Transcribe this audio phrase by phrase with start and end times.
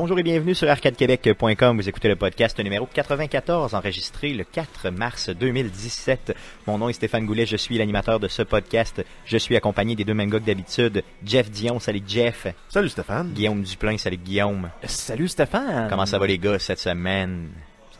[0.00, 1.76] Bonjour et bienvenue sur arcadequebec.com.
[1.76, 6.36] Vous écoutez le podcast numéro 94, enregistré le 4 mars 2017.
[6.68, 9.04] Mon nom est Stéphane Goulet, je suis l'animateur de ce podcast.
[9.24, 11.02] Je suis accompagné des deux mêmes gars que d'habitude.
[11.24, 12.46] Jeff Dion, salut Jeff.
[12.68, 13.32] Salut Stéphane.
[13.32, 14.70] Guillaume Duplain, salut Guillaume.
[14.84, 15.88] Salut Stéphane.
[15.90, 17.48] Comment ça va les gars cette semaine?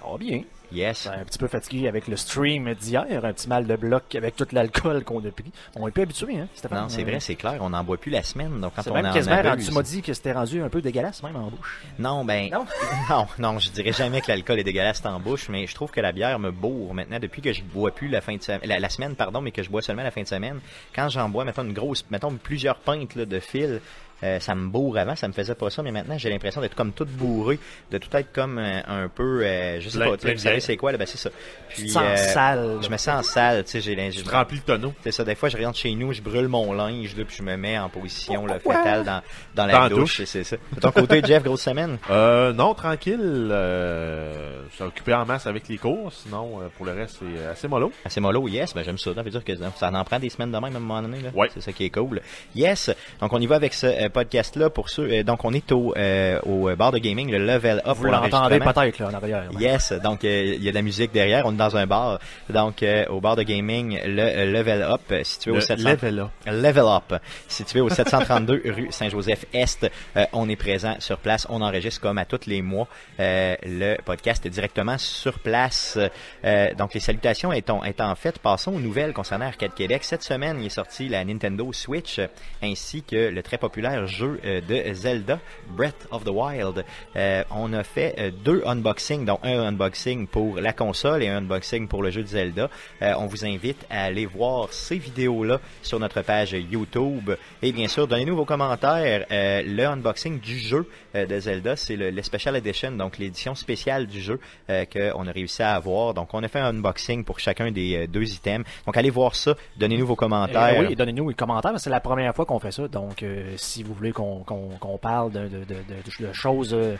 [0.01, 0.43] Ça va bien.
[0.73, 1.07] Yes.
[1.07, 4.47] Un petit peu fatigué avec le stream d'hier, un petit mal de bloc avec tout
[4.53, 5.51] l'alcool qu'on a pris.
[5.77, 6.83] On est plus habitué, hein, Stéphane?
[6.83, 8.61] Non, c'est vrai, c'est clair, on n'en boit plus la semaine.
[8.61, 10.69] Donc quand on même en quasiment abuse- rendu, tu m'as dit que c'était rendu un
[10.69, 11.83] peu dégueulasse même en bouche.
[11.99, 12.67] Non, ben Non?
[13.11, 16.01] non, non, je dirais jamais que l'alcool est dégueulasse en bouche, mais je trouve que
[16.01, 18.79] la bière me bourre maintenant depuis que je bois plus la fin de semaine, la,
[18.79, 20.61] la semaine pardon, mais que je bois seulement la fin de semaine.
[20.95, 23.81] Quand j'en bois, mettons une grosse, mettons plusieurs pintes là, de fil.
[24.23, 26.75] Euh, ça me bourre avant, ça me faisait pas ça, mais maintenant j'ai l'impression d'être
[26.75, 27.59] comme tout bourré,
[27.91, 30.35] de tout être comme euh, un peu, euh, je sais Plein- pas, tu sais, plein
[30.35, 31.31] vous savez c'est quoi là, ben c'est ça.
[31.69, 34.93] Puis, sens sale, Je me sens sale, tu sais, j'ai Tu te remplis le tonneau.
[35.03, 37.43] c'est ça, des fois je rentre chez nous, je brûle mon linge, là, puis je
[37.43, 39.23] me mets en position là, fétale dans,
[39.55, 40.57] dans la Dans douche, c'est ça.
[40.75, 41.99] De ton côté, Jeff, grosse semaine?
[42.11, 43.49] Euh, non, tranquille.
[43.53, 46.13] Euh, je suis occupé en masse avec les cours.
[46.13, 47.93] Sinon, euh, pour le reste, c'est assez mollo.
[48.05, 49.15] Assez mollo, yes, ben j'aime ça.
[49.15, 51.21] Ça veut dire que ça en prend des semaines de même à un moment donné.
[51.21, 51.31] Là.
[51.35, 51.49] Ouais.
[51.55, 52.21] C'est ça qui est cool.
[52.55, 55.09] Yes, donc on y va avec ce euh, podcast-là pour ceux.
[55.11, 57.97] euh, donc on est au, euh, au bar de gaming, le Level Up.
[57.97, 59.45] Vous l'entendez peut-être là en arrière.
[59.59, 61.47] Yes, donc euh, il y a de la musique derrière.
[61.47, 62.19] On est dans un bar,
[62.51, 65.89] donc euh, au bar de gaming, le euh, Level Up, euh, situé au Le 700.
[65.89, 66.29] level up.
[66.47, 69.91] Level Up, situé au 732 rue Saint-Joseph-Est.
[70.17, 71.47] Euh, on est présent sur place.
[71.51, 72.89] On enregistre comme à tous les mois
[73.21, 75.99] euh, le podcast directement sur place.
[76.45, 80.05] Euh, donc les salutations étant, étant faites, passons aux nouvelles concernant Arcade Québec.
[80.05, 82.27] Cette semaine, il est sorti la Nintendo Switch euh,
[82.63, 85.39] ainsi que le très populaire jeu euh, de Zelda,
[85.71, 86.85] Breath of the Wild.
[87.17, 91.39] Euh, on a fait euh, deux unboxings, dont un unboxing pour la console et un
[91.39, 92.71] unboxing pour le jeu de Zelda.
[93.01, 97.31] On vous invite à aller voir ces vidéos-là sur notre page YouTube.
[97.63, 99.27] Et bien sûr, donnez-nous vos commentaires.
[99.31, 104.21] Le unboxing du jeu de Zelda, c'est le, le Special Edition, donc l'édition spéciale du
[104.21, 106.15] jeu qu'on a réussi à avoir.
[106.15, 108.67] Donc on a fait un unboxing pour chacun des deux items.
[108.87, 110.81] Donc allez voir ça, donnez-nous vos commentaires.
[110.81, 112.89] Euh, oui, donnez-nous les commentaires, c'est la première fois qu'on fait ça.
[112.89, 116.97] Donc, euh, si vous voulez qu'on parle de, de, de, de- de choses, euh,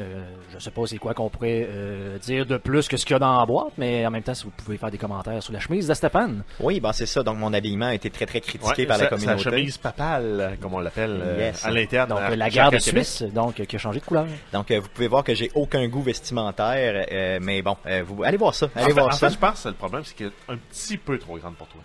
[0.00, 3.14] euh, je sais pas c'est quoi qu'on pourrait euh, dire de plus que ce qu'il
[3.14, 5.40] y a dans la boîte, mais en même temps, si vous pouvez faire des commentaires
[5.40, 6.42] sur la chemise de Stéphane.
[6.58, 7.22] Oui, ben c'est ça.
[7.22, 9.42] Donc mon habillement a été très très critiqué Ouais, par la communauté.
[9.44, 12.08] Sa chemise papale, comme on l'appelle, euh, à l'interne.
[12.10, 13.04] Donc, à- la à guerre de Arcade Québec.
[13.06, 14.26] Suisse, donc, qui a changé de couleur.
[14.52, 18.24] Donc euh, vous pouvez voir que j'ai aucun goût vestimentaire, euh, mais bon, euh, vous
[18.24, 19.28] allez voir ça, En fait, voir en ça.
[19.28, 21.68] fait, je pense que le problème, c'est qu'elle est un petit peu trop grande pour
[21.68, 21.80] toi.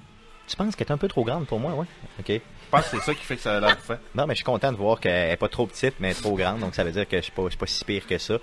[0.48, 1.86] Tu penses qu'elle est un peu trop grande pour moi, ouais?
[2.20, 2.42] Ok.
[2.72, 3.98] Je pense que c'est ça qui fait que ça a l'air fait.
[4.14, 6.60] Non, mais je suis content de voir qu'elle est pas trop petite, mais trop grande,
[6.60, 8.36] donc ça veut dire que je suis pas, je suis pas si pire que ça.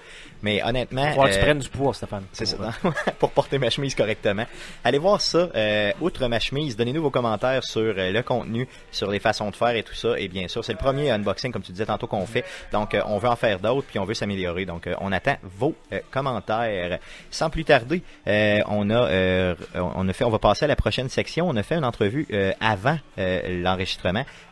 [0.42, 2.24] Mais honnêtement, falloir que tu euh, prennes du poids, Stéphane.
[2.32, 2.56] C'est ça,
[3.18, 4.44] Pour, porter ma chemise correctement.
[4.82, 5.48] Allez voir ça.
[5.54, 9.56] Euh, outre ma chemise, donnez-nous vos commentaires sur euh, le contenu, sur les façons de
[9.56, 10.18] faire et tout ça.
[10.18, 12.44] Et bien sûr, c'est le premier unboxing, comme tu disais tantôt, qu'on fait.
[12.72, 14.66] Donc, euh, on veut en faire d'autres, puis on veut s'améliorer.
[14.66, 16.98] Donc, euh, on attend vos euh, commentaires.
[17.30, 20.76] Sans plus tarder, euh, on a, euh, on a fait, on va passer à la
[20.76, 21.48] prochaine section.
[21.48, 23.62] On a fait une entrevue euh, avant euh,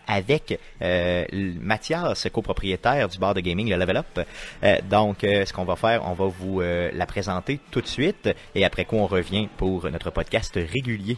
[0.07, 1.25] avec euh,
[1.61, 4.27] Mathias, copropriétaire du bar de gaming Le Level Up.
[4.63, 7.87] Euh, donc, euh, ce qu'on va faire, on va vous euh, la présenter tout de
[7.87, 11.17] suite et après quoi on revient pour notre podcast régulier.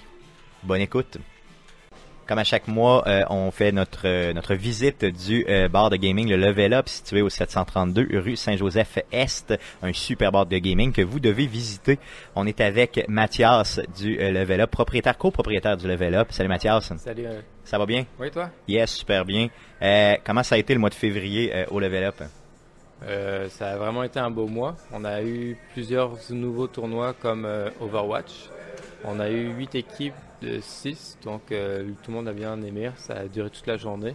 [0.62, 1.18] Bonne écoute.
[2.26, 5.96] Comme à chaque mois, euh, on fait notre euh, notre visite du euh, bar de
[5.96, 11.02] gaming, le Level Up, situé au 732 rue Saint-Joseph-Est, un super bar de gaming que
[11.02, 12.00] vous devez visiter.
[12.34, 16.28] On est avec Mathias du Level Up, propriétaire, copropriétaire du Level Up.
[16.30, 17.26] Salut Mathias, Salut.
[17.62, 18.04] ça va bien?
[18.18, 18.50] Oui, toi?
[18.66, 19.48] Yes, super bien.
[20.24, 22.22] Comment ça a été le mois de février au Level Up?
[23.50, 24.74] Ça a vraiment été un beau mois.
[24.92, 27.46] On a eu plusieurs nouveaux tournois comme
[27.80, 28.50] Overwatch.
[29.04, 32.90] On a eu 8 équipes de 6, donc euh, tout le monde a bien aimé.
[32.96, 34.14] Ça a duré toute la journée.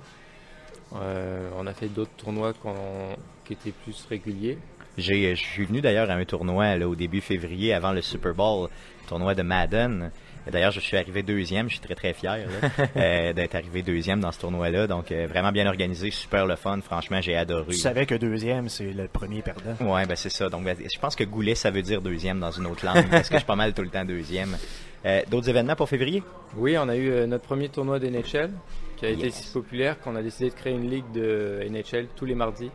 [0.96, 3.16] Euh, on a fait d'autres tournois qu'on-
[3.46, 4.58] qui étaient plus réguliers.
[4.98, 8.34] J'ai, je suis venu d'ailleurs à un tournoi là, au début février, avant le Super
[8.34, 8.68] Bowl,
[9.08, 10.12] tournoi de Madden.
[10.52, 12.48] D'ailleurs, je suis arrivé deuxième, je suis très très fier
[12.98, 14.88] euh, d'être arrivé deuxième dans ce tournoi-là.
[14.88, 16.80] Donc euh, vraiment bien organisé, super le fun.
[16.82, 17.68] Franchement, j'ai adoré.
[17.68, 19.76] Tu savais que deuxième, c'est le premier perdant.
[19.80, 20.50] Ouais, ben c'est ça.
[20.50, 23.30] Donc ben, je pense que goulet, ça veut dire deuxième dans une autre langue, parce
[23.30, 24.58] que je suis pas mal tout le temps deuxième.
[25.06, 26.24] Euh, d'autres événements pour février?
[26.56, 28.52] Oui, on a eu euh, notre premier tournoi d'NHL
[28.98, 32.26] qui a été si populaire qu'on a décidé de créer une ligue de NHL tous
[32.26, 32.70] les mardis.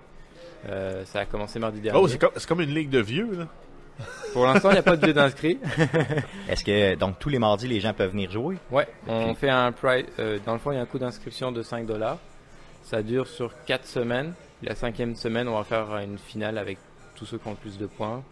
[0.68, 2.00] Euh, ça a commencé mardi dernier.
[2.00, 3.46] Oh, c'est comme, une ligue de vieux, là.
[4.32, 5.58] Pour l'instant, il n'y a pas de jeu d'inscrits.
[6.48, 8.56] Est-ce que donc tous les mardis les gens peuvent venir jouer?
[8.70, 10.04] Ouais, on fait un price.
[10.18, 12.18] euh, dans le fond, il y a un coût d'inscription de 5 dollars.
[12.82, 14.34] Ça dure sur 4 semaines.
[14.62, 16.78] La cinquième semaine, on va faire une finale avec
[17.14, 18.22] tous ceux qui ont le plus de points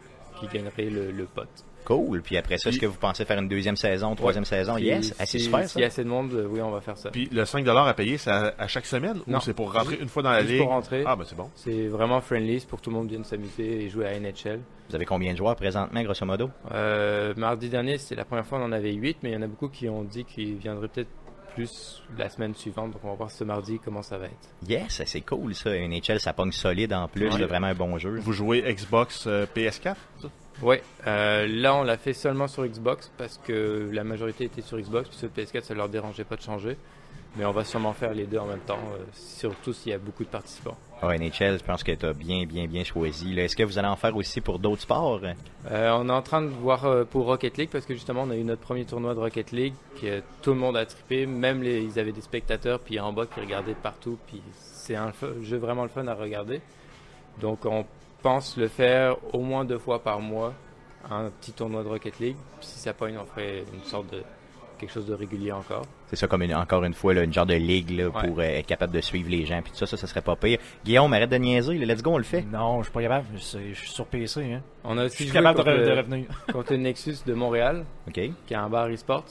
[0.41, 1.49] qui gagnerait le, le pot.
[1.84, 2.22] Cool.
[2.22, 4.75] Puis après ça, est-ce que vous pensez faire une deuxième saison, troisième saison?
[4.76, 5.14] Puis Yes.
[5.19, 6.96] Ah, c'est si- super, S'il y a assez de monde, euh, oui, on va faire
[6.96, 7.10] ça.
[7.10, 9.38] Puis le 5$ à payer, c'est à, à chaque semaine Non.
[9.38, 10.62] ou c'est pour rentrer une fois dans la Juste ligue?
[10.62, 11.02] pour rentrer.
[11.06, 11.50] Ah, ben c'est bon.
[11.54, 14.60] C'est vraiment friendly, c'est pour que tout le monde vienne s'amuser et jouer à NHL.
[14.88, 16.50] Vous avez combien de joueurs présentement, grosso modo?
[16.72, 19.42] Euh, mardi dernier, c'était la première fois on en avait 8, mais il y en
[19.42, 21.08] a beaucoup qui ont dit qu'ils viendraient peut-être
[21.54, 22.90] plus la semaine suivante.
[22.92, 24.48] Donc on va voir ce mardi comment ça va être.
[24.69, 25.70] Yes, c'est cool ça.
[25.70, 27.28] NHL, ça pogne solide en plus.
[27.28, 27.38] Ouais.
[27.38, 28.19] là, vraiment un bon jeu.
[28.20, 29.94] Vous jouez Xbox euh, PS4?
[30.20, 30.28] ça?
[30.62, 34.78] Ouais, euh, là on l'a fait seulement sur Xbox parce que la majorité était sur
[34.78, 36.76] Xbox, puis sur PS4 ça leur dérangeait pas de changer.
[37.36, 39.98] Mais on va sûrement faire les deux en même temps, euh, surtout s'il y a
[39.98, 40.76] beaucoup de participants.
[41.02, 43.38] Ah, NHL, je pense que tu as bien, bien, bien choisi.
[43.38, 45.20] Est-ce que vous allez en faire aussi pour d'autres sports?
[45.68, 48.30] Euh, on est en train de voir euh, pour Rocket League parce que justement on
[48.30, 51.60] a eu notre premier tournoi de Rocket League que tout le monde a trippé, même
[51.60, 55.12] les, ils avaient des spectateurs puis en bas qui regardaient partout puis c'est un
[55.42, 56.60] jeu vraiment le fun à regarder.
[57.40, 57.84] Donc on
[58.24, 60.52] pense le faire au moins deux fois par mois,
[61.10, 62.36] un petit tournoi de Rocket League.
[62.58, 64.22] Puis si ça pogne, on ferait une sorte de
[64.78, 65.84] quelque chose de régulier encore.
[66.08, 68.26] C'est ça, comme une- encore une fois, là, une genre de ligue là, Ouais.
[68.28, 69.60] pour euh, être capable de suivre les gens.
[69.62, 70.58] Puis tout ça, ça, ça serait pas pire.
[70.84, 71.78] Guillaume, arrête de niaiser.
[71.78, 71.86] là.
[71.94, 72.42] Let's go, on le fait.
[72.42, 73.26] Non, je suis pas capable.
[73.34, 74.52] Je suis je suis sur PC.
[74.54, 74.62] Hein.
[74.82, 76.26] On a Je aussi suis joué capable de, contre, revenir.
[76.52, 77.84] contre le Nexus de Montréal.
[78.08, 78.14] OK?
[78.14, 79.24] qui est un bar e-sport.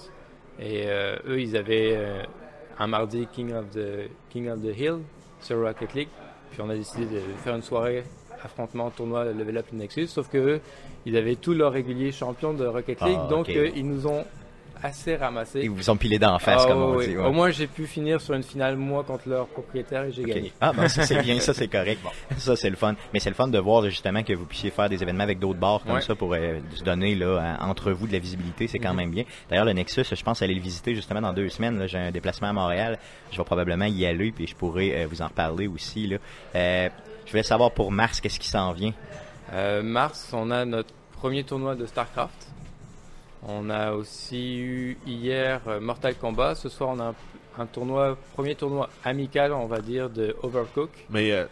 [0.59, 2.23] Et euh, eux, ils avaient euh,
[2.79, 4.99] un mardi King of, the, King of the Hill
[5.41, 6.09] sur Rocket League.
[6.51, 8.03] Puis on a décidé de faire une soirée
[8.43, 10.07] affrontement tournoi Level Up Nexus.
[10.07, 10.61] Sauf que eux,
[11.05, 13.17] ils avaient tous leurs réguliers champions de Rocket League.
[13.21, 13.55] Ah, donc ok.
[13.55, 14.25] euh, ils nous ont
[14.85, 15.61] assez ramassé.
[15.63, 17.15] Ils vous ont pilé d'en face, Ah, comme on ouais, dit.
[17.15, 17.23] ouais.
[17.25, 20.51] Au moins, j'ai pu finir sur une finale, moi, contre leur propriétaire et j'ai gagné.
[20.59, 22.01] Ah, ben, ça, c'est bien, ça, c'est correct.
[22.37, 22.93] Ça, c'est le fun.
[23.13, 25.59] Mais c'est le fun de voir, justement, que vous puissiez faire des événements avec d'autres
[25.59, 26.01] bars comme Ouais.
[26.01, 28.67] ça pour euh, se donner, là, entre vous de la visibilité.
[28.67, 28.97] C'est quand Mhm.
[28.97, 29.23] même bien.
[29.49, 31.87] D'ailleurs, le Nexus, je pense aller le visiter, justement, dans deux semaines.
[31.87, 32.99] J'ai un déplacement à Montréal.
[33.31, 36.17] Je vais probablement y aller, puis je pourrai euh, vous en reparler aussi, là.
[36.55, 36.89] Euh,
[37.25, 38.93] je voulais savoir pour mars, qu'est-ce qui s'en vient?
[39.53, 42.47] Euh, mars, on a notre premier tournoi de StarCraft.
[43.45, 46.55] On a aussi eu hier euh, Mortal Kombat.
[46.55, 47.15] Ce soir, on a un,
[47.59, 50.89] un tournoi, premier tournoi amical, on va dire, de Overcook.
[51.09, 51.45] Mais euh,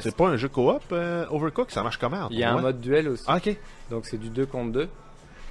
[0.00, 1.70] c'est pas un jeu coop, euh, Overcook?
[1.70, 2.28] Ça marche comment?
[2.30, 3.24] Il y a un mode duel aussi.
[3.28, 3.56] Ah, ok.
[3.90, 4.88] Donc c'est du 2 contre 2.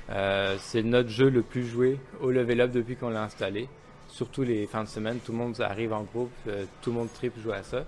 [0.09, 3.69] Euh, c'est notre jeu le plus joué au level up depuis qu'on l'a installé.
[4.07, 7.13] Surtout les fins de semaine, tout le monde arrive en groupe, euh, tout le monde
[7.13, 7.85] trip joue à ça.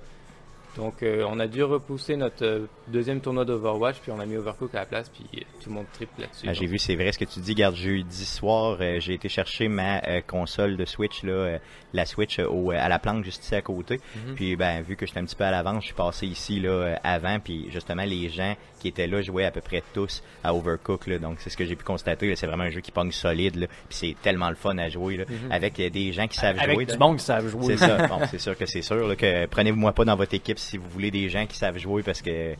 [0.78, 4.38] Donc euh, on a dû repousser notre euh, deuxième tournoi d'Overwatch, puis on a mis
[4.38, 6.46] Overcook à la place, puis euh, tout le monde trip là-dessus.
[6.48, 7.54] Ah, j'ai vu, c'est vrai ce que tu dis.
[7.54, 11.58] Garde, jeudi soir, euh, j'ai été chercher ma euh, console de Switch, là, euh,
[11.94, 14.02] la Switch euh, au, à la planque juste ici à côté.
[14.28, 14.36] Mhm.
[14.36, 16.70] Puis, ben, vu que j'étais un petit peu à l'avance, je suis passé ici là
[16.70, 17.40] euh, avant.
[17.40, 21.06] Puis, justement, les gens qui étaient là jouaient à peu près tous à Overcook.
[21.08, 22.28] Là, donc, c'est ce que j'ai pu constater.
[22.30, 22.36] là.
[22.36, 23.56] C'est vraiment un jeu qui pogne solide.
[23.58, 25.52] Là, puis, c'est tellement le fun à jouer là, Mhm.
[25.52, 26.86] avec euh, des gens qui savent Avec jouer.
[26.86, 26.98] du là.
[26.98, 27.78] monde qui savent jouer.
[27.78, 28.08] C'est ça.
[28.08, 30.90] Bon, c'est sûr que c'est sûr là, que prenez-moi pas dans votre équipe si vous
[30.90, 32.56] voulez des gens qui savent jouer parce que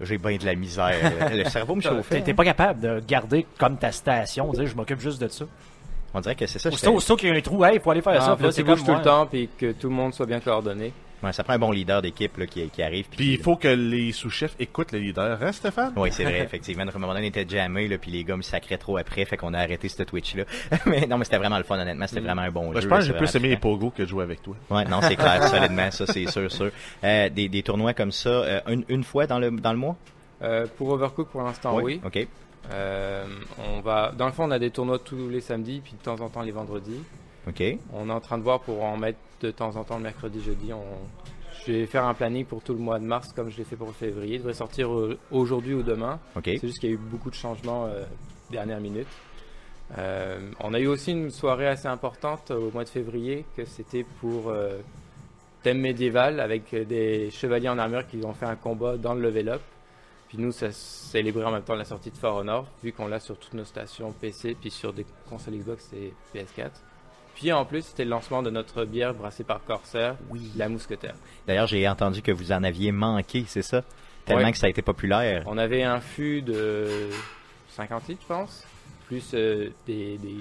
[0.00, 1.12] j'ai bien de la misère.
[1.32, 2.20] Le cerveau me chauffait.
[2.22, 5.44] T'es pas capable de garder comme ta station, dire je m'occupe juste de ça.
[6.14, 6.70] On dirait que c'est ça.
[6.90, 8.30] Aussitôt qu'il y a un trou, hey, il faut aller faire Ah, ça.
[8.30, 9.94] faut Puis là, que c'est tu comme bouges tout le temps, puis que tout le
[9.94, 10.92] monde soit bien coordonné.
[11.22, 13.06] Ouais, ça prend un bon leader d'équipe qui, qui arrive.
[13.08, 15.92] Puis il faut que les sous-chefs écoutent le leader, hein, Stéphane?
[15.96, 16.84] Oui, c'est vrai, effectivement.
[16.84, 19.24] À un moment donné, on était jammé, là, puis les gars me sacraient trop après,
[19.24, 20.44] fait qu'on a arrêté ce Twitch-là.
[20.86, 22.06] mais non, mais c'était vraiment le fun, honnêtement.
[22.06, 22.80] C'était vraiment un bon Ben, jeu.
[22.82, 24.54] je pense que j'ai c'est plus aimé les pogos que de jouer avec toi.
[24.70, 26.70] Ouais, non, c'est clair, solidement, ça, c'est sûr, sûr.
[27.02, 29.96] Euh, des, des tournois comme ça, euh, une, une fois dans le, dans le mois?
[30.42, 32.00] Euh, pour Overcook, pour l'instant, oui.
[32.04, 32.26] OK.
[32.72, 33.24] Euh,
[33.58, 36.20] on va, dans le fond, on a des tournois tous les samedis, puis de temps
[36.20, 37.00] en temps les vendredis.
[37.48, 37.62] OK.
[37.92, 40.42] On est en train de voir pour en mettre de temps en temps le mercredi,
[40.42, 40.72] jeudi.
[40.72, 40.84] On...
[41.66, 43.76] Je vais faire un planning pour tout le mois de mars comme je l'ai fait
[43.76, 44.36] pour février.
[44.36, 46.18] Il devrait sortir euh, aujourd'hui ou demain.
[46.44, 48.04] C'est juste qu'il y a eu beaucoup de changements euh,
[48.50, 49.08] dernière minute.
[49.96, 54.04] Euh, on a eu aussi une soirée assez importante au mois de février que c'était
[54.20, 54.78] pour euh,
[55.62, 59.48] thème médiéval avec des chevaliers en armure qui ont fait un combat dans le level
[59.48, 59.62] up.
[60.28, 63.18] Puis nous, ça célébrait en même temps la sortie de For Honor, vu qu'on l'a
[63.18, 66.70] sur toutes nos stations PC, puis sur des consoles Xbox et PS4.
[67.38, 70.50] Puis en plus, c'était le lancement de notre bière brassée par Corsair, Oui.
[70.56, 71.14] la Mousquetaire.
[71.46, 73.84] D'ailleurs, j'ai entendu que vous en aviez manqué, c'est ça?
[74.24, 74.50] Tellement Ouais.
[74.52, 75.44] que ça a été populaire.
[75.46, 76.88] On avait un fût de
[77.68, 78.64] 50 litres, je pense,
[79.06, 80.34] plus euh, des, des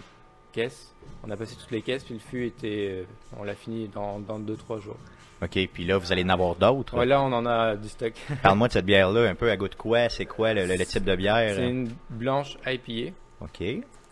[0.52, 0.92] caisses.
[1.24, 2.88] On a passé toutes les caisses, puis le fût était.
[2.92, 3.04] euh,
[3.40, 4.98] on l'a fini dans 2-3 jours.
[5.44, 6.98] OK, puis là, vous allez en avoir d'autres?
[6.98, 8.14] Ouais, là, on en a du stock.
[8.42, 10.10] Parle-moi de cette bière-là, un peu à goût de quoi?
[10.10, 11.54] C'est quoi le, le- le type de bière?
[11.56, 13.14] C'est une blanche IPA.
[13.42, 13.64] OK.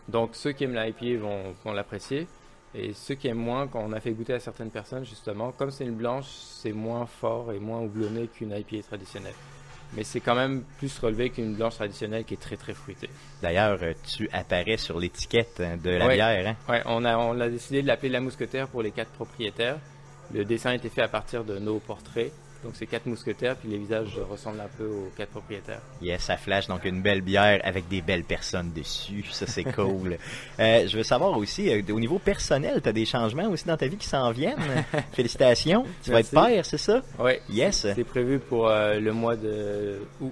[0.08, 2.28] Donc, ceux qui aiment la IPA vont, vont l'apprécier.
[2.78, 5.72] Et ceux qui aiment moins, quand on a fait goûter à certaines personnes, justement, comme
[5.72, 9.34] c'est une blanche, c'est moins fort et moins houblonné qu'une IPA traditionnelle.
[9.94, 13.10] Mais c'est quand même plus relevé qu'une blanche traditionnelle qui est très très fruitée.
[13.42, 16.16] D'ailleurs, euh, tu apparais sur l'étiquette hein, de la Ouais.
[16.16, 16.56] bière, hein?
[16.68, 19.78] Ouais, on a, on a décidé de l'appeler la mousquetaire pour les quatre propriétaires.
[20.34, 22.32] Le dessin a été fait à partir de nos portraits.
[22.64, 25.82] Donc c'est quatre mousquetaires, puis les visages ressemblent un peu aux quatre propriétaires.
[26.02, 29.24] Yes, ça flash donc une belle bière avec des belles personnes dessus.
[29.32, 30.18] Ça, c'est cool.
[30.60, 33.78] Euh, je veux savoir aussi, euh, au niveau personnel, tu as des changements aussi dans
[33.78, 34.58] ta vie qui s'en viennent?
[35.14, 35.86] Félicitations.
[36.04, 37.02] Tu vas être père, c'est ça?
[37.20, 37.42] Ouais.
[37.50, 37.86] Yes.
[37.96, 40.32] C'est prévu pour euh, le mois de août.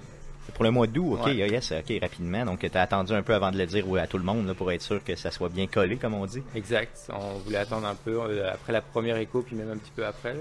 [0.54, 1.36] Pour le mois d'août, ok, Ouais.
[1.36, 2.44] yes, ok, rapidement.
[2.44, 4.54] Donc, tu as attendu un peu avant de le dire à tout le monde là,
[4.54, 6.42] pour être sûr que ça soit bien collé, comme on dit.
[6.54, 6.96] Exact.
[7.12, 10.34] On voulait attendre un peu après la première écho, puis même un petit peu après.
[10.34, 10.40] là.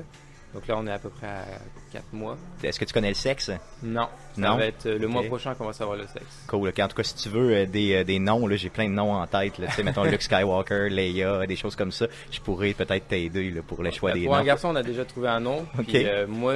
[0.54, 1.46] Donc là, on est à peu près à
[1.92, 2.38] 4 mois.
[2.64, 3.50] Est-ce que tu connais le sexe?
[3.82, 4.58] Non, ça Non?
[4.58, 6.26] va être euh, le mois prochain qu'on va savoir le sexe.
[6.48, 6.70] Cool.
[6.80, 9.14] En tout cas, si tu veux euh, des, euh, des noms, j'ai plein de noms
[9.14, 9.54] en tête.
[9.54, 12.06] Tu sais, mettons Luke Skywalker, Leia, des choses comme ça.
[12.32, 14.46] Je pourrais peut-être t'aider pour le choix Euh, des pour un noms.
[14.46, 15.66] garçon, on a déjà trouvé un nom.
[15.88, 16.54] Puis, euh, moi,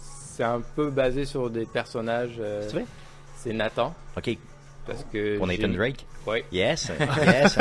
[0.00, 2.36] c'est un peu basé sur des personnages.
[2.40, 2.86] euh, Si tu veux.
[3.36, 3.94] c'est Nathan.
[4.16, 4.36] Ok,
[4.84, 6.04] Parce que pour Nathan Drake?
[6.28, 6.44] Ouais.
[6.52, 6.92] Yes,
[7.22, 7.58] yes.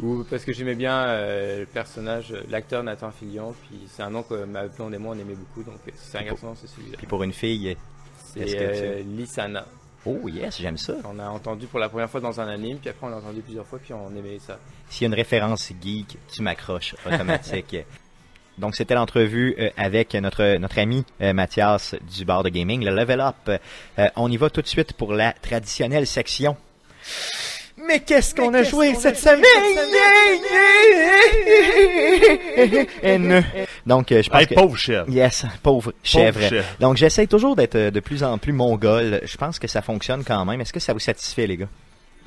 [0.00, 3.54] Ou parce que j'aimais bien euh, le personnage, l'acteur Nathan Fillion.
[3.68, 5.62] Puis c'est un nom que ma blonde et moi on aimait beaucoup.
[5.62, 6.96] Donc euh, c'est un garçon, c'est celui-là.
[6.98, 7.76] Puis pour une fille,
[8.34, 9.64] C'est que euh, Lissana.
[10.04, 10.94] oh yes, j'aime ça.
[11.04, 13.40] On a entendu pour la première fois dans un anime, puis après on l'a entendu
[13.40, 14.58] plusieurs fois, puis on aimait ça.
[14.90, 17.76] S'il y a une référence geek, tu m'accroches automatique.
[18.58, 23.50] Donc c'était l'entrevue avec notre notre ami Mathias du bar de gaming, le Level Up.
[24.16, 26.56] On y va tout de suite pour la traditionnelle section.
[27.86, 29.42] Mais qu'est-ce qu'on a joué cette semaine?
[33.86, 35.08] Donc euh, je pense que pauvre chef.
[35.08, 36.40] Yes, pauvre chèvre.
[36.40, 36.64] chèvre.
[36.80, 39.20] Donc j'essaie toujours d'être euh, de plus en plus mongol.
[39.24, 40.60] Je pense que ça fonctionne quand même.
[40.60, 41.68] Est-ce que ça vous satisfait les gars?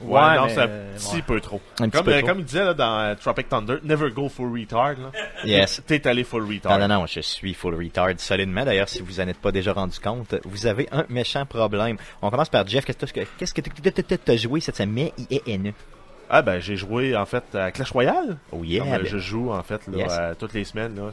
[0.01, 1.21] Ouais, Ouais, non, c'est un euh, petit ouais.
[1.21, 1.61] peu trop.
[1.79, 2.27] Un petit Comme, peu euh, trop.
[2.27, 4.91] comme il disait là, dans euh, Tropic Thunder, never go full retard.
[4.99, 5.11] Là.
[5.45, 5.81] Yes.
[5.87, 6.77] T'es allé full retard.
[6.79, 8.65] Non, non, non, je suis full retard solidement.
[8.65, 11.97] D'ailleurs, si vous en êtes pas déjà rendu compte, vous avez un méchant problème.
[12.21, 12.85] On commence par Jeff.
[12.85, 15.09] Qu'est-ce que t'as- t'as joué cette semaine?
[15.29, 15.71] I-E-N.
[16.27, 18.37] Ah ben j'ai joué en fait à Clash Royale.
[18.51, 18.79] Oh yeah.
[18.83, 20.37] Comme, ben- je joue en fait là, Yes.
[20.39, 20.95] toutes les semaines.
[20.95, 21.11] là.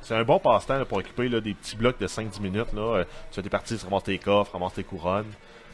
[0.00, 2.72] C'est un bon passe-temps pour occuper là, des petits blocs de 5-10 minutes.
[2.72, 3.02] Là.
[3.30, 5.26] Tu fais des parties, tu ramasses tes coffres, ramasses tes couronnes.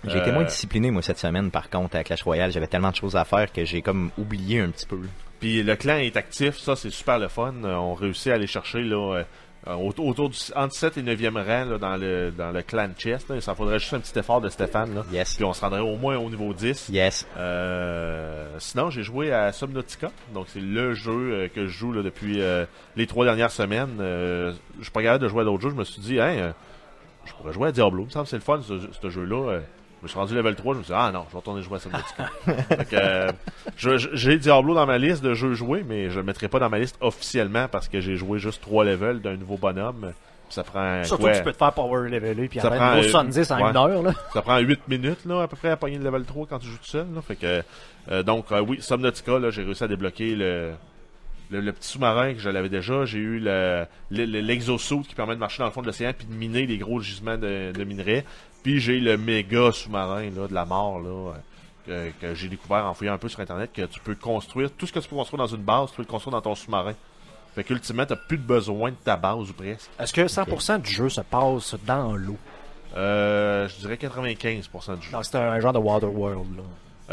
[0.05, 2.53] J'ai été Euh, moins discipliné, moi, cette semaine, par contre, à Clash Royale.
[2.53, 5.01] J'avais tellement de choses à faire que j'ai comme oublié un petit peu.
[5.41, 7.55] Puis le clan est actif, ça c'est super le fun.
[7.65, 9.25] Euh, On réussit à aller chercher là, euh,
[9.69, 13.29] euh, autour, du entre 7 et 9e rang là, dans le dans le clan chest.
[13.29, 13.41] Là.
[13.41, 14.95] Ça faudrait juste un petit effort de Stéphane.
[14.95, 15.05] Là.
[15.13, 15.35] Yes.
[15.35, 16.89] Puis on se rendrait au moins au niveau 10.
[16.91, 17.27] Yes.
[17.37, 20.11] Euh, sinon, j'ai joué à Subnautica.
[20.35, 22.65] Donc, c'est le jeu euh, que je joue là, depuis euh,
[22.97, 23.99] les trois dernières semaines.
[24.01, 25.71] Euh, je suis pas capable de jouer à d'autres jeux.
[25.71, 26.53] Je me suis dit, hein, euh,
[27.27, 28.03] je pourrais jouer à Diablo.
[28.05, 29.51] Il me semble c'est le fun, ce, ce jeu-là.
[29.51, 29.61] Euh,
[30.01, 30.75] je me suis rendu level 3.
[30.75, 32.31] Je me suis dit, ah non, je vais retourner jouer à Subnautica.
[32.93, 33.33] Euh,
[33.77, 36.79] j'ai Diablo dans ma liste de jeux joués, mais je le mettrai pas dans ma
[36.79, 40.13] liste officiellement parce que j'ai joué juste trois levels d'un nouveau bonhomme.
[40.51, 42.95] Ça prend Surtout quoi, que tu peux te faire power leveler puis Ça prend, un
[42.97, 43.71] niveau euh, 70 en ouais.
[43.71, 44.03] une heure.
[44.03, 44.15] Là.
[44.33, 46.69] ça prend 8 minutes là, à peu près à pogner le level 3 quand tu
[46.69, 47.07] joues tout seul.
[47.15, 47.21] Là.
[47.21, 47.63] Fait que,
[48.11, 50.73] euh, donc, euh, oui, Subnautica, là, j'ai réussi à débloquer le,
[51.51, 53.05] le, le petit sous-marin que je l'avais déjà.
[53.05, 56.13] J'ai eu le, le- le- l'exosuit qui permet de marcher dans le fond de l'océan
[56.17, 58.25] puis de miner les gros gisements de, de minerais.
[58.69, 61.33] Puis j'ai le méga sous-marin de la mort là,
[61.87, 64.71] que, que j'ai découvert en fouillant un peu sur Internet que tu peux construire.
[64.73, 66.55] Tout ce que tu peux construire dans une base, tu peux le construire dans ton
[66.55, 66.93] sous-marin.
[67.55, 69.89] Fait qu'ultimement, t'as plus de besoin de ta base ou presque.
[69.99, 72.37] Est-ce que 100% du jeu se passe dans l'eau?
[72.95, 75.17] Euh, je dirais 95% du jeu.
[75.23, 76.57] C'est un genre de Waterworld.
[76.59, 76.63] Là.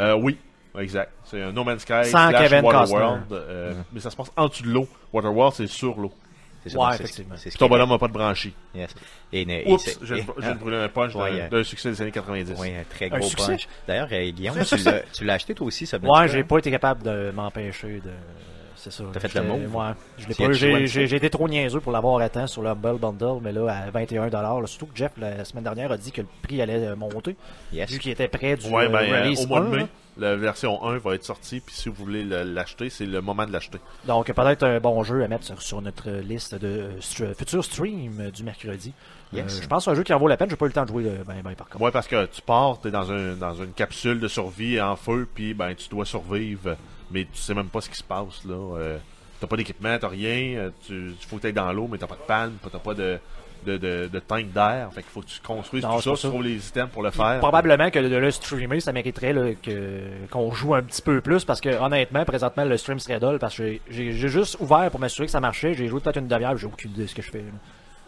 [0.04, 0.38] Euh, oui,
[0.78, 1.14] exact.
[1.24, 3.32] C'est un No Man's Sky Sans slash Kevin Waterworld.
[3.32, 4.90] euh, Mais ça se passe en dessous de l'eau.
[5.14, 6.12] Waterworld, c'est sur l'eau.
[6.66, 7.36] C'est ça, Ouais, effectivement.
[7.38, 8.54] ce ton bonhomme n'a pas de branchie.
[8.74, 8.90] Yes.
[9.32, 12.56] Et, ne- et Oups, de brûler un punch d'un- Ouais, d'un succès des années 90.
[12.60, 13.52] Oui, un très Un gros succès?
[13.52, 13.68] punch.
[13.88, 14.56] D'ailleurs, euh, Guillaume,
[15.14, 18.10] tu l'as, acheté toi aussi, ça Ouais, j'ai pas été capable de m'empêcher de.
[18.78, 19.04] C'est ça.
[19.14, 19.42] T'as fait le?
[19.42, 19.58] Ouais.
[19.74, 19.96] Pas.
[20.18, 23.40] joué un J'ai, j'ai, j'ai été trop niaiseux pour l'avoir temps sur le Humble Bundle,
[23.42, 24.30] mais là, à 21$.
[24.32, 27.36] là, surtout que Jeff, la semaine dernière, a dit que le prix allait euh, monter,
[27.74, 27.90] Yes.
[27.92, 29.86] vu qu'il était près du Ouais, ben, euh, release au mois de 1, mai.
[30.18, 31.60] La version 1 va être sortie.
[31.60, 33.80] Puis si vous voulez le- l'acheter, c'est le moment de l'acheter.
[34.06, 36.92] Donc, peut-être un bon jeu à mettre sur, sur notre liste de
[37.22, 38.94] euh, futurs streams du mercredi.
[39.34, 39.58] Yes.
[39.58, 40.50] Euh, je pense que c'est un jeu qui en vaut la peine.
[40.50, 41.84] J'ai pas eu le temps de jouer euh, ben, ben, par contre.
[41.84, 45.28] Ouais, parce que tu pars, t'es dans, un, dans une capsule de survie en feu,
[45.34, 46.76] puis ben tu dois survivre,
[47.12, 48.56] mais tu sais même pas ce qui se passe là.
[48.78, 48.98] Euh,
[49.42, 52.22] t'as pas d'équipement, t'as rien, tu faut que t'ailles dans l'eau, mais t'as pas de
[52.28, 53.20] palme, t'as pas de,
[53.66, 56.28] de, de, de tank d'air, fait qu'il faut que tu construises Non, tout ça, tu
[56.28, 57.40] trouves les items pour le faire.
[57.40, 61.44] Probablement que de le streamer, ça mériterait là, que, qu'on joue un petit peu plus
[61.46, 65.26] parce que honnêtement, présentement, le stream serait dull parce que j'ai juste ouvert pour m'assurer
[65.26, 65.74] que ça marchait.
[65.74, 67.40] J'ai joué peut-être une demi-heure, j'ai aucune idée de ce que je fais.
[67.40, 67.46] là.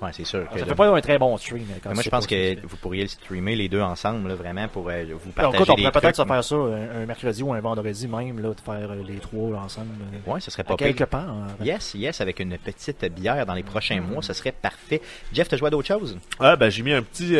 [0.02, 0.48] Ouais, c'est sûr.
[0.50, 1.66] que Ça fait pas un très bon stream.
[1.84, 4.88] quand moi, je pense que vous pourriez le streamer les deux ensemble, là, vraiment, pour
[4.90, 5.32] euh, vous.
[5.38, 8.08] Alors, partager écoute, on pourrait peut-être se faire ça un, un mercredi ou un vendredi
[8.08, 9.88] même, là, de faire euh, les trois ensemble.
[10.28, 11.28] euh, Ouais, ce serait à pas quelque part.
[11.30, 11.48] hein.
[11.64, 15.02] Yes, yes, avec une petite bière dans les prochains mois, ce serait parfait.
[15.34, 16.18] Jeff, t'as joué à d'autres choses?
[16.40, 17.36] Ah ben j'ai mis un petit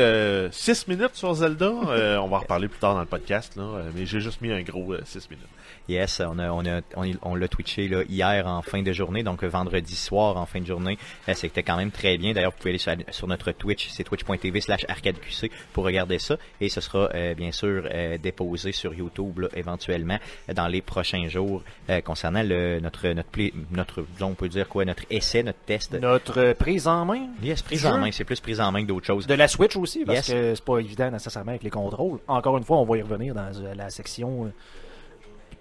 [0.52, 3.64] 6 minutes sur Zelda, Euh, on va en reparler plus tard dans le podcast là,
[3.64, 5.46] euh, mais j'ai juste mis un gros 6 minutes.
[5.90, 6.82] Yes, on a, on a,
[7.22, 10.60] on, l'a twitché là, hier en fin de journée, donc euh, vendredi soir en fin
[10.60, 10.98] de journée.
[11.30, 12.34] Euh, C'était quand même très bien.
[12.34, 16.36] D'ailleurs, vous pouvez aller sur, sur notre Twitch, c'est twitch.tv slash arcadeqc pour regarder ça.
[16.62, 20.18] Et ce sera euh, bien sûr euh, déposé sur YouTube là, éventuellement
[20.54, 23.30] dans les prochains jours euh, concernant le, notre notre
[23.72, 25.94] notre on peut dire quoi notre essai, notre test.
[25.94, 27.28] Notre prise en main?
[27.42, 29.28] Yes, prise en main, c'est plus prise en main que d'autres choses.
[29.28, 30.32] de la Switch aussi, parce Yes.
[30.32, 32.20] que c'est pas évident nécessairement avec les contrôles.
[32.28, 34.52] Encore une fois, on va y revenir dans euh, la section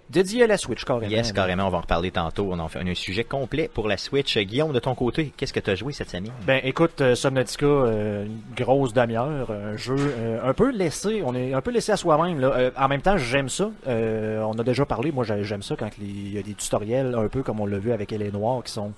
[0.09, 1.11] euh, dédiée à la Switch, carrément.
[1.11, 2.49] Yes, carrément, on va en reparler tantôt.
[2.51, 4.37] On en fait un sujet complet pour la Switch.
[4.37, 6.31] Euh, Guillaume, de ton côté, qu'est-ce que tu as joué cette semaine?
[6.45, 11.35] Ben écoute, euh, Subnautica, euh, une grosse demi-heure, un jeu euh, un peu laissé, on
[11.35, 12.39] est un peu laissé à soi-même.
[12.39, 12.47] là.
[12.55, 13.69] Euh, en même temps, j'aime ça.
[13.87, 17.15] Euh, on a déjà parlé, moi j'ai- j'aime ça quand il y a des tutoriels,
[17.15, 18.91] un peu comme on l'a vu avec Elle est Noire, qui sont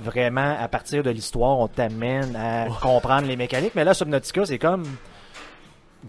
[0.00, 3.74] vraiment à partir de l'histoire, on t'amène à comprendre les mécaniques.
[3.76, 4.84] Mais là, Subnautica, c'est comme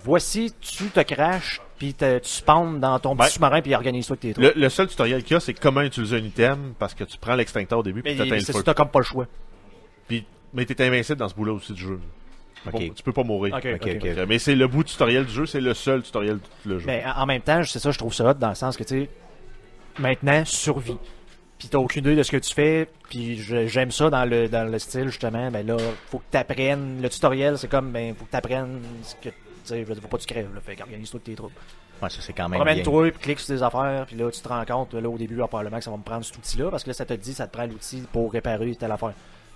[0.04, 4.18] voici, tu te craches, puis te- tu spawns dans ton petit Ben, sous-marin, puis organise-toi
[4.18, 4.56] tes trucs.
[4.56, 7.18] Le, le seul tutoriel qu'il y a, c'est comment utiliser un item parce que tu
[7.18, 8.64] prends l'extincteur au début puis Mais t'éteins le c'est feu.
[8.64, 9.28] t'as comme pas le choix.
[10.08, 12.00] Puis, mais t'es invincible dans ce bout-là aussi du jeu.
[12.56, 13.60] Tu peux pas- Tu peux pas mourir.
[14.28, 16.80] Mais c'est le bout du tutoriel du jeu, c'est le seul tutoriel de tout le
[16.80, 16.86] jeu.
[16.88, 19.02] Mais en même temps, c'est ça, je trouve ça hot dans le sens que, tu
[19.04, 19.10] sais,
[20.00, 20.98] maintenant, survie.
[21.58, 24.70] Puis t'as aucune idée de ce que tu fais, puis j'aime ça dans le, dans
[24.70, 25.78] le style, justement, ben là,
[26.12, 29.36] faut que t'apprennes, le tutoriel, c'est comme, ben, faut que t'apprennes ce que, tu
[29.68, 31.52] sais, je veux dire, faut pas que tu crèves, là, fait qu'organise-toi tes troupes.
[32.02, 32.60] Ouais, ça c'est quand même.
[32.60, 35.42] Promène-toi, puis clique sur des affaires, puis là, tu te rends compte, là, au début,
[35.42, 37.34] ah, probablement que ça va me prendre cet outil-là, parce que là, ça te dit,
[37.34, 39.14] ça te prend l'outil pour réparer telle affaire.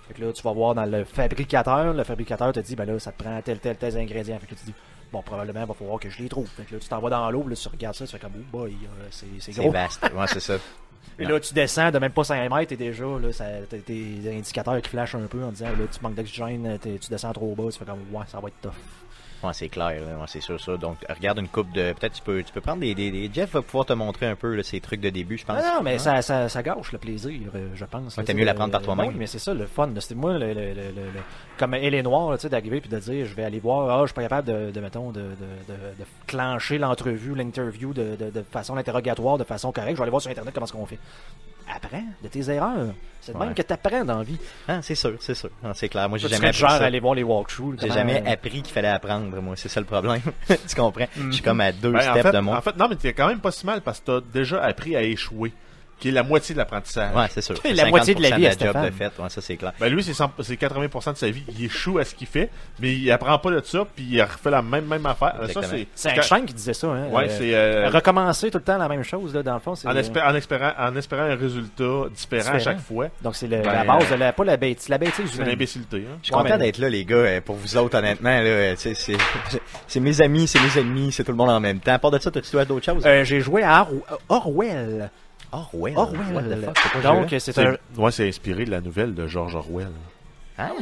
[0.08, 2.98] Fait que là, tu vas voir dans le fabricateur, le fabricateur te dit, ben là,
[2.98, 4.38] ça te prend tel, tel, tel ingrédient.
[4.40, 4.74] Fait que là, tu dis,
[5.12, 6.48] bon, probablement, il va falloir que je les trouve.
[6.48, 8.32] Fait que là, tu t'en vas dans l'eau, là, tu regardes ça, tu fais comme,
[8.36, 9.70] oh boy, euh, c'est c'est C'est gros.
[9.70, 10.02] vaste.
[10.02, 10.54] Ouais, c'est ça.
[11.18, 14.80] Et là, tu descends de même pas 5 mètres et déjà, là, ça, tes indicateurs
[14.80, 17.64] qui flashent un peu en disant, là, tu manques d'oxygène, t'es- tu descends trop bas,
[17.70, 18.72] tu fais comme, ouais, ça va être tough.
[19.42, 19.88] Ouais, c'est clair.
[20.02, 20.76] Ouais, c'est sûr ça.
[20.76, 21.92] Donc, regarde une coupe de.
[21.94, 24.36] Peut-être tu peux, tu peux prendre des, des, des- Jeff va pouvoir te montrer un
[24.36, 25.62] peu là, ces trucs de début, je pense.
[25.64, 25.98] Ah non, mais Hein?
[25.98, 28.16] ça, ça, ça gâche le plaisir, euh, je pense.
[28.16, 29.08] Ouais, tu mieux l'apprendre par toi-même.
[29.08, 29.88] Oui, mais c'est ça le fun.
[29.98, 30.92] C'était moi, le, le, le,
[31.58, 34.02] comme elle est noire, tu sais, d'arriver puis de dire, je vais aller voir, ah,
[34.02, 35.26] je suis pas capable de, de mettons, de, de,
[35.68, 39.92] de, clencher l'entrevue, l'interview de, de, de façon interrogatoire, de façon correcte.
[39.96, 40.98] Je vais aller voir sur Internet comment est-ce qu'on fait.
[41.74, 42.94] Apprends de tes erreurs.
[43.20, 44.38] C'est de même que t'apprends dans la vie.
[44.66, 45.50] Ah, c'est sûr, c'est sûr.
[45.74, 46.08] C'est clair.
[46.08, 46.84] Moi, j'ai Tu jamais appris genre ça.
[46.84, 47.76] aller voir les walkthroughs.
[47.80, 49.54] J'ai jamais appris qu'il fallait apprendre, moi.
[49.56, 50.20] C'est ça le problème.
[50.48, 51.06] tu comprends?
[51.16, 52.56] Je suis comme à deux Ben, en, steps fait, de moi.
[52.56, 54.96] en fait, non, mais t'es quand même pas si mal parce que t'as déjà appris
[54.96, 55.52] à échouer,
[56.00, 57.14] qui est la moitié de l'apprentissage.
[57.14, 57.54] Ouais, c'est sûr.
[57.74, 58.86] La moitié de la 50% vie à job Stéphane.
[58.86, 59.12] de fait.
[59.18, 59.72] Ouais, ça, c'est clair.
[59.78, 61.44] Ben lui, c'est 100 c'est 80% de sa vie.
[61.56, 64.50] Il échoue à ce qu'il fait, mais il apprend pas de ça, puis il refait
[64.50, 65.34] la même, même affaire.
[65.62, 65.86] C'est.
[65.94, 66.88] C'est Einstein qui disait ça.
[66.88, 67.54] Hein, Ouais, euh, c'est.
[67.54, 69.74] euh, Recommencer tout le temps la même chose, là, dans le fond.
[69.74, 73.08] c'est- en, espé- en espérant, en espérant un résultat différent, à chaque fois.
[73.22, 75.44] Donc, c'est le- Ben, la base euh, de la, pas la bêtise, la bêtise C'est
[75.44, 75.98] l'imbécilité.
[75.98, 76.16] Hein.
[76.22, 77.16] Je suis Ouais, content mais- d'être là, les gars.
[77.16, 79.16] euh, Pour vous autres, honnêtement, euh, tu c'est,
[79.86, 81.92] c'est mes amis, c'est mes ennemis, c'est tout le monde en même temps.
[81.92, 83.02] À part de ça, joué à d'autres choses?
[83.06, 83.82] Euh, j'ai joué à
[84.28, 85.10] Or- Orwell.
[85.52, 85.96] Orwell.
[85.96, 86.34] Orwell.
[86.34, 87.02] What the fuck?
[87.02, 87.76] Donc, c'est un.
[87.96, 89.92] Ouais, c'est inspiré de la nouvelle de George Orwell.
[90.58, 90.72] Hein?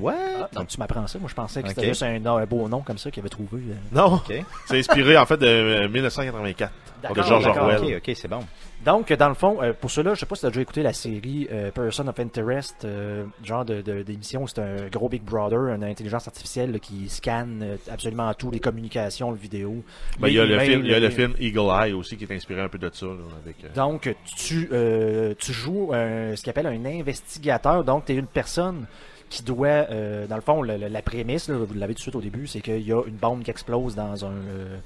[0.00, 0.14] What?
[0.40, 1.18] Ah, donc, tu m'apprends ça.
[1.18, 3.60] Moi, je pensais que c'était juste un, un beau nom comme ça qu'il avait trouvé.
[3.70, 3.74] euh.
[3.92, 4.20] Non,
[4.66, 7.96] c'est inspiré en fait de euh, 1984 de D'accord, George Orwell.
[7.96, 8.40] Ok, ok, c'est bon.
[8.84, 10.82] Donc, dans le fond, euh, pour ceux-là, je sais pas si tu as déjà écouté
[10.82, 15.08] la série euh, Person of Interest, euh, genre de, de- d'émission où c'est un gros
[15.08, 19.82] Big Brother, une intelligence artificielle là, qui scanne euh, absolument tout, les communications, le vidéo.
[20.20, 21.92] Ben, il y a, les le film, il y a le les- film Eagle Eye
[21.92, 23.06] aussi qui est inspiré un peu de ça.
[23.06, 23.12] là,
[23.44, 27.84] avec, euh, Donc, tu, euh, tu joues un- ce qu'on appelle un investigateur.
[27.84, 28.86] Donc, tu es une personne
[29.32, 32.02] qui doit, euh, dans le fond, le- le- la prémisse, là, vous l'avez tout de
[32.02, 34.76] suite au début, c'est qu'il y a une bombe qui explose dans un, euh,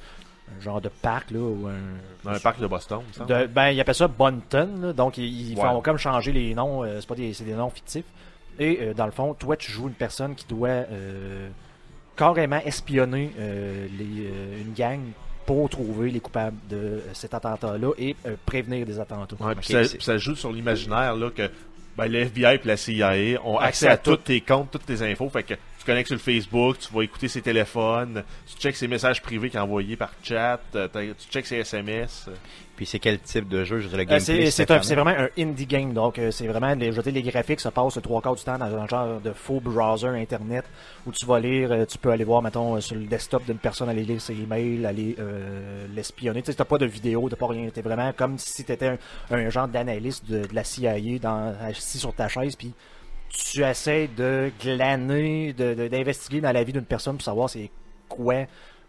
[0.56, 1.74] un genre de parc, là, ou un...
[2.24, 4.68] dans un parc de Boston, de- ben, ils appellent ça Bunton.
[4.80, 4.92] là.
[4.92, 6.84] donc, ils, font comme changer les noms.
[6.84, 8.04] euh, c'est pas des, c'est des noms fictifs.
[8.58, 11.48] Et euh, dans le fond, toi, tu joues une personne qui doit euh,
[12.16, 14.30] carrément espionner les,
[14.62, 15.00] une gang
[15.44, 19.36] pour trouver les coupables de cet attentat-là et prévenir des attentats.
[19.40, 21.50] Ouais, puis ça, ça joue sur l'imaginaire là que
[21.96, 24.86] ben, le FBI et la CIA ont accès, Accès à à, tous tes comptes, toutes
[24.86, 25.30] tes infos.
[25.30, 25.54] Fait que
[25.86, 29.50] tu connectes sur le Facebook, tu vas écouter ses téléphones, tu checks ses messages privés
[29.50, 32.28] qu'il a envoyés par chat, euh, tu checks ses SMS.
[32.74, 33.78] Puis c'est quel type de jeu?
[33.78, 34.50] Je dire, le Euh, gameplay.
[34.50, 37.60] c'est, vraiment un indie game, donc euh, c'est vraiment les, je veux dire, les graphiques
[37.60, 40.64] se passent le trois quarts du temps dans un genre de faux browser internet
[41.06, 43.88] où tu vas lire, euh, tu peux aller voir, mettons, sur le desktop d'une personne,
[43.88, 46.42] aller lire ses emails, aller euh, l'espionner.
[46.42, 48.98] Tu sais, t'as pas de vidéo, t'as pas rien, t'es vraiment comme si t'étais un,
[49.30, 52.74] un genre d'analyste de, de la CIA dans, assis sur ta chaise, puis
[53.28, 57.70] tu essaies de glaner, de, de- d'investiguer dans la vie d'une personne pour savoir c'est
[58.08, 58.44] quoi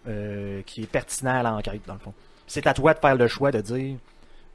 [0.07, 2.13] euh, qui est pertinent à l'enquête, dans le fond.
[2.47, 3.95] C'est à toi de faire le choix de dire,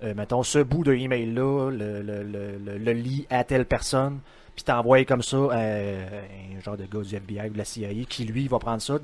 [0.03, 4.21] euh, mettons, ce bout de email-là, le, le, le, le, le lit à telle personne,
[4.55, 7.89] puis t'envoies comme ça à un genre de gars du FBI ou de la CIA
[8.09, 8.99] qui, lui, va prendre ça.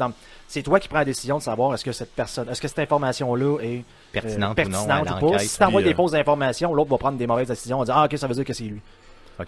[0.46, 2.78] C'est toi qui prends la décision de savoir est-ce que cette personne, est-ce que cette
[2.80, 5.26] information-là est euh, Pertinente ou non à pertinente ou pas.
[5.32, 5.40] l'enquête.
[5.48, 7.76] Si t'envoies des euh, fausses informations, l'autre va prendre des mauvaises décisions.
[7.76, 8.80] On va dire, ah, ok, ça veut dire que c'est lui.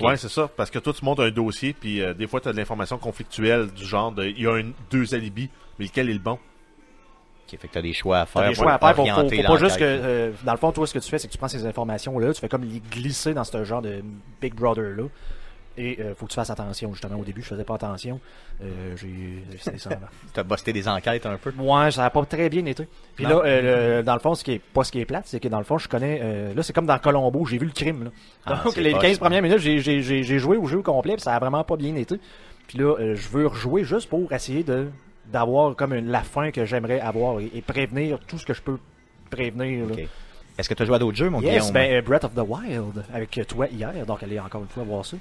[0.01, 0.49] Ouais, c'est ça.
[0.57, 2.99] Parce que toi, tu montes un dossier, puis euh, des fois, tu as de l'information
[2.99, 6.39] conflictuelle du genre de, il y a un, deux alibis, mais lequel est le bon?
[7.53, 8.43] Ok, fait que t'as des choix à faire.
[8.43, 8.89] T'as des choix à faire.
[8.91, 11.11] Faut, faut, orienter faut pas juste que, euh, dans le fond, toi, ce que tu
[11.11, 13.83] fais, c'est que tu prends ces informations-là, tu fais comme les glisser dans ce genre
[13.83, 14.03] de
[14.41, 15.05] Big Brother-là.
[15.79, 17.17] Et euh, faut que tu fasses attention, justement.
[17.19, 18.21] Au début, je faisais pas attention.
[18.63, 19.43] Euh, j'ai.
[20.35, 21.53] T'as busté des enquêtes un peu.
[21.59, 22.87] Ouais, ça a pas très bien été.
[23.15, 23.39] Puis Non.
[23.41, 25.41] là, euh, le- dans le fond, ce qui est pas ce qui est plate, c'est
[25.41, 26.19] que dans le fond, je connais.
[26.23, 28.05] euh, là, c'est comme dans Colombo, j'ai vu le crime.
[28.05, 28.11] Là.
[28.47, 29.19] Ah, Donc, les poche, 15 ça.
[29.21, 32.19] premières minutes, j'ai, joué au jeu au complet, puis ça a vraiment pas bien été.
[32.67, 34.89] Puis là, euh, je veux rejouer juste pour essayer de
[35.27, 38.61] d'avoir comme une, la fin que j'aimerais avoir et, et prévenir tout ce que je
[38.63, 38.79] peux
[39.31, 39.87] prévenir.
[40.59, 41.73] Est-ce que tu as joué à d'autres jeux, mon Yes, Guillaume?
[41.73, 45.17] ben Breath of the Wild avec toi hier, donc allez encore une fois voir ça.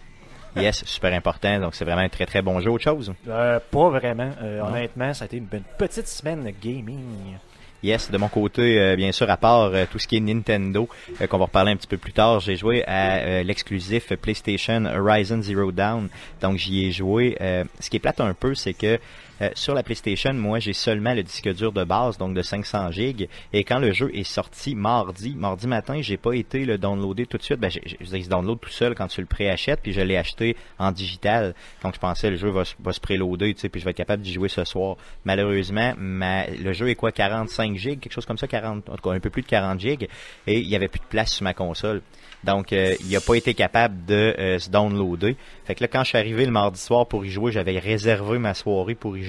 [0.55, 1.59] Yes, super important.
[1.59, 2.71] Donc, c'est vraiment un très très bon jeu.
[2.71, 3.13] Autre chose?
[3.27, 7.37] Euh, pas vraiment, euh, honnêtement, ça a été une, une petite semaine gaming.
[7.81, 10.89] Yes, de mon côté, euh, bien sûr, à part euh, tout ce qui est Nintendo,
[11.21, 14.83] euh, qu'on va reparler un petit peu plus tard, j'ai joué à euh, l'exclusif PlayStation
[14.85, 16.09] Horizon Zero Dawn.
[16.41, 17.37] Donc, j'y ai joué.
[17.39, 18.99] Euh, ce qui est plate un peu, c'est que
[19.41, 22.91] euh, sur la PlayStation, moi, j'ai seulement le disque dur de base, donc de 500
[22.91, 23.27] gigs.
[23.53, 27.37] Et quand le jeu est sorti mardi, mardi matin, j'ai pas été le downloader tout
[27.37, 27.59] de suite.
[27.59, 30.55] Ben, je il se download tout seul quand tu le préachètes, puis je l'ai acheté
[30.77, 31.53] en digital.
[31.83, 34.21] Donc, je pensais le jeu va, se- préloader, tu sais, puis je vais être capable
[34.23, 34.97] d'y jouer ce soir.
[35.25, 39.01] Malheureusement, ma- le jeu est quoi, 45 gigs, quelque chose comme ça, 40, en tout
[39.09, 40.07] cas un peu plus de 40 gigs,
[40.47, 42.01] et il y avait plus de place sur ma console.
[42.43, 45.35] Donc, euh, il a pas été capable de euh, se downloader.
[45.65, 48.37] Fait que là, quand je suis arrivé le mardi soir pour y jouer, j'avais réservé
[48.39, 49.28] ma soirée pour y jouer.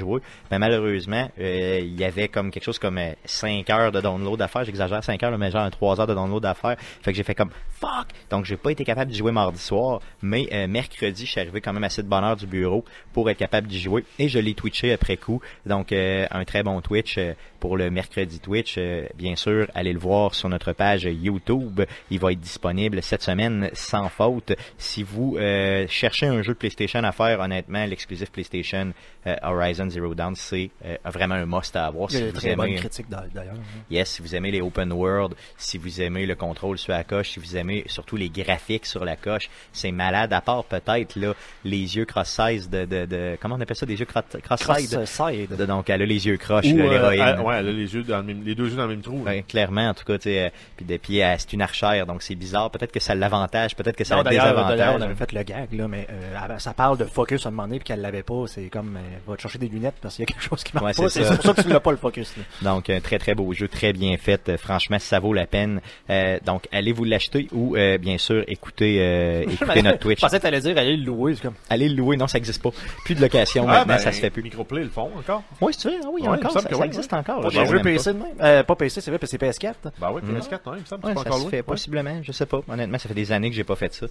[0.51, 4.41] Mais malheureusement, euh, il y avait comme quelque chose comme euh, 5 heures de download
[4.43, 4.65] à faire.
[4.65, 6.77] J'exagère 5 heures, mais genre 3 heures de download à faire.
[6.79, 8.09] Fait que j'ai fait comme fuck.
[8.31, 10.01] Donc, j'ai pas été capable d'y jouer mardi soir.
[10.23, 13.29] Mais euh, mercredi, je suis arrivé quand même assez de bonne heure du bureau pour
[13.31, 14.05] être capable d'y jouer.
[14.19, 15.41] Et je l'ai twitché après coup.
[15.67, 18.77] Donc, euh, un très bon Twitch euh, pour le mercredi Twitch.
[18.79, 21.83] Euh, bien sûr, allez le voir sur notre page YouTube.
[22.11, 24.53] Il va être disponible cette semaine sans faute.
[24.79, 28.93] Si vous euh, cherchez un jeu de PlayStation à faire, honnêtement, l'exclusif PlayStation
[29.27, 32.09] euh, Horizon Zero Dawn, c'est euh, vraiment un must à avoir.
[32.11, 33.55] Il y Si a vous très bonnes aimez, critiques d'a- d'ailleurs.
[33.55, 33.83] hein.
[33.91, 37.31] Yes, si vous aimez les open world, si vous aimez le contrôle sur la coche,
[37.31, 40.33] si vous aimez surtout les graphiques sur la coche, c'est malade.
[40.33, 43.99] À part peut-être là les yeux cross-size de, de, de comment on appelle ça, des
[43.99, 45.57] yeux cro- cross-side.
[45.57, 47.41] De- Donc elle a les yeux croches, euh, l'héroïne.
[47.41, 49.23] ouais, elle a les, yeux dans le même- les deux yeux dans le même trou.
[49.25, 52.07] Ouais, clairement, en tout cas, tu sais, euh, puis de puis euh, c'est une archère,
[52.07, 52.71] donc c'est bizarre.
[52.71, 55.03] Peut-être que ça l'avantage, peut-être que ça Non, a d'ailleurs, on désavantage.
[55.03, 57.79] avait fait le gag, là, mais euh, ça parle de focus à un moment donné,
[57.79, 58.45] puis qu'elle l'avait pas.
[58.47, 60.73] C'est comme, euh, va te chercher des lunettes parce qu'il y a quelque chose qui
[60.75, 61.09] marche Ouais, pas.
[61.11, 62.35] c'est pour ça que tu l'as pas le focus.
[62.37, 62.73] là.
[62.73, 64.49] Donc, un très très beau jeu, très bien fait.
[64.49, 65.81] Euh, franchement, ça vaut la peine.
[66.11, 70.19] Euh, donc, allez vous l'acheter ou, euh, bien sûr, écoutez, euh, écoutez notre Twitch.
[70.21, 71.35] Je pensais que t'allais dire aller le louer.
[71.37, 72.71] Comme, Allez le louer, non, ça existe pas.
[73.05, 74.43] Plus de location Ah, maintenant, ben, ça se fait plus.
[74.43, 75.43] Microplay le font encore.
[75.61, 77.19] Oui, si tu veux, ah oui, Ouais, encore, ça, ça oui, existe ouais.
[77.19, 77.43] encore.
[77.43, 77.81] pas des jeux.
[77.83, 78.65] PC de même.
[78.65, 79.75] Pas PC, c'est vrai, parce que c'est PS4.
[80.01, 82.61] Bah oui, PS4, non, il me semble que c'est encore fait possiblement, je sais pas.
[82.69, 84.07] Honnêtement, ça fait des années que j'ai pas fait ça.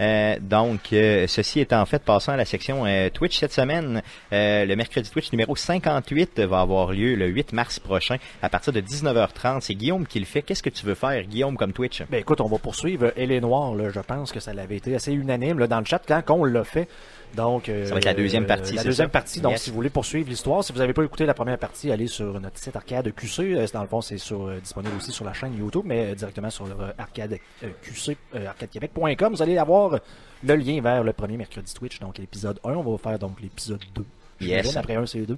[0.00, 4.02] Euh, donc, euh, ceci étant fait, passons à la section euh, Twitch cette semaine.
[4.30, 8.80] Le mercredi Twitch numéro 58 va avoir lieu le 8 mars prochain à partir de
[8.80, 9.60] 19h30.
[9.60, 10.42] C'est Guillaume qui le fait.
[10.42, 12.02] Qu'est-ce que tu veux faire, Guillaume, comme Twitch?
[12.10, 13.74] Ben écoute, on va poursuivre Elle est Noire.
[13.74, 16.44] Là, je pense que ça l'avait été assez unanime là, dans le chat quand on
[16.44, 16.88] l'a fait.
[17.36, 19.12] Donc, euh, Ça va être la deuxième partie, La deuxième ça?
[19.12, 19.40] partie.
[19.42, 19.62] Donc, Yes.
[19.64, 22.40] si vous voulez poursuivre l'histoire, si vous n'avez pas écouté la première partie, allez sur
[22.40, 23.54] notre site Arcade QC.
[23.54, 26.14] Euh, Dans le fond, c'est sur, euh, disponible aussi sur la chaîne YouTube, mais euh,
[26.14, 29.34] directement sur le euh, Arcade euh, QC, euh, arcadequebec.com.
[29.34, 29.98] Vous allez avoir
[30.42, 32.00] le lien vers le premier mercredi Twitch.
[32.00, 34.04] Donc, l'épisode 1, on va faire donc l'épisode 2.
[34.40, 34.76] Yes.
[34.76, 35.36] Après un, c'est 2.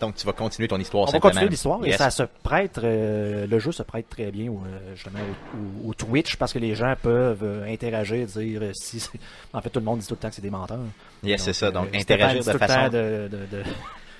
[0.00, 1.30] Donc, tu vas continuer ton histoire On va simplement.
[1.32, 4.94] continuer l'histoire et ça se prête, euh, le jeu se prête très bien au, euh,
[4.94, 9.00] justement au, au- au Twitch parce que les gens peuvent euh, interagir, dire euh, si
[9.00, 9.18] c'est-
[9.52, 10.78] en fait tout le monde dit tout le temps que c'est des menteurs.
[11.22, 11.70] Yes, c'est ça.
[11.70, 13.62] Donc, euh, interagir de façon, de, de, de-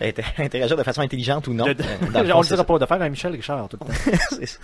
[0.39, 1.65] interagir de façon intelligente ou non.
[1.67, 3.87] de- Euh, dans le on le dira pas, de faire un Michel Richard tout le
[3.87, 3.93] temps.
[4.31, 4.59] C'est ça.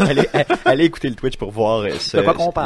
[0.00, 2.16] allez, a- allez écouter le Twitch pour voir euh, ce-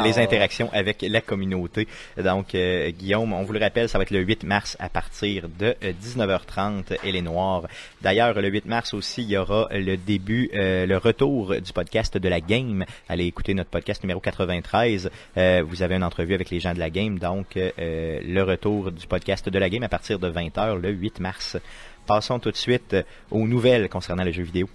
[0.03, 1.87] les interactions avec la communauté.
[2.17, 5.47] Donc, euh, Guillaume, on vous le rappelle, ça va être le 8 mars à partir
[5.59, 7.63] de euh, 19h30 et les Noirs.
[8.01, 12.17] D'ailleurs, le 8 mars aussi, il y aura le début, euh, le retour du podcast
[12.17, 12.85] de la game.
[13.09, 15.09] Allez écouter notre podcast numéro 93.
[15.37, 17.19] Euh, vous avez une entrevue avec les gens de la game.
[17.19, 20.89] Donc, euh, euh, le retour du podcast de la game à partir de 20h le
[20.89, 21.57] 8 mars.
[22.05, 24.69] Passons tout de suite euh, aux nouvelles concernant le jeu vidéo.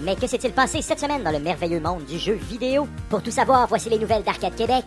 [0.00, 2.88] Mais que s'est-il passé cette semaine dans le merveilleux monde du jeu vidéo?
[3.08, 4.84] Pour tout savoir, voici les nouvelles d'Arcade Québec.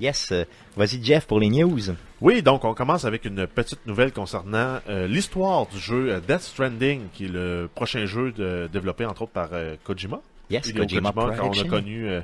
[0.00, 0.44] Yes, euh,
[0.76, 1.78] vas-y Jeff pour les news.
[2.20, 7.02] Oui, donc on commence avec une petite nouvelle concernant euh, l'histoire du jeu Death Stranding,
[7.14, 10.20] qui est le prochain jeu de- développé entre autres par euh, Kojima.
[10.50, 12.20] Yes, Kojima qu'on a connu euh,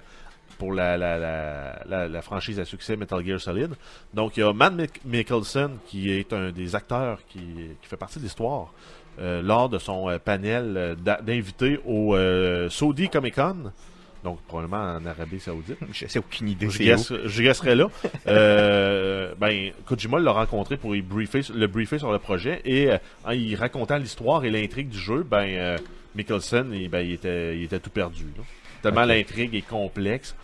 [0.58, 3.70] pour la, la, la, la, la franchise à succès Metal Gear Solid.
[4.14, 7.38] Donc il y a Matt Mikkelsen qui est un des acteurs qui,
[7.80, 8.72] qui fait partie de l'histoire
[9.20, 12.16] euh, lors de son euh, panel euh, d'invités au
[12.68, 13.72] Saudi Comic Con
[14.24, 15.78] donc probablement en Arabie Saoudite.
[15.92, 16.68] Je sais aucune idée.
[16.68, 17.86] Je, guess- je guesserais là.
[19.38, 22.90] Ben, Kojima l'a rencontré pour y briefer, le briefer sur le projet et
[23.24, 25.78] en y racontant l'histoire et l'intrigue du jeu, ben,
[26.16, 28.24] Mikkelsen, il, ben, il, était, il était tout perdu.
[28.36, 28.42] là.
[28.82, 30.34] Tellement l'intrigue est complexe.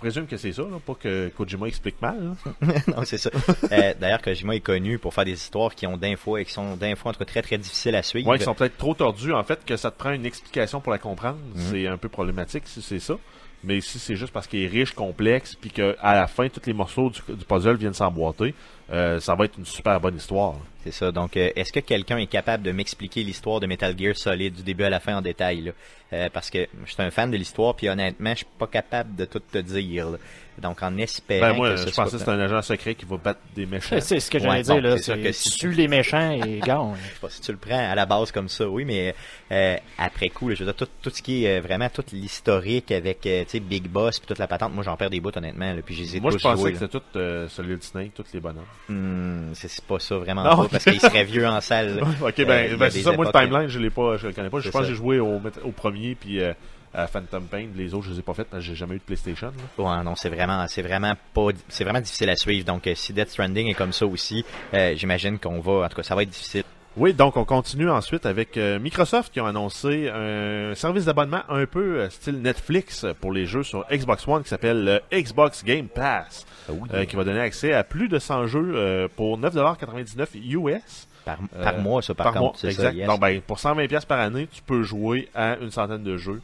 [0.00, 2.34] Je présume que c'est ça, là, pas que Kojima explique mal.
[2.88, 3.28] non, c'est ça.
[3.70, 6.52] Euh, D'ailleurs, Kojima est connu pour faire des histoires qui ont d'un fois et qui
[6.52, 8.26] sont d'un fois en tout cas très très difficiles à suivre.
[8.30, 10.90] Ouais, ils sont peut-être trop tordus, en fait, que ça te prend une explication pour
[10.90, 11.36] la comprendre.
[11.54, 11.62] Mhm.
[11.70, 13.16] C'est un peu problématique si c'est ça.
[13.62, 16.72] Mais si c'est juste parce qu'il est riche, complexe, puis qu'à la fin, tous les
[16.72, 18.54] morceaux du, du puzzle viennent s'emboîter,
[18.92, 20.54] euh, ça va être une super bonne histoire.
[20.82, 21.12] C'est ça.
[21.12, 24.62] Donc, euh, est-ce que quelqu'un est capable de m'expliquer l'histoire de Metal Gear Solid du
[24.62, 25.72] début à la fin en détail là?
[26.12, 29.14] Euh, Parce que je suis un fan de l'histoire, puis honnêtement, je suis pas capable
[29.14, 30.10] de tout te dire.
[30.10, 30.18] là.
[30.58, 32.94] Donc, en espérant Ben, moi, que ce je soit pensais que c'était un agent secret
[32.94, 33.98] qui va battre des méchants.
[34.00, 34.96] C'est ce que Ouais, j'allais bon, dire, là.
[34.96, 36.94] c'est sûr C'est que tu si- tues les méchants et gagne.
[36.96, 39.14] Je sais pas si tu le prends à la base comme ça, oui, mais
[39.52, 42.04] euh, après coup, là, je veux dire, tout, tout ce qui est euh, vraiment tout
[42.12, 45.20] l'historique avec euh, tu sais Big Boss puis toute la patente, moi j'en perds des
[45.20, 48.40] bouts honnêtement, là, puis Moi, je pensais que c'était tout euh, Solid Snake, tous les
[48.40, 48.64] bonhommes.
[48.88, 50.70] Hmm, c'est pas ça vraiment Non, pas, ok.
[50.72, 52.02] parce qu'il serait vieux en salle.
[52.22, 53.12] ok, Euh, ben, a ben, c'est ça.
[53.12, 54.58] Moi, le timeline, je l'ai pas, je le connais pas.
[54.60, 56.52] Je pense que j'ai joué au, au premier, puis euh,
[56.92, 57.66] à Phantom Pain.
[57.76, 59.52] Les autres, je les ai pas faites parce que j'ai jamais eu de PlayStation.
[59.78, 59.84] là.
[59.98, 62.64] Ouais, non, c'est vraiment, c'est vraiment pas, c'est vraiment difficile à suivre.
[62.64, 65.96] Donc, euh, si Death Stranding est comme ça aussi, euh, j'imagine qu'on va, en tout
[65.96, 66.64] cas, ça va être difficile.
[67.00, 71.64] Oui, donc on continue ensuite avec euh, Microsoft qui ont annoncé un service d'abonnement un
[71.64, 75.88] peu euh, style Netflix pour les jeux sur Xbox One qui s'appelle le Xbox Game
[75.88, 76.44] Pass,
[76.92, 81.38] euh, qui va donner accès à plus de 100 jeux euh, pour 9,99$ US Par,
[81.56, 82.82] Euh, mois, ça, par, par contre, c'est Exact.
[82.90, 82.92] ça.
[82.92, 83.06] yes.
[83.06, 86.42] Donc, ben, pour 120$ par année, tu peux jouer à une centaine de jeux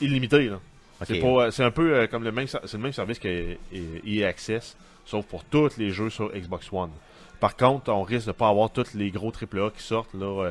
[0.00, 0.48] illimités.
[0.48, 0.60] là.
[1.50, 3.56] C'est un peu comme le même, c'est le même service que
[4.06, 6.90] EA Access, sauf pour tous les jeux sur Xbox One.
[7.40, 10.50] Par contre, on risque de pas avoir tous les gros AAA qui sortent là euh,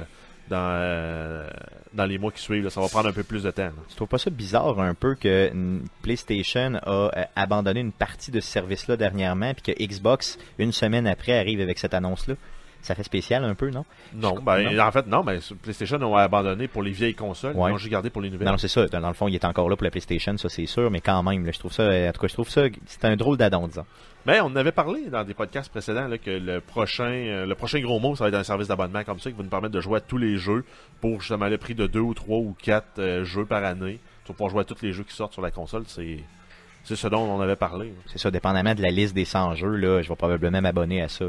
[0.49, 1.47] dans euh,
[1.93, 2.63] dans les mois qui suivent.
[2.63, 2.69] là.
[2.71, 3.63] Ça va prendre un peu plus de temps.
[3.63, 3.73] là.
[3.87, 5.51] Tu trouves pas ça bizarre un peu que
[6.01, 11.05] PlayStation a euh, abandonné une partie de ce service-là dernièrement, puis que Xbox, une semaine
[11.05, 12.35] après, arrive avec cette annonce-là?
[12.81, 13.83] Ça fait spécial un peu, non?
[14.13, 14.83] Non, ben, non.
[14.83, 17.53] en fait, non, sur PlayStation ont abandonné pour les vieilles consoles.
[17.53, 17.69] Ouais.
[17.69, 18.47] Ils ont juste gardé pour les nouvelles.
[18.47, 18.87] Non, c'est ça.
[18.87, 21.21] Dans, le fond, il est encore là pour la PlayStation, ça c'est sûr, mais quand
[21.21, 23.67] même, là, je trouve ça, en tout cas, je trouve ça, c'est un drôle d'addon,
[23.67, 23.85] disons.
[24.29, 27.99] Mais on avait parlé dans des podcasts précédents que le prochain euh, le prochain gros
[27.99, 29.97] mot, ça va être un service d'abonnement comme ça qui va nous permettre de jouer
[29.97, 30.63] à tous les jeux
[31.01, 33.99] pour justement le prix de deux ou trois ou quatre euh, jeux par année.
[34.25, 35.85] Tu vas pouvoir jouer à tous les jeux qui sortent sur la console.
[35.87, 36.21] C'est
[36.83, 37.91] ce dont on avait parlé.
[38.05, 41.07] C'est ça, dépendamment de la liste des 100 jeux, là, je vais probablement m'abonner à
[41.07, 41.25] ça.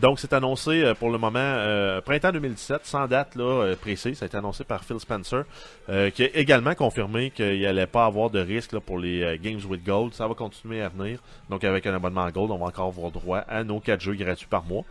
[0.00, 4.18] Donc c'est annoncé euh, pour le moment euh, printemps 2017, sans date là euh, précise.
[4.18, 5.44] Ça a été annoncé par Phil Spencer,
[5.88, 9.36] euh, qui a également confirmé qu'il allait pas avoir de risque là, pour les euh,
[9.40, 10.14] Games with Gold.
[10.14, 11.18] Ça va continuer à venir.
[11.48, 14.48] Donc avec un abonnement Gold, on va encore avoir droit à nos quatre jeux gratuits
[14.48, 14.84] par mois.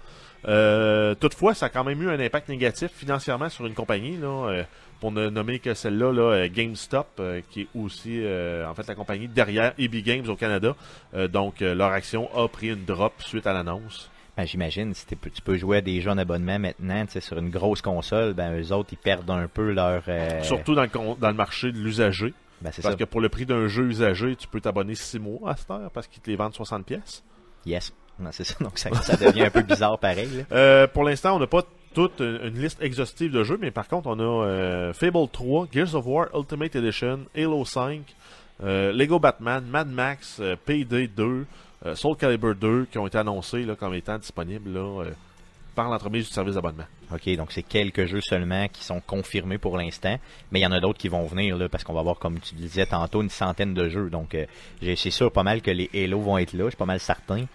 [0.48, 4.64] Euh, toutefois, ça a quand même eu un impact négatif financièrement sur une compagnie, là,
[5.00, 8.96] pour ne nommer que celle-là, là, GameStop, euh, qui est aussi euh, en fait la
[8.96, 10.76] compagnie derrière EB Games au Canada.
[11.14, 14.10] Euh, donc leur action a pris une drop suite à l'annonce.
[14.40, 17.82] Ben, j'imagine, si tu peux jouer à des jeux en abonnement maintenant, sur une grosse
[17.82, 20.02] console, ben, eux autres, ils perdent un peu leur...
[20.08, 22.34] euh, Surtout dans le, con- dans le marché de l'usager.
[22.62, 22.96] ben, Parce ça.
[22.96, 25.92] que pour le prix d'un jeu usagé, tu peux t'abonner 6 mois à cette heure
[25.92, 27.22] parce qu'ils te les vendent 60 pièces.
[27.66, 27.92] Yes.
[28.32, 28.56] C'est ça.
[28.62, 30.46] Donc, ça, ça devient un peu bizarre pareil.
[30.54, 34.08] Euh, pour l'instant, on n'a pas toute une, liste exhaustive de jeux, mais par contre,
[34.08, 38.04] on a euh, Fable 3, Gears of War Ultimate Edition, Halo 5,
[38.64, 41.46] euh, Lego Batman, Mad Max, Payday 2,
[41.86, 45.12] euh, Soul Calibur 2 qui ont été annoncés comme étant disponibles euh,
[45.76, 46.84] par l'entreprise du service d'abonnement.
[47.14, 50.20] OK, donc c'est quelques jeux seulement qui sont confirmés pour l'instant,
[50.52, 52.40] mais il y en a d'autres qui vont venir, là, parce qu'on va avoir, comme
[52.40, 54.10] tu disais tantôt, une centaine de jeux.
[54.10, 54.46] Donc, euh,
[54.82, 57.46] c'est sûr pas mal que les Halo vont être là, je suis pas mal certain.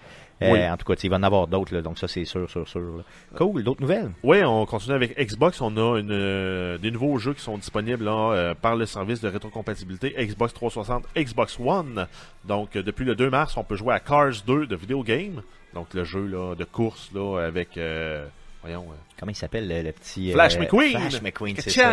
[0.43, 0.69] Euh, Oui.
[0.69, 2.81] En tout cas, il va en avoir d'autres, donc ça, c'est sûr, sûr, sûr.
[2.81, 3.03] là.
[3.37, 4.11] Cool, d'autres nouvelles?
[4.23, 5.61] Oui, on continue avec Xbox.
[5.61, 9.21] On a une, euh, des nouveaux jeux qui sont disponibles là, euh, par le service
[9.21, 12.07] de rétrocompatibilité Xbox 360, Xbox One.
[12.45, 15.43] Donc, euh, depuis le 2 mars, on peut jouer à Cars 2 de Video Game.
[15.73, 18.27] Donc, le jeu là, de course là, avec, euh,
[18.65, 20.31] voyons, euh, Comment il s'appelle, le, le petit...
[20.31, 20.99] euh, Flash McQueen.
[20.99, 21.91] Flash McQueen, c'est ça.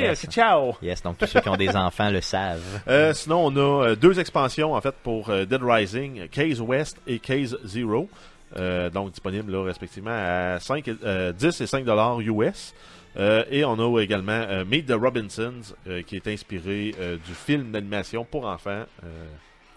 [0.00, 0.26] Yes.
[0.26, 0.76] Ka-chow!
[0.82, 2.60] Yes, donc tous ceux qui ont des enfants le savent.
[2.88, 7.56] Euh, sinon, on a deux expansions en fait pour Dead Rising, Case West et Case
[7.64, 8.08] Zero.
[8.92, 12.74] Donc disponibles là, respectivement à 5, et- euh, 10 et 5 dollars US.
[13.16, 16.94] Euh, et on a également euh, Meet the Robinsons, euh, qui est inspiré
[17.26, 18.84] du film d'animation pour enfants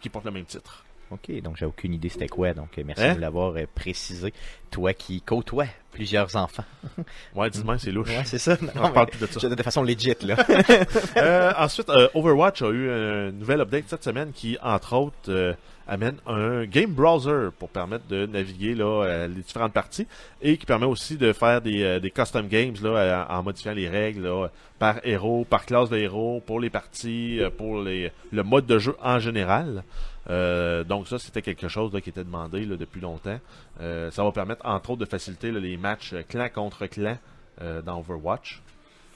[0.01, 0.82] qui porte le même titre.
[1.13, 3.15] OK, donc j'ai aucune idée c'était quoi, donc euh, merci Hein?
[3.15, 4.33] de l'avoir euh, précisé.
[4.71, 6.63] toi qui côtoies plusieurs enfants.
[7.35, 8.09] Ouais, dis-moi, c'est louche.
[8.09, 8.57] Ouais, c'est ça.
[8.81, 9.47] On parle plus de ça.
[9.47, 10.35] de façon legit, là.
[11.17, 15.53] Euh, ensuite, euh, Overwatch a eu un nouvel update cette semaine qui, entre autres, euh,
[15.87, 20.07] amène un game browser pour permettre de naviguer là, les différentes parties
[20.41, 24.23] et qui permet aussi de faire des, des custom games là, en modifiant les règles
[24.23, 24.47] là,
[24.79, 28.95] par héros, par classe de héros, pour les parties, pour les, le mode de jeu
[29.01, 29.83] en général.
[30.29, 33.39] Euh, donc ça, c'était quelque chose là, qui était demandé là, depuis longtemps.
[33.81, 37.17] Euh, ça va permettre, entre autres, de faciliter là, les matchs euh, clan contre clan
[37.61, 38.61] euh, dans Overwatch,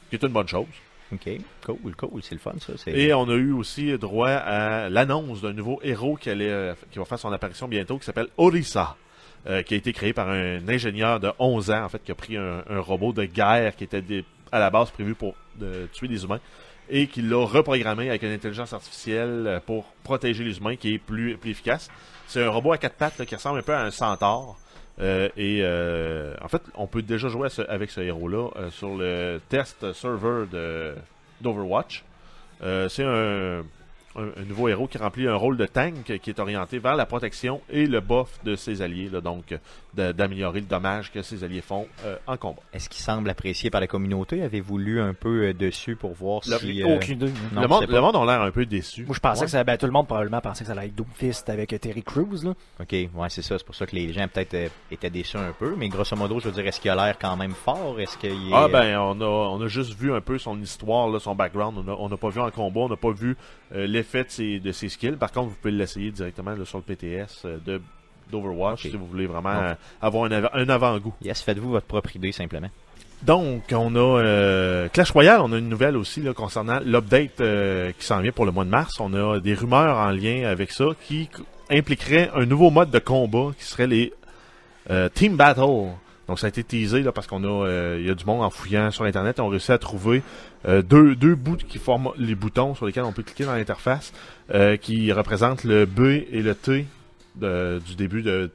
[0.09, 0.67] qui est une bonne chose.
[1.13, 1.29] OK,
[1.65, 2.73] cool, cool, c'est le fun, ça.
[2.87, 7.05] Et on a eu aussi droit à l'annonce d'un nouveau héros qui, allait, qui va
[7.05, 8.97] faire son apparition bientôt, qui s'appelle Orisa,
[9.47, 12.15] euh, qui a été créé par un ingénieur de 11 ans, en fait, qui a
[12.15, 14.03] pris un, un robot de guerre qui était
[14.51, 16.41] à la base prévu pour de tuer des humains,
[16.89, 20.97] et qui l'a reprogrammé avec une intelligence artificielle euh, pour protéger les humains, qui est
[20.97, 21.89] plus, plus efficace.
[22.28, 24.58] C'est un robot à quatre pattes qui ressemble un peu à un centaure.
[25.00, 29.93] Euh, et euh, en fait, on peut déjà jouer avec ce héros-là sur le test
[29.93, 30.45] server
[31.41, 32.04] d'Overwatch.
[32.62, 33.63] C'est un,
[34.17, 37.06] un- un nouveau héros qui remplit un rôle de tank qui est orienté vers la
[37.06, 39.56] protection et le buff de ses alliés, là, donc
[39.93, 42.62] d'améliorer le dommage que ses alliés font euh, en combat.
[42.73, 44.43] Est-ce qu'il semble apprécié par la communauté?
[44.43, 46.84] Avez-vous lu un peu euh, dessus pour voir Le- si...
[46.84, 47.32] euh, Aucune idée.
[47.53, 49.06] Non, le, monde, le monde a l'air un peu déçu.
[49.06, 49.45] Moi, je pensais Ouais.
[49.45, 51.77] que ça, ben, tout le monde probablement pensait que ça allait être Doomfist avec euh,
[51.80, 52.51] Terry Crews, là.
[52.80, 53.58] OK, ouais, c'est ça.
[53.58, 55.75] C'est pour ça que les gens peut-être euh, étaient déçus un peu.
[55.77, 57.99] Mais grosso modo, je veux dire, est-ce qu'il a l'air quand même fort?
[57.99, 58.53] Est-ce qu'il est...
[58.53, 61.77] Ah ben on a on a juste vu un peu son histoire, là, son background.
[61.88, 63.36] On n'a pas vu en combat, on n'a pas vu
[63.73, 65.17] euh, l'effet de ses, de ses skills.
[65.17, 67.81] Par contre, vous pouvez l'essayer directement là, sur le PTS euh, de
[68.31, 71.13] d'Overwatch si vous voulez vraiment euh, avoir un, av- un avant-goût.
[71.21, 72.67] Yes, faites-vous votre propre idée, simplement.
[73.23, 77.91] Donc, on a euh, Clash Royale, on a une nouvelle aussi là, concernant l'update euh,
[77.97, 78.99] qui s'en vient pour le mois de mars.
[78.99, 81.29] On a des rumeurs en lien avec ça qui
[81.71, 84.13] impliqueraient un nouveau mode de combat qui serait les
[85.15, 85.89] Team Battle.
[86.27, 88.43] Donc, ça a été teasé là, parce qu'on a, euh, il y a du monde
[88.43, 89.39] en fouillant sur Internet.
[89.39, 90.21] On a réussi à trouver
[90.67, 94.11] euh, deux, deux bouts qui forment les boutons sur lesquels on peut cliquer dans l'interface
[94.53, 96.85] euh, qui représentent le B et le T
[97.35, 98.51] de- du début de,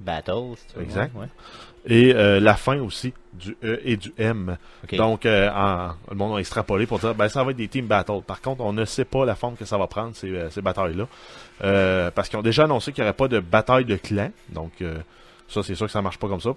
[0.00, 0.84] Battle, si tu veux.
[0.84, 1.12] Exact.
[1.16, 1.26] Ouais.
[1.86, 4.58] et la fin aussi du E et du M.
[4.98, 8.20] Donc, en- le monde a extrapolé pour dire, ben, ça va être des team battles.
[8.26, 11.06] Par contre, on ne sait pas la forme que ça va prendre, ces, ces batailles-là.
[12.10, 14.30] Parce qu'ils ont déjà annoncé qu'il n'y aurait pas de bataille de clans.
[14.50, 14.98] Donc, euh,
[15.48, 16.50] ça, c'est sûr que ça marche pas comme ça.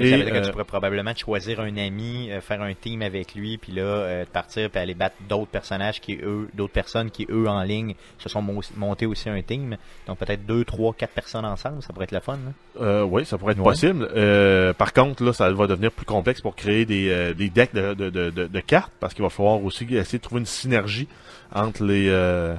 [0.00, 2.72] Et, ça veut dire que euh, tu pourrais probablement choisir un ami, euh, faire un
[2.74, 6.72] team avec lui, puis là, euh, partir puis aller battre d'autres personnages qui, eux, d'autres
[6.72, 9.76] personnes qui, eux, en ligne, se sont mo- montés aussi un team.
[10.06, 12.34] Donc peut-être deux, trois, quatre personnes ensemble, ça pourrait être le fun.
[12.36, 12.82] là.
[12.84, 13.64] euh, oui, ça pourrait être Ouais.
[13.72, 14.08] possible.
[14.14, 17.74] Euh, par contre, là, ça va devenir plus complexe pour créer des, euh, des decks
[17.74, 18.92] de, de, de, de- de cartes.
[19.00, 21.08] Parce qu'il va falloir aussi essayer de trouver une synergie
[21.54, 22.54] entre les, euh,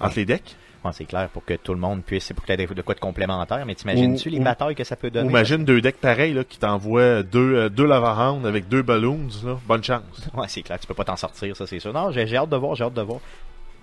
[0.00, 0.54] entre les decks.
[0.84, 2.94] Ouais, c'est clair, pour que tout le monde puisse, c'est pour que tu de quoi
[2.94, 3.64] de complémentaire.
[3.66, 5.26] Mais t'imagines-tu les ou- batailles que ça peut donner?
[5.26, 9.28] Ou imagine deux decks pareils là, qui t'envoient deux, euh, deux lava avec deux balloons.
[9.44, 9.58] Là.
[9.66, 10.02] Bonne chance.
[10.34, 11.92] Ouais, c'est clair, tu peux pas t'en sortir, ça c'est sûr.
[11.92, 13.20] Non, j'ai hâte de voir, j'ai hâte de voir.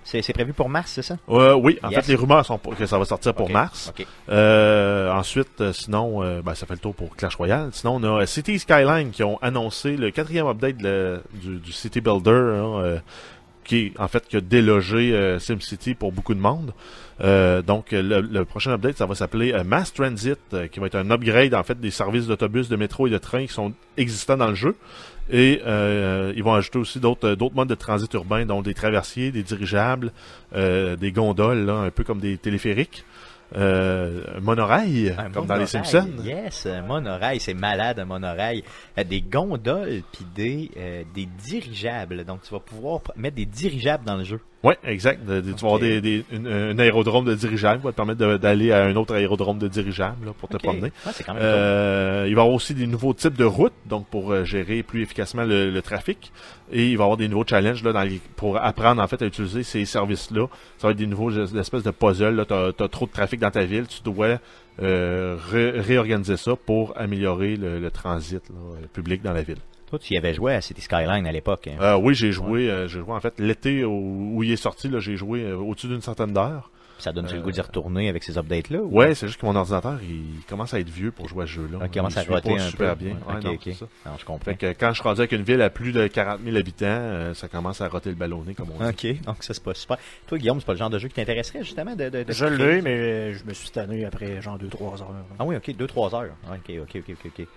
[0.06, 1.16] C'est prévu pour mars, c'est ça?
[1.30, 2.02] Euh, oui, en Yes.
[2.02, 3.90] fait, les rumeurs sont pour- que ça va sortir pour mars.
[3.98, 4.06] OK.
[4.30, 7.70] Euh, ensuite, euh, sinon, euh, ben, ça fait le tour pour Clash Royale.
[7.72, 12.02] Sinon, on a City Skyline qui ont annoncé le quatrième update de du, du City
[12.02, 12.82] Builder, hein,
[13.64, 16.74] qui en fait qui a délogé euh, SimCity pour beaucoup de monde.
[17.22, 20.40] Euh, donc, le, prochain update, ça va s'appeler euh, Mass Transit,
[20.72, 23.46] qui va être un upgrade en fait des services d'autobus, de métro et de train
[23.46, 24.76] qui sont existants dans le jeu.
[25.32, 25.62] Et
[26.36, 30.12] ils vont ajouter aussi d'autres modes de transit urbain, dont des traversiers, des dirigeables,
[30.54, 33.06] des gondoles, un peu comme des téléphériques,
[33.56, 36.10] euh, monorail, Un comme dans les Simpsons.
[36.24, 38.64] Yes, monorail, c'est malade un monorail.
[38.98, 42.24] Euh, des gondoles puis des euh, des dirigeables.
[42.26, 44.40] Donc tu vas pouvoir mettre des dirigeables dans le jeu.
[44.64, 45.26] Oui, exact.
[45.26, 47.98] De- de- Tu vas avoir des, des- une- un aérodrome de dirigeables qui va te
[47.98, 50.94] permettre d'aller à un autre aérodrome de dirigeables là, pour te promener.
[51.04, 51.36] Quand même cool.
[51.42, 55.02] Euh, il va y avoir aussi des nouveaux types de routes, donc pour gérer plus
[55.04, 56.32] efficacement le, le trafic.
[56.72, 59.22] Et il va y avoir des nouveaux challenges là, dans les- pour apprendre en fait
[59.22, 60.48] à utiliser ces services-là.
[60.78, 62.46] Ça va être des nouveaux espèces de puzzles.
[62.48, 64.40] Tu as, trop de trafic dans ta ville, tu dois
[64.82, 69.58] euh, ré- réorganiser ça pour améliorer le, le transit là, euh, public dans la ville.
[69.90, 71.68] Toi, tu y avais joué à City Skyline à l'époque.
[71.68, 71.78] hein?
[71.80, 74.90] Euh, oui, j'ai joué, euh, j'ai joué en fait l'été où, où il est sorti.
[75.00, 76.72] J'ai joué au-dessus d'une centaine d'heures.
[77.04, 78.80] Ça donne le euh, goût d'y retourner avec ces updates-là?
[78.82, 81.48] ou- Ouais, c'est juste que mon ordinateur, il commence à être vieux pour jouer à
[81.48, 81.80] ce jeu-là.
[81.84, 83.04] Ok, commence il à roter un super peu.
[83.04, 83.16] bien.
[83.16, 83.60] Ouais, Ouais, ok, non, ok.
[83.66, 83.86] c'est ça.
[84.06, 84.46] Non, je comprends.
[84.46, 86.86] Fait que quand je suis rendu avec une ville à plus de 40 000 habitants,
[86.88, 88.90] euh, ça commence à roter le ballonnet, comme on dit.
[89.18, 89.98] Ok, donc ça c'est pas super.
[90.28, 92.46] Toi, Guillaume, c'est pas le genre de jeu qui t'intéresserait justement de, de, de Je
[92.46, 95.14] l'ai, mais je me suis tanné après genre 2-3 heures.
[95.40, 96.36] Ah oui, ok, 2-3 heures.
[96.50, 97.48] Ok, ok, ok, ok, ok.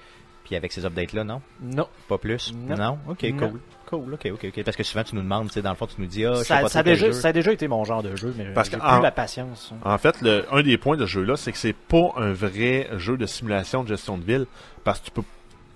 [0.47, 1.43] Puis avec ces updates-là, non?
[1.61, 1.89] Non.
[2.09, 2.55] Pas plus?
[2.55, 2.99] Non.
[3.09, 3.51] Ok, Non.
[3.51, 3.61] cool.
[3.87, 4.65] Cool, ok, ok, ok.
[4.65, 6.35] Parce que souvent, tu nous demandes, tu sais, dans le fond, tu nous dis, ah,
[6.35, 8.33] je sais Ça, pas ça, a déjà, ça a déjà été mon genre de jeu,
[8.39, 9.73] mais Parce j'ai que plus en- la patience.
[9.85, 12.89] En fait, le, un des points de ce jeu-là, c'est que c'est pas un vrai
[12.97, 14.47] jeu de simulation de gestion de ville,
[14.85, 15.23] parce que tu peux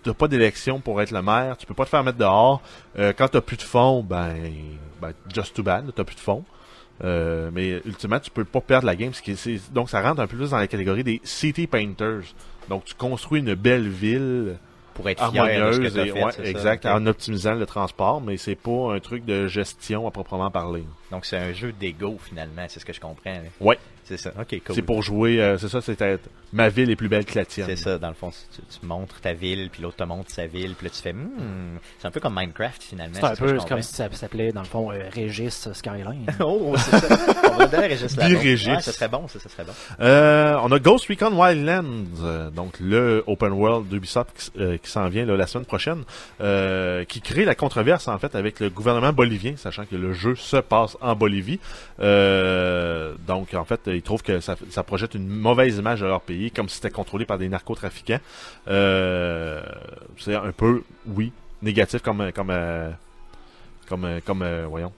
[0.02, 2.62] t'as pas d'élection pour être le maire, tu peux pas te faire mettre dehors.
[2.98, 4.34] Euh, quand t'as plus de fonds, ben,
[5.02, 6.44] ben just too bad, t'as plus de fonds.
[7.04, 9.12] Euh, mais ultimement, tu peux pas perdre la game.
[9.14, 11.66] ce qui est- c'est- donc, ça rentre un peu plus dans la catégorie des city
[11.66, 12.22] painters.
[12.70, 14.56] Donc, tu construis une belle ville
[14.94, 16.44] Pour être fier de ce que harmonieuse et fait, ouais, ça?
[16.44, 20.84] exact, en optimisant le transport, mais c'est pas un truc de gestion à proprement parler.
[21.10, 23.40] Donc, c'est un jeu d'ego, finalement, c'est ce que je comprends.
[23.60, 23.76] Ouais.
[24.04, 24.32] C'est ça.
[24.40, 24.74] Ok, cool.
[24.74, 27.44] C'est pour jouer, euh, c'est ça, c'est être ma ville est plus belle que la
[27.44, 27.66] tienne.
[27.66, 30.46] C'est ça, dans le fond, tu, tu montres ta ville, puis l'autre te montre sa
[30.46, 33.14] ville, puis là tu fais, hmm, c'est un peu comme Minecraft finalement.
[33.14, 36.26] C'est un peu comme si ça s'appelait, dans le fond, euh, Régis Skyline.
[36.40, 37.16] oh, c'est ça.
[37.52, 38.38] On va donner Régis Labon.
[38.38, 38.68] Régis.
[38.68, 39.72] Ouais, ça serait bon, ça, ça serait bon.
[40.00, 44.90] Euh, on a Ghost Recon Wildlands, euh, donc le open world d'Ubisoft qui, euh, qui
[44.90, 46.02] s'en vient là, la semaine prochaine,
[46.40, 50.34] euh, qui crée la controverse en fait avec le gouvernement bolivien, sachant que le jeu
[50.34, 51.60] se passe en Bolivie.
[52.00, 56.20] Euh, donc en fait, ils trouvent que ça, ça projette une mauvaise image de leur
[56.20, 58.20] pays, comme si c'était contrôlé par des narcotrafiquants.
[58.68, 59.62] Euh,
[60.18, 61.32] c'est un peu, oui,
[61.62, 62.90] négatif comme comme euh,
[63.88, 64.92] comme euh, comme euh, voyons.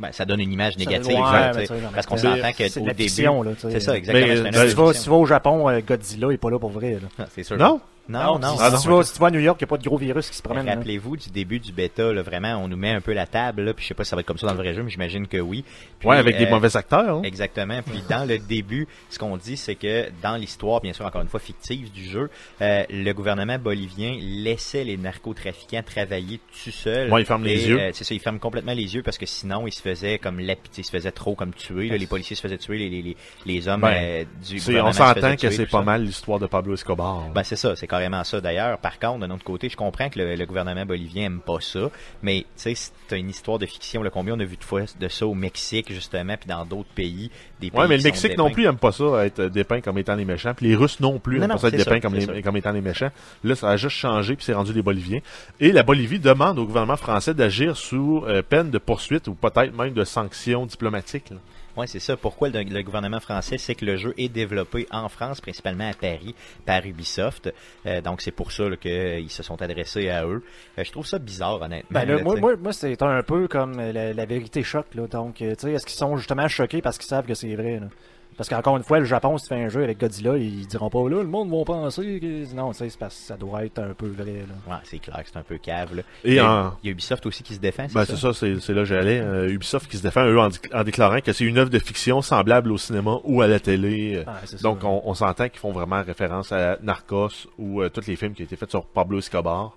[0.00, 2.86] Ben, ça donne une image négative, Ouais, sais, parce qu'on s'entend que c'est de au
[2.88, 4.42] la début, c'est ça, exactement.
[4.42, 6.70] Mais, Si tu, vas, si tu vas au Japon, euh, Godzilla est pas là pour
[6.70, 6.98] vrai.
[7.16, 7.56] Ah, c'est sûr.
[7.56, 8.56] Non, non, non.
[8.56, 9.78] si, Ah, non, tu vas, si tu vas à New York, il n'y a pas
[9.78, 10.66] de gros virus qui se promènent.
[10.66, 10.74] là.
[10.74, 13.72] Rappelez-vous du début du bêta, là, vraiment, on nous met un peu la table, là,
[13.74, 14.90] puis je sais pas si ça va être comme ça dans le vrai jeu, mais
[14.90, 15.64] j'imagine que oui.
[15.98, 17.18] Puis, ouais, avec des euh, mauvais acteurs.
[17.18, 17.22] hein.
[17.24, 17.80] Exactement.
[17.82, 21.28] Puis dans le début, ce qu'on dit, c'est que dans l'histoire, bien sûr, encore une
[21.28, 22.28] fois fictive du jeu,
[22.60, 27.10] euh, le gouvernement bolivien laissait les narcotrafiquants travailler tout seuls.
[27.12, 27.80] Ouais, ils ferment les yeux.
[27.80, 30.40] euh, c'est ça, ils ferment complètement les yeux parce que sinon, ils se faisaient comme
[30.40, 31.88] lapiter, ils se faisaient trop comme tuer.
[31.88, 31.96] là.
[31.96, 34.92] les policiers se faisaient tuer, les, les, les, les hommes Ben, euh, du gouvernement on
[34.92, 35.84] se faisaient s'entend que c'est pas ça.
[35.84, 37.28] mal l'histoire de Pablo Escobar.
[37.34, 38.40] Ben c'est ça, c'est carrément ça.
[38.40, 41.60] D'ailleurs, par contre, d'un autre côté, je comprends que le, le gouvernement bolivien aime pas
[41.60, 41.90] ça,
[42.22, 44.02] mais tu sais, c'est une histoire de fiction.
[44.02, 46.88] Là, combien on a vu de fois de ça au Mexique justement, puis dans d'autres
[46.94, 47.30] pays,
[47.60, 50.16] des pays Ouais, mais le Mexique non plus aime pas ça, être dépeint comme étant
[50.16, 50.54] les méchants.
[50.54, 52.80] Puis les Russes non plus aiment non, pas ça être dépeint comme, les- étant les
[52.80, 53.10] méchants.
[53.44, 55.20] Là, ça a juste changé, puis c'est rendu les Boliviens.
[55.60, 59.74] Et la Bolivie demande au gouvernement français d'agir sous euh, peine de poursuite ou peut-être
[59.76, 61.30] même de sanctions diplomatiques.
[61.30, 61.36] là.
[61.76, 62.16] Ouais, c'est ça.
[62.16, 65.94] Pourquoi le, le gouvernement français, c'est que le jeu est développé en France, principalement à
[65.94, 67.52] Paris, par Ubisoft.
[67.86, 70.42] Euh, donc c'est pour ça qu'ils se sont adressés à eux.
[70.78, 72.00] Euh, je trouve ça bizarre, honnêtement.
[72.00, 74.86] Ben, là, moi, moi, moi, c'est un peu comme euh, la, la vérité choc.
[74.94, 75.06] Là.
[75.06, 77.80] Donc, euh, tu sais, est-ce qu'ils sont justement choqués parce qu'ils savent que c'est vrai?
[77.80, 77.88] Là?
[78.36, 80.90] Parce qu'encore une fois, le Japon, si tu fais un jeu avec Godzilla, ils diront
[80.90, 82.54] pas là, le monde va penser que.
[82.54, 84.44] Non, tu sais, c'est parce que ça doit être un peu vrai.
[84.66, 84.74] Là.
[84.74, 85.94] Ouais, c'est clair que c'est un peu cave.
[85.96, 86.02] Là.
[86.24, 88.04] Et il, y a, en- il y a Ubisoft aussi qui se défend, c'est Ben,
[88.04, 88.14] ça?
[88.16, 89.20] c'est ça, c'est c'est là que j'allais.
[89.20, 90.48] Euh, Ubisoft qui se défend, eux, en,
[90.84, 94.16] déclarant que c'est une œuvre de fiction semblable au cinéma ou à la télé.
[94.16, 94.88] Euh, Ah, c'est Donc, ça.
[94.88, 97.28] on, on s'entend qu'ils font vraiment référence à Narcos
[97.58, 99.76] ou euh, tous les films qui ont été faits sur Pablo Escobar,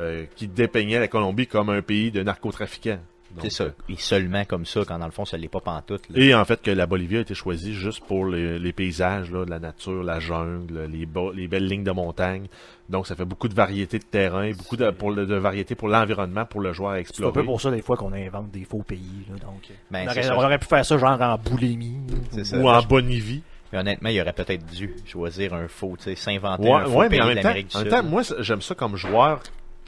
[0.00, 2.98] euh, qui dépeignaient la Colombie comme un pays de narcotrafiquants.
[3.34, 3.64] Donc, C'est ça.
[3.88, 6.02] Et seulement comme ça, quand dans le fond, ça l'est pas pantoute.
[6.10, 6.22] Là.
[6.22, 9.44] Et en fait, que la Bolivie a été choisie juste pour les, les paysages, là,
[9.48, 12.46] la nature, la jungle, les, belles lignes de montagne.
[12.88, 15.88] Donc, ça fait beaucoup de variété de terrain, beaucoup de, pour le- de variété pour
[15.88, 17.32] l'environnement, pour le joueur à C'est un explorer.
[17.32, 19.24] peu pour ça, des fois, qu'on invente des faux pays.
[19.30, 20.36] Là, donc, euh, Ben, on, aurait, ça.
[20.36, 21.96] on aurait pu faire ça genre en boulimie.
[22.32, 22.58] C'est ça.
[22.58, 23.42] Ou en Bolivie.
[23.72, 26.98] Mais honnêtement, il aurait peut-être dû choisir un faux, tu sais, s'inventer Ouais, un faux
[26.98, 27.96] ouais, pays mais en même temps, l'Amérique du en même Sud.
[27.96, 29.40] temps, moi, j'aime ça comme joueur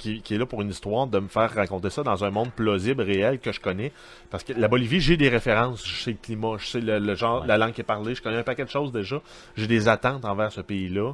[0.04, 2.50] qui, qui est là pour une histoire, de me faire raconter ça dans un monde
[2.52, 3.90] plausible, réel, que je connais.
[4.30, 5.86] Parce que la Bolivie, j'ai des références.
[5.86, 7.46] Je sais le climat, je sais le, le genre, Ouais.
[7.48, 9.20] la langue qui est parlée, je connais un paquet de choses déjà.
[9.56, 11.12] J'ai des attentes envers ce pays-là.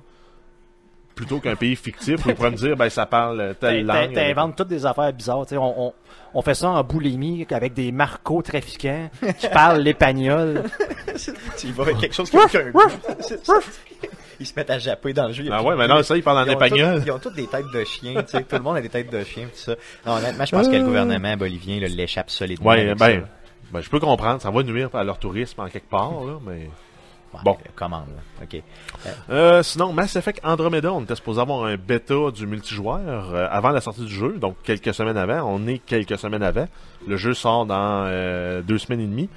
[1.15, 4.13] Plutôt qu'un pays fictif où ils pourraient me dire, ben, ça parle telle langue.
[4.15, 5.45] T'inventes toutes des affaires bizarres.
[5.53, 5.93] On, on,
[6.35, 10.63] on fait ça en boulimie avec des marco-trafiquants qui parlent l'espagnol.
[11.59, 12.81] Tu y vas avec quelque chose qui a aucun goût.
[14.41, 15.45] Ils se mettent à japper dans le jeu.
[15.53, 17.03] Ah ouais, mais non, ça, ils parlent en espagnol.
[17.05, 18.43] Ils ont toutes des têtes de chiens, tu sais.
[18.43, 19.75] Tout le monde a des têtes de chiens, tout ça.
[20.07, 22.71] Non, honnêtement, je pense que le gouvernement bolivien l'échappe solidement.
[22.71, 23.25] Ouais, ben,
[23.71, 24.41] ben, je peux comprendre.
[24.41, 26.69] Ça va nuire à leur tourisme en quelque part, là, mais...
[27.33, 27.53] Ouais, bon.
[27.53, 28.43] euh, Commande, là.
[28.43, 28.61] OK.
[29.31, 33.71] Euh, sinon, Mass Effect Andromeda, on était supposé avoir un bêta du multijoueur euh, avant
[33.71, 35.43] la sortie du jeu, donc quelques semaines avant.
[35.45, 36.67] On est quelques semaines avant.
[37.07, 39.29] Le jeu sort dans euh, deux semaines et demie.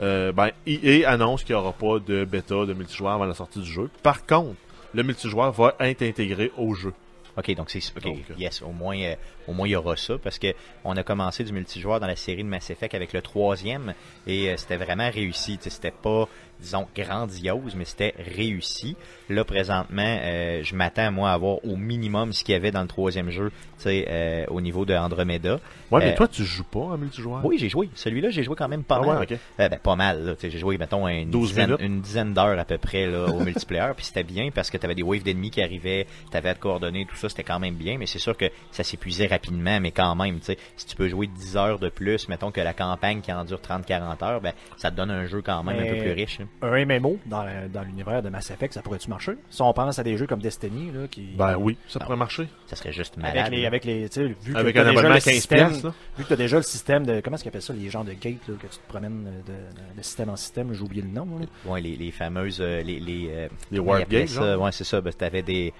[0.00, 3.60] Euh, ben, EA annonce qu'il n'y aura pas de bêta de multijoueur avant la sortie
[3.60, 3.90] du jeu.
[4.02, 4.56] Par contre,
[4.94, 6.92] le multijoueur va être intégré au jeu.
[7.36, 9.14] OK, donc c'est OK, Donc, euh, yes, au moins euh,
[9.46, 10.48] au moins il y aura ça parce que
[10.84, 13.94] on a commencé du multijoueur dans la série de Mass Effect avec le troisième
[14.26, 16.28] et euh, c'était vraiment réussi, c'était pas
[16.60, 18.96] disons grandiose mais c'était réussi.
[19.28, 22.82] Là présentement, euh, je m'attends moi à avoir au minimum ce qu'il y avait dans
[22.82, 25.60] le troisième jeu, tu sais euh, au niveau de Andromeda.
[25.90, 27.44] Ouais, mais Euh, toi, tu joues pas en multijoueur?
[27.44, 27.88] Oui, j'ai joué.
[27.94, 29.18] Celui-là, j'ai joué quand même pas Ah mal.
[29.18, 29.38] ouais, ok.
[29.60, 30.24] Euh, ben, pas mal.
[30.24, 30.34] là.
[30.34, 31.80] Tu sais, J'ai joué, mettons, une 12 dizaine, minutes.
[31.84, 33.92] une dizaine d'heures à peu près là, au multiplayer.
[33.96, 36.54] Puis c'était bien parce que tu avais des waves d'ennemis qui arrivaient, tu avais à
[36.54, 37.28] te coordonner, tout ça.
[37.28, 40.46] c'était quand même bien, mais c'est sûr que ça s'épuisait rapidement, mais quand même, tu
[40.46, 43.44] sais, si tu peux jouer 10 heures de plus, mettons que la campagne qui en
[43.44, 46.38] dure 30-40 heures, ben, ça te donne un jeu quand même un peu plus riche.
[46.40, 46.46] hein.
[46.62, 49.32] Un MMO dans, dans l'univers de Mass Effect, ça pourrait-tu marcher?
[49.48, 51.22] Si on pense à des jeux comme Destiny, là, qui...
[51.36, 52.04] Ben oui, ça Non.
[52.04, 52.48] pourrait marcher.
[52.66, 53.38] Ça serait juste malade.
[53.38, 55.20] avec les, avec les, tu sais, vu que Avec t'as un déjà abonnement le à
[55.20, 55.94] 15 système, piastres, là.
[56.18, 58.12] vu que t'as déjà le système de, comment est-ce qu'ils appellent ça, les gens de
[58.12, 61.08] gate, là, que tu te promènes de, de- de système en système, j'ai oublié le
[61.08, 61.46] nom, là.
[61.64, 64.36] Ouais, les, les fameuses, euh, les, les, euh, Les warp gates?
[64.58, 65.00] Ouais, c'est ça.
[65.00, 65.72] Ben, t'avais des,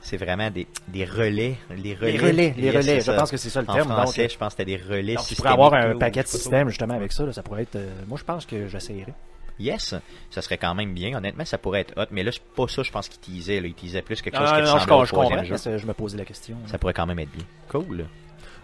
[0.00, 1.56] c'est vraiment des, des relais.
[1.76, 2.12] Les relais.
[2.12, 3.14] Les relais, les Yes, relais, c'est je ça.
[3.16, 3.88] pense que c'est ça le En terme.
[3.90, 6.28] français, donc, je pense que c'était des relais donc, tu pourrais avoir un paquet de
[6.28, 9.12] systèmes, justement, avec ça, là, ça pourrait être, euh, moi, je pense que j'essayerais.
[9.58, 9.94] Yes,
[10.30, 11.16] ça serait quand même bien.
[11.16, 12.06] Honnêtement, ça pourrait être hot.
[12.10, 13.60] Mais là, c'est pas ça, je pense qu'il teasait.
[13.60, 13.68] Là.
[13.68, 15.44] Il teasait plus quelque chose Ah, qui non, je, ressemblait je troisième
[15.78, 15.86] jeu.
[15.86, 16.56] me posais la question.
[16.62, 16.68] là.
[16.68, 17.44] Ça pourrait quand même être bien.
[17.68, 18.06] Cool.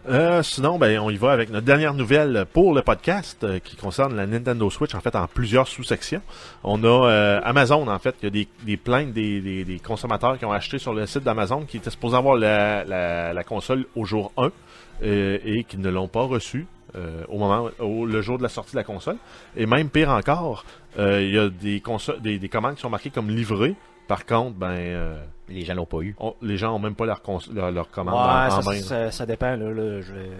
[0.08, 3.76] Euh, sinon, ben, on y va avec notre dernière nouvelle pour le podcast euh, qui
[3.76, 6.22] concerne la Nintendo Switch, en fait, en plusieurs sous-sections.
[6.64, 9.78] On a euh, Amazon, en fait, il y a des, des plaintes des, des, des
[9.80, 13.44] consommateurs qui ont acheté sur le site d'Amazon qui étaient supposés avoir la, la, la
[13.44, 14.50] console au jour 1
[15.02, 16.66] euh, et qui ne l'ont pas reçue
[16.96, 19.16] euh, au moment, au, le jour de la sortie de la console.
[19.56, 20.64] Et même pire encore,
[20.98, 21.82] euh, il y a des,
[22.20, 23.74] des, des commandes qui sont marquées comme livrées.
[24.06, 25.18] Par contre, ben, euh,
[25.50, 26.14] Les gens l'ont pas eu.
[26.18, 27.20] on- les gens ont même pas leur,
[27.52, 28.80] leur, leur commande Ouais, en, en ça, main.
[28.80, 29.54] ça, ça dépend.
[29.56, 30.30] Là, là, je vais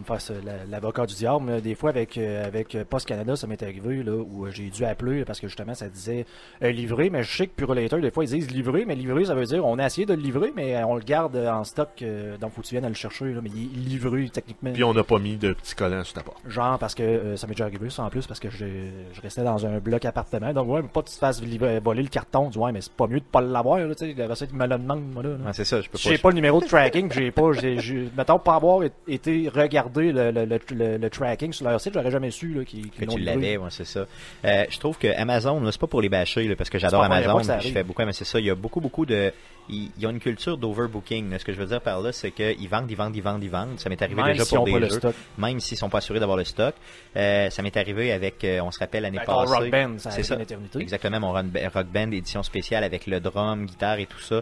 [0.14, 0.34] me faire
[0.70, 4.02] l'avocat du diable, mais des fois avec euh, avec euh, Post Canada, ça m'est arrivé
[4.02, 6.26] là où euh, j'ai dû appeler parce que justement ça disait
[6.60, 9.44] livré, mais je sais que Purolator, des fois ils disent livré, mais livré ça veut
[9.46, 12.02] dire on a essayé de le livrer, mais on le garde en stock,
[12.40, 14.72] donc faut que tu viennes le chercher, là, mais il est livré techniquement.
[14.72, 16.38] Puis on n'a pas mis de petits collants sur ta porte.
[16.46, 18.64] Genre parce que euh, ça m'est déjà arrivé ça en plus parce que je,
[19.12, 20.52] je restais dans un bloc appartement.
[20.52, 22.72] Donc ouais, mais pas que tu te fasses livrer- voler le carton, tu dis, ouais,
[22.72, 25.02] mais c'est pas mieux de pas l'avoir, là, tu sais, la recette me le demande,
[25.12, 25.30] moi là.
[25.30, 25.36] là.
[25.46, 26.08] Ouais, c'est ça, je peux pas.
[26.10, 29.48] J'ai pas le numéro de tracking, j'ai pas, j'ai, mettons, pas avoir été
[29.82, 32.90] regarder le, le, le, le- le tracking sur leur site, j'aurais jamais su, là, qu'ils,
[32.90, 34.06] qu'ils tu l'avais, ouais, c'est ça.
[34.44, 37.02] Euh, je trouve que Amazon, là, c'est pas pour les bâcher, là, parce que j'adore
[37.04, 39.32] Amazon, je fais beaucoup, mais c'est ça, il y a beaucoup, beaucoup de,
[39.68, 41.38] il il y a une culture d'overbooking.
[41.38, 43.50] Ce que je veux dire par là, c'est qu'ils vendent, ils vendent, ils vendent, ils
[43.50, 43.78] vendent.
[43.78, 45.14] Ça m'est arrivé Même déjà pour ont des jeux, stock.
[45.38, 46.74] même s'ils sont pas assurés d'avoir le stock.
[47.16, 49.54] Euh, ça m'est arrivé avec, euh, on se rappelle l'année Ben, passée.
[49.54, 50.36] Rock Band, ça c'est ça.
[50.36, 50.80] une.
[50.80, 54.40] Exactement, mon Rock Band édition spéciale avec le drum, guitare et tout ça.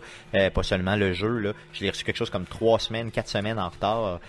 [0.51, 1.53] Pas seulement le jeu, là.
[1.75, 4.21] Je l'ai reçu quelque chose comme trois semaines, quatre semaines en retard.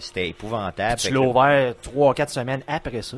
[0.00, 0.98] C'était épouvantable.
[1.00, 3.16] Tu Fait l'as ouvert 3-4 semaines après ça.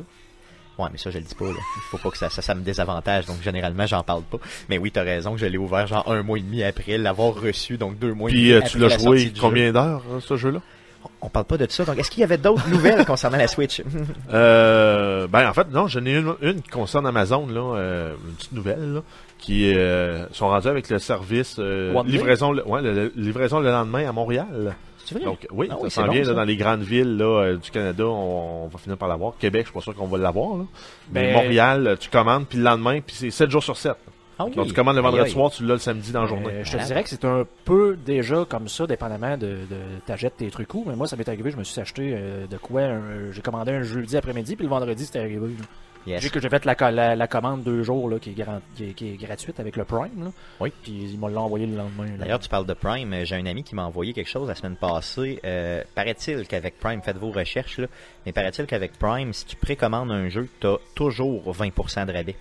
[0.79, 1.51] Ouais, mais ça, je le dis pas, là.
[1.53, 4.37] Il faut pas que ça, ça, ça me désavantage, donc généralement, j'en parle pas.
[4.69, 7.35] Mais oui, t'as raison que je l'ai ouvert genre un mois et demi après l'avoir
[7.35, 10.01] reçu, donc deux mois et Puis demi euh, après tu l'as la joué combien d'heures,
[10.11, 10.57] euh, ce jeu-là?
[10.57, 11.09] jeu.
[11.21, 13.81] On parle pas de ça, donc est-ce qu'il y avait d'autres nouvelles concernant la Switch?
[14.33, 18.33] Euh, ben en fait, non, j'en ai une, une qui concerne Amazon, là, euh, une
[18.35, 19.01] petite nouvelle, là,
[19.37, 23.69] qui euh, sont rendus avec le service euh, livraison, le- ouais, le- le- livraison le
[23.69, 24.75] lendemain à Montréal.
[25.13, 25.25] C'est vrai?
[25.25, 28.05] Donc oui, Ah ça s'en bon, vient dans les grandes villes là, euh, du Canada,
[28.05, 29.33] on, on va finir par l'avoir.
[29.39, 30.57] Québec, je suis pas sûr qu'on va l'avoir.
[30.57, 30.63] Là.
[31.11, 33.93] Mais Ben- Montréal, euh, tu commandes, puis le lendemain, puis c'est 7 jours sur 7.
[34.39, 34.55] Ah oui.
[34.55, 36.47] Donc tu commandes le vendredi soir, tu l'as le samedi dans la journée.
[36.49, 40.37] Euh, je te dirais que c'est un peu déjà comme ça, dépendamment de, de t'achètes
[40.37, 40.83] tes trucs où.
[40.87, 43.71] Mais moi, ça m'est arrivé, je me suis acheté euh, de quoi un- J'ai commandé
[43.73, 45.37] un jeudi après-midi, puis le vendredi, c'était arrivé.
[45.47, 45.65] là.
[46.05, 46.21] Yes.
[46.21, 48.59] J'ai que j'ai fait la, co- la, la commande deux jours là, qui, est garan-
[48.75, 50.25] qui, est, qui est gratuite avec le Prime.
[50.25, 50.31] Là.
[50.59, 50.71] Oui.
[50.83, 52.07] Puis ils m'ont envoyé le lendemain.
[52.19, 53.13] D'ailleurs, tu parles de Prime.
[53.13, 55.39] euh, J'ai un ami qui m'a envoyé quelque chose la semaine passée.
[55.45, 57.87] Euh, paraît-il qu'avec Prime, faites vos recherches, là,
[58.25, 62.35] mais paraît-il qu'avec Prime, si tu précommandes un jeu, tu as toujours 20% de rabais.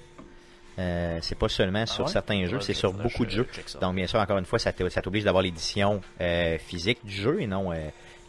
[0.78, 2.10] Euh, c'est pas seulement sur ouais?
[2.10, 3.48] certains jeux, Ouais, c'est sur beaucoup de je jeux.
[3.80, 7.46] Donc, bien sûr, encore une fois, ça t'oblige d'avoir l'édition euh, physique du jeu et
[7.46, 7.72] non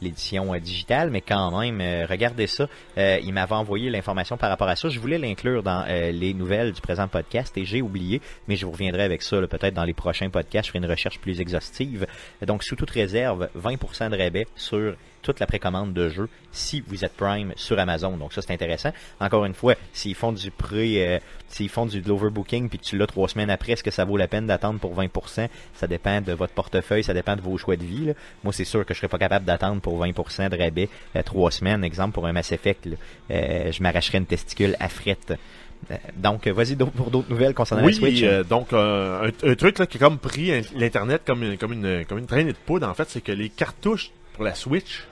[0.03, 2.67] l'édition euh, digitale, mais quand même, euh, regardez ça.
[2.97, 4.89] Euh, il m'avait envoyé l'information par rapport à ça.
[4.89, 8.71] Je voulais l'inclure dans les nouvelles du présent podcast et j'ai oublié, mais je vous
[8.71, 10.67] reviendrai avec ça peut-être dans les prochains podcasts.
[10.67, 12.05] Je ferai une recherche plus exhaustive.
[12.45, 17.03] Donc, sous toute réserve, 20% de rabais sur toute la précommande de jeu si vous
[17.03, 18.15] êtes Prime sur Amazon.
[18.17, 18.91] Donc ça c'est intéressant.
[19.19, 22.83] Encore une fois, s'ils font du pré, euh, s'ils font du de l'overbooking puis que
[22.83, 25.87] tu l'as trois semaines après, est-ce que ça vaut la peine d'attendre pour 20% Ça
[25.87, 28.05] dépend de votre portefeuille, ça dépend de vos choix de vie.
[28.05, 28.13] là.
[28.43, 31.49] Moi c'est sûr que je serais pas capable d'attendre pour 20% de rabais euh, trois
[31.49, 31.83] semaines.
[31.83, 32.95] Exemple pour un Mass Effect, là.
[33.31, 35.33] Euh, je m'arracherais une testicule à frette.
[35.91, 38.23] Euh, donc, euh, vas-y pour d'autres nouvelles concernant Oui, la Switch.
[38.23, 41.57] euh, donc euh, un, un truc là, qui a comme pris in- l'internet comme une,
[41.57, 44.55] comme une comme une traînée de poudre en fait, c'est que les cartouches pour la
[44.55, 45.03] Switch,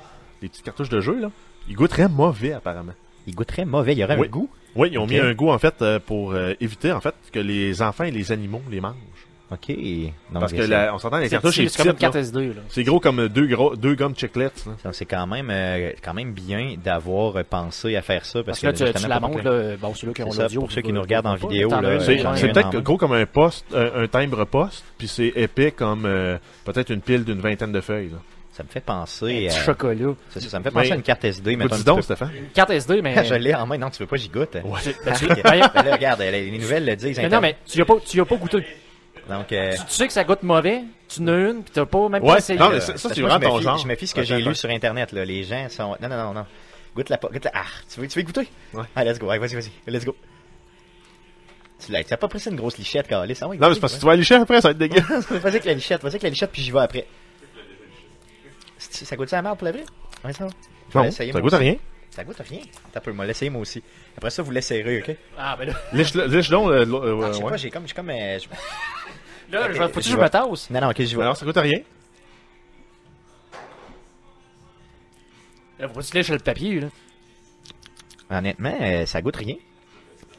[0.41, 1.29] les petites cartouches de jeu là,
[1.67, 2.93] ils goûteraient mauvais apparemment.
[3.27, 4.27] Il goûterait mauvais, il y aurait Oui.
[4.27, 4.49] un goût.
[4.75, 7.39] Oui, ils ont mis un goût en fait euh, pour euh, éviter en fait que
[7.39, 8.95] les enfants et les animaux les mangent.
[9.51, 9.69] Ok.
[10.33, 12.21] Parce que la- on s'entend les C'est cartouches c'est comme une petites, carte là.
[12.21, 12.47] SD.
[12.47, 12.53] Là.
[12.69, 14.49] c'est gros comme deux gros deux gommes chiclets.
[14.93, 18.77] c'est quand même euh, quand même bien d'avoir euh, pensé à faire ça parce, Parce
[18.77, 20.61] que là, tu, tu la montres, que- là, bon, ceux-là qui ont l'audio.
[20.61, 24.07] pour ceux qui nous regardent en vidéo, C'est un peut-être gros comme un poste, un,
[24.07, 26.03] timbre poste, puis c'est épais comme
[26.63, 28.11] peut-être une pile d'une vingtaine de feuilles.
[28.53, 29.63] Ça me fait Un penser petit à...
[29.63, 30.13] chocolat.
[30.29, 32.03] ça, ça me fait penser Mais- à une carte SD, un Dis donc.
[32.03, 32.31] Stéphane?
[32.35, 33.23] Une carte SD, mais.
[33.25, 34.55] Je l'ai en main, non, tu veux pas, j'y goûte.
[34.55, 34.79] Ouais.
[35.05, 37.17] Ben, tu- là, regarde, les les nouvelles le disent.
[37.17, 38.65] mais non, mais tu y as pas, tu y as pas goûté.
[39.29, 42.09] Donc, euh, Tu, tu sais que ça goûte mauvais, tu n'as une, puis t'as pas
[42.09, 42.59] même Ouais, pas essayé.
[42.59, 43.77] non, mais ça, c'est vraiment je me ton fie- genre.
[43.77, 45.23] Je me fie ce que j'ai lu sur Internet, là.
[45.23, 45.95] Les gens sont...
[46.01, 46.45] Non, non, non, non.
[46.95, 47.17] Goûte la...
[47.17, 47.51] Goûte la...
[47.53, 47.61] Ah,
[47.93, 48.49] tu veux, tu veux goûter?
[48.73, 48.83] Ouais.
[48.95, 49.29] Ah, let's go.
[49.29, 49.71] Allez, vas-y, vas-y.
[49.87, 50.13] Let's go.
[51.85, 53.37] Tu l'as tu as pas pris ça une grosse lichette, Carlis?
[53.41, 54.77] Ah, ouais, Non, mais c'est parce que tu vas aller chercher après, ça va être
[54.77, 55.01] dégueu.
[55.29, 57.07] Vas-y avec la lichette, vas-y avec la lichette, puis j'y vais après.
[59.05, 59.85] Ça goûte ça la merde pour la vraie?
[60.23, 60.47] Ouais, ça
[60.95, 61.75] Non, ça goûte à rien.
[62.09, 62.59] Ça goûte à rien.
[62.91, 63.81] T'as peu, moi, l'essayer moi aussi.
[64.17, 65.15] Après ça, vous l'essayerez, ok?
[65.37, 67.49] Ah, ben là, Lèche-le lèche donc, euh, l'autre, euh, Ah, je sais ouais.
[67.51, 70.29] pas, j'ai comme, j'ai comme, euh, je- là, Ok, je vais- faut-tu que je me
[70.29, 70.69] tasse?
[70.69, 71.21] Non, non, ok, j'y vais.
[71.21, 71.79] Alors, ça goûte à rien.
[75.79, 76.87] Là, faut-tu lécher le papier, là?
[78.29, 79.55] Honnêtement, euh, ça goûte rien.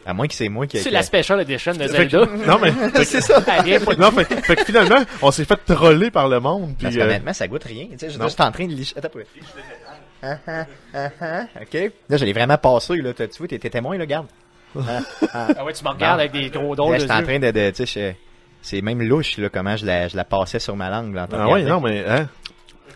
[0.05, 0.79] À moins que c'est moi qui...
[0.79, 2.27] C'est la special edition de que- Zelda.
[2.47, 2.73] non, mais,
[3.05, 3.41] c'est ça.
[3.99, 6.75] Non, fait, fait que finalement, on s'est fait troller par le monde.
[6.81, 7.87] Parce Puis, euh, qu'honnêtement, ça goûte rien.
[7.93, 8.29] Tu sais, je non.
[8.29, 8.95] suis en train de licher.
[8.99, 9.11] Attends.
[10.25, 11.91] Ah, ah, ah, ah, ok.
[12.09, 13.13] Là, je l'ai vraiment passé, là.
[13.13, 14.27] Tu vois, t'es t'es témoin, là, garde.
[14.77, 15.01] Ah,
[15.35, 15.49] ah.
[15.59, 17.71] Ah ouais, tu me regardes avec des gros drôles Là, j'étais en train de, de
[17.71, 18.17] tu sais, je-
[18.63, 21.27] c'est même louche, là, comment je la, je la passais sur ma langue, là, en
[21.27, 22.29] train de ah ouais, non, mais, hein?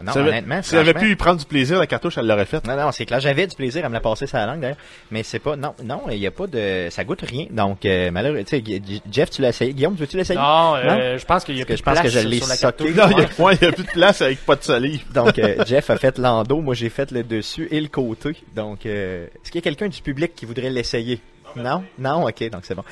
[0.02, 2.46] Non, Si honnêtement, si elle avait pu y prendre du plaisir, la cartouche, elle l'aurait
[2.46, 2.66] faite.
[2.66, 3.20] Non, non, c'est clair.
[3.20, 4.76] J'avais du plaisir à me la passer sur la langue, d'ailleurs.
[5.10, 7.46] Mais c'est pas, non, non, il y a pas de, ça goûte rien.
[7.50, 8.80] Donc, euh, malheureux, tu sais,
[9.10, 9.72] Jeff, tu l'as essayé?
[9.72, 10.38] Guillaume, veux-tu l'essayer?
[10.38, 12.18] Non, euh, je pense qu'il y a Parce que plus je pense de que je
[12.18, 12.94] place l'ai.
[12.94, 15.04] Non, il y a, ouais, il y a plus de place avec pas de salive.
[15.12, 18.36] Donc, euh, Jeff a fait l'endo, moi j'ai fait le dessus et le côté.
[18.54, 21.20] Donc, euh, est-ce qu'il y a quelqu'un du public qui voudrait l'essayer?
[21.54, 21.84] Non?
[21.98, 22.26] Non?
[22.26, 22.84] Ok, donc c'est bon.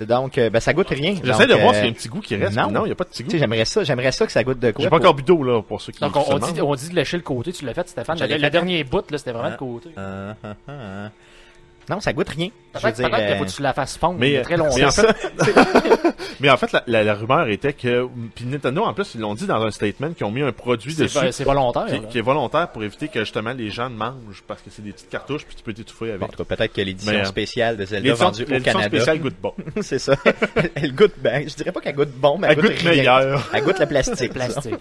[0.00, 1.14] Donc, euh, ben, ça goûte rien.
[1.22, 2.56] J'essaie de voir euh, s'il y a un petit goût qui reste.
[2.56, 2.70] non.
[2.70, 3.30] Non, il n'y a pas de petit goût.
[3.30, 4.82] j'aimerais ça, j'aimerais ça que ça goûte de quoi.
[4.82, 6.88] J'ai pas pour- encore bu d'eau, là, pour ceux qui Donc, on, dit, on dit
[6.88, 7.52] de lécher le côté.
[7.52, 8.18] Tu l'as fait, Stéphane.
[8.18, 9.52] Le, dernier bout, là, c'était vraiment Ah.
[9.52, 9.90] le côté.
[9.96, 11.10] Ah, ah, ah.
[11.90, 12.48] Non, ça goûte rien.
[12.74, 14.32] Je veux Peut-être dire, peut-être qu'il euh, faut que tu la fasses fondre Mais, il
[14.32, 14.74] y a euh, très longtemps.
[14.76, 15.06] mais en fait,
[16.40, 19.34] mais en fait, la, la- la rumeur était que, puis Nintendo, en plus, ils l'ont
[19.34, 21.86] dit dans un statement, qu'ils ont mis un produit C'est dessus c'est volontaire.
[22.10, 24.92] qui, est volontaire pour éviter que justement les gens ne mangent parce que c'est des
[24.92, 26.30] petites cartouches puis tu peux t'étouffer avec.
[26.36, 28.88] tout cas, peut-être que l'édition Mais, euh, spéciale de Zelda L'édition vendue au l'édition Canada.
[28.96, 29.54] spéciale goûte bon.
[29.82, 30.14] c'est ça.
[30.74, 31.42] elle goûte bien.
[31.46, 32.90] Je dirais pas qu'elle goûte bon, mais elle, Elle goûte rien.
[32.90, 33.50] meilleur.
[33.52, 34.32] Elle goûte le plastique.
[34.32, 34.74] Plastique.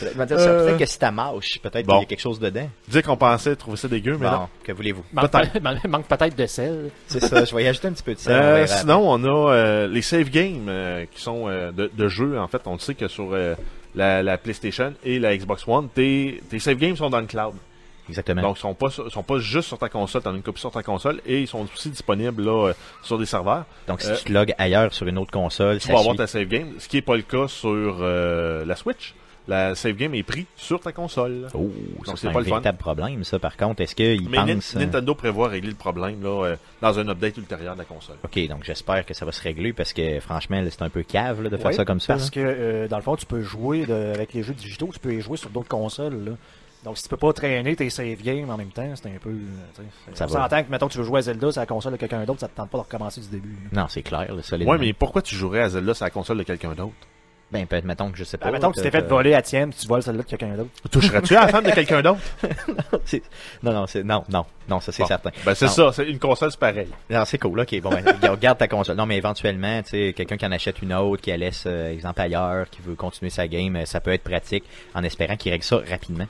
[0.00, 0.66] Peut-être Euh.
[0.66, 2.68] peut-être que si t'as mâche, peut-être qu'il y a quelque chose dedans.
[2.88, 4.48] Dire qu'on pensait trouver ça dégueu, mais non.
[4.64, 5.02] Que voulez-vous?
[5.12, 5.60] Manque, Peut-être.
[5.60, 6.90] man- manque peut-être de sel.
[7.06, 9.52] C'est ça, je vais y ajouter un petit peu de on Euh, sinon, on a
[9.52, 12.38] euh, les save games euh, qui sont de, de jeux.
[12.38, 13.34] En fait, on le sait que sur
[13.94, 17.54] la, la PlayStation et la Xbox One, tes, tes save games sont dans le cloud.
[18.08, 18.42] Exactement.
[18.42, 20.22] Donc, ils sont pas, sont pas juste sur ta console.
[20.22, 22.72] T'en as une copie sur ta console et ils sont aussi disponibles là euh,
[23.02, 23.64] sur des serveurs.
[23.86, 26.16] Donc, si euh, tu te logs ailleurs sur une autre console, Tu ça vas avoir
[26.16, 29.14] ta save game, ce qui est pas le cas sur euh, la Switch.
[29.48, 31.48] La save game est pris sur ta console.
[31.54, 31.68] Oh,
[32.16, 32.50] c'est un pas le fun.
[32.50, 33.80] véritable problème, ça, par contre.
[33.82, 34.76] Est-ce qu'ils pensent...
[34.76, 38.16] euh, Nintendo prévoit régler le problème là, euh, dans un update ultérieur de la console.
[38.24, 41.42] Ok, donc j'espère que ça va se régler parce que franchement, c'est un peu cave
[41.42, 42.14] là, de faire Ouais, ça comme ça.
[42.14, 42.30] Parce là.
[42.30, 45.10] que, euh, dans le fond, tu peux jouer de- avec les jeux digitaux, tu peux
[45.10, 46.24] les jouer sur d'autres consoles.
[46.24, 46.32] Là.
[46.84, 49.32] Donc, si tu peux pas traîner tes save games en même temps, c'est un peu.
[50.14, 52.40] Ça s'entend que, mettons, tu veux jouer à Zelda sur la console de quelqu'un d'autre,
[52.40, 53.56] ça te tente pas de recommencer du début.
[53.72, 53.82] là.
[53.82, 54.72] Non, c'est clair, là, solidement.
[54.72, 56.92] Ouais, mais pourquoi tu jouerais à Zelda sur la console de quelqu'un d'autre?
[57.52, 58.46] Ben, peut-être, mettons que je sais pas.
[58.48, 60.70] Ah, mettons que tu t'es fait voler à tienne, tu voles celle-là de quelqu'un d'autre.
[60.90, 62.20] Toucherais-tu à la femme de quelqu'un d'autre?
[63.04, 63.22] C'est-
[63.62, 64.02] Non, non, c'est...
[64.02, 65.08] Non, non, non, ça c'est Bon.
[65.08, 65.30] certain.
[65.44, 65.70] Ben c'est Non.
[65.72, 66.88] ça, c'est une console c'est pareil.
[67.10, 68.96] Non, c'est cool, ok, bon, ben, regarde- garde ta console.
[68.96, 71.92] Non, mais éventuellement, tu sais, quelqu'un qui en achète une autre, qui la laisse, euh,
[71.92, 75.52] exemple, ailleurs, qui veut continuer sa game, euh, ça peut être pratique, en espérant qu'il
[75.52, 76.26] règle ça rapidement.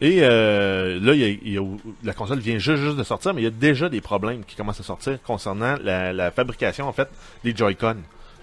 [0.00, 1.62] Et euh, là, il y a- il y a-
[2.02, 4.56] la console vient juste, juste de sortir, mais il y a déjà des problèmes qui
[4.56, 7.08] commencent à sortir concernant la, la fabrication en fait
[7.44, 7.98] des Joy-Con.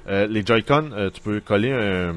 [0.08, 2.16] Euh, les Joy-Con, euh, tu peux coller un,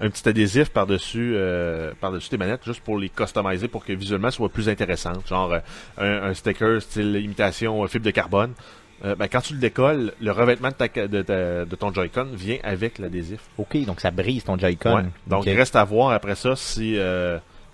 [0.00, 4.30] un petit adhésif par-dessus euh, par-dessus tes manettes juste pour les customiser pour que visuellement
[4.30, 5.12] ce soit plus intéressant.
[5.26, 5.54] Genre
[5.98, 8.52] un, un sticker style imitation fibre de carbone.
[9.00, 12.58] Ben, quand tu le décolles, le revêtement de, ta, de, ta- de ton Joy-Con vient
[12.64, 13.38] avec l'adhésif.
[13.56, 14.96] Ok, donc ça brise ton Joy-Con.
[14.96, 15.04] Ouais.
[15.28, 15.46] Donc, Ok.
[15.46, 16.96] il reste à voir après ça si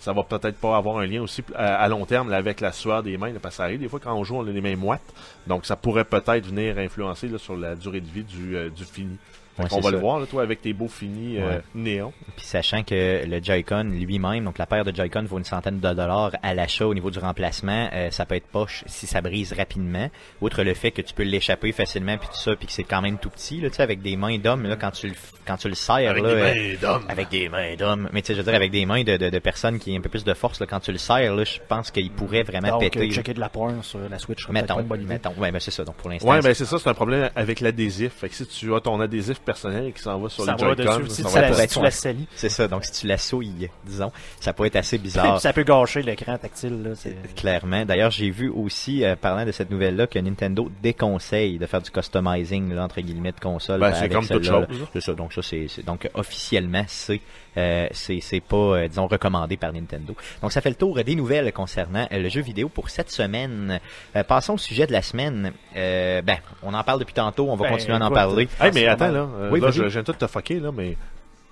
[0.04, 3.02] ça va peut-être pas avoir un lien aussi à, à long terme avec la sueur
[3.02, 3.32] des mains.
[3.40, 5.14] parce que ça arrive des fois quand on joue, on a les mains moites.
[5.46, 9.16] Donc, ça pourrait peut-être venir influencer sur la durée de vie du, euh, du fini.
[9.58, 11.60] Ouais, on va le voir, là, toi, avec tes beaux finis euh, Ouais.
[11.74, 12.12] néons.
[12.36, 15.92] Puis sachant que le Joy-Con lui-même, donc la paire de Joy-Con vaut une centaine de
[15.92, 19.52] dollars à l'achat au niveau du remplacement, euh, ça peut être poche si ça brise
[19.52, 20.10] rapidement.
[20.40, 23.00] Outre le fait que tu peux l'échapper facilement puis tout ça, puis que c'est quand
[23.02, 25.14] même tout petit, là, tu sais, avec des mains d'homme, là, quand tu le,
[25.46, 26.40] quand tu le serres, Avec là, des
[26.82, 28.08] euh, mains avec des mains d'homme.
[28.12, 29.98] Mais tu sais, je veux dire, avec des mains de, de, de personnes qui ont
[29.98, 32.42] un peu plus de force, là, quand tu le serres, là, je pense qu'il pourrait
[32.42, 33.00] vraiment Donc, péter.
[33.08, 35.08] euh, checker de la porn sur la Switch Mettons, pas une bonne idée.
[35.14, 35.32] mettons.
[35.38, 35.84] Ouais, ben c'est ça.
[35.84, 38.12] Donc pour l'instant, Ouais, c'est- ben c'est ça, c'est un problème avec l'adhésif.
[38.14, 40.98] Fait que si tu as ton adhésif personnel qui s'en va sur Ça les Joy-Con,
[41.00, 42.26] dessus, si ça tu va la, pourrait tu la salis.
[42.34, 42.66] c'est ça.
[42.68, 45.40] Donc si tu la souilles, disons, ça peut être assez bizarre.
[45.40, 46.82] ça peut gâcher l'écran tactile.
[46.82, 47.16] Là, c'est...
[47.34, 47.84] Clairement.
[47.84, 51.90] D'ailleurs, j'ai vu aussi, euh, parlant de cette nouvelle-là, que Nintendo déconseille de faire du
[51.90, 53.80] customizing, là, entre guillemets, de console.
[53.80, 54.86] Ben, avec c'est comme toute chose, là.
[54.92, 55.14] C'est ça.
[55.14, 57.20] Donc, ça, c'est, c'est- donc, officiellement, c'est,
[57.56, 60.14] euh, c'est, c'est pas, euh, disons, recommandé par Nintendo.
[60.42, 63.80] Donc, ça fait le tour des nouvelles concernant euh, le jeu vidéo pour cette semaine.
[64.28, 65.52] Passons au sujet de la semaine.
[65.74, 68.48] Ben, on en parle depuis tantôt, on va Ben, continuer à en parler.
[68.60, 69.26] Hey, mais Ah, attends, là.
[69.50, 70.96] Oui, là, je, tout te fucker, là, mais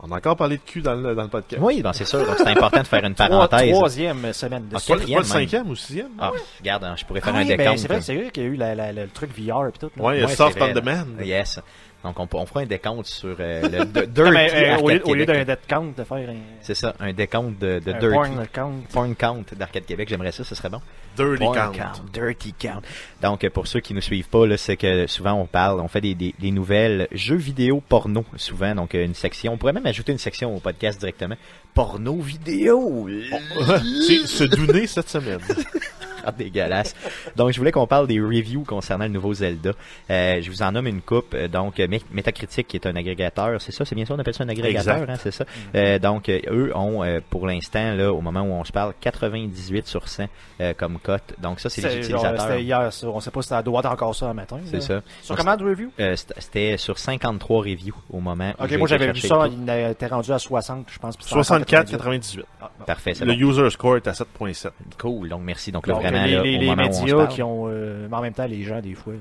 [0.05, 1.63] on a encore parlé de cul dans le, dans le podcast.
[1.65, 2.27] Oui, ben c'est sûr.
[2.27, 3.71] Donc c'est important de faire une parenthèse.
[3.73, 6.09] troisième semaine de Ah, Pas, pas quatrième le cinquième ou sixième?
[6.19, 7.79] Ah, regarde, hein, je pourrais faire Ah un oui, ben, décompte.
[7.79, 9.73] c'est vrai, c'est vrai qu'il y a eu la- la- la- le truc VR et
[9.79, 9.91] tout.
[9.97, 10.03] là.
[10.03, 10.73] Ouais, Soft on.
[10.73, 11.05] Demand.
[11.23, 11.61] Yes.
[12.05, 14.89] Donc on, on fera un décompte sur euh, le de, Non, Dirty mais, euh, au
[14.89, 15.47] lieu, Arcade au lieu Québec.
[15.47, 18.15] d'un dead count, de faire un, C'est ça, un décompte de, de un Dirty.
[18.15, 18.73] porn count.
[18.93, 20.81] Porn count d'Arcade Québec, j'aimerais ça, ce serait bon.
[21.17, 21.93] Dirty Porn Count.
[22.13, 22.81] Dirty count.
[23.21, 25.89] Donc, euh, pour ceux qui nous suivent pas, là, c'est que souvent on parle, on
[25.89, 28.75] fait des, des, des nouvelles jeux vidéo porno, souvent.
[28.75, 31.37] Donc, euh, une section, on pourrait même ajouter une section au podcast directement.
[31.75, 33.09] Porno vidéo.
[34.07, 35.41] c'est se douner cette semaine.
[36.25, 36.95] Ah, dégueulasse.
[37.37, 39.71] Donc, je voulais qu'on parle des reviews concernant le nouveau Zelda.
[40.11, 41.35] Euh, je vous en nomme une coupe.
[41.35, 44.35] Euh, Donc, euh, Metacritic, qui est un agrégateur, c'est ça, c'est bien ça, on appelle
[44.35, 45.45] ça un agrégateur, hein, c'est ça?
[45.75, 50.09] Euh, donc, eux ont, pour l'instant, là, au moment où on se parle, 98 sur
[50.09, 50.25] 100
[50.61, 51.35] euh, comme cote.
[51.41, 52.41] Donc, ça, c'est les utilisateurs.
[52.41, 53.07] C'était hier, ça.
[53.09, 54.59] On sait pas si ça doit être encore ça un matin.
[54.67, 54.81] C'est là.
[54.81, 55.01] ça.
[55.23, 55.91] Sur commande de review?
[56.01, 60.07] Euh, c'était- sur 53 reviews au moment où Ok, moi j'avais vu ça, il était
[60.07, 61.17] rendu à 60, je pense.
[61.17, 62.45] puis c'était 64, encore 98.
[62.61, 62.85] Ah, bon.
[62.85, 63.51] Parfait, c'est Le bon.
[63.51, 64.71] user score est à 7.7.
[64.99, 65.73] Cool, donc merci.
[65.73, 67.69] Donc là, Donc, vraiment, les, là, médias qui ont.
[67.69, 69.15] euh, mais en même temps, les gens, des fois,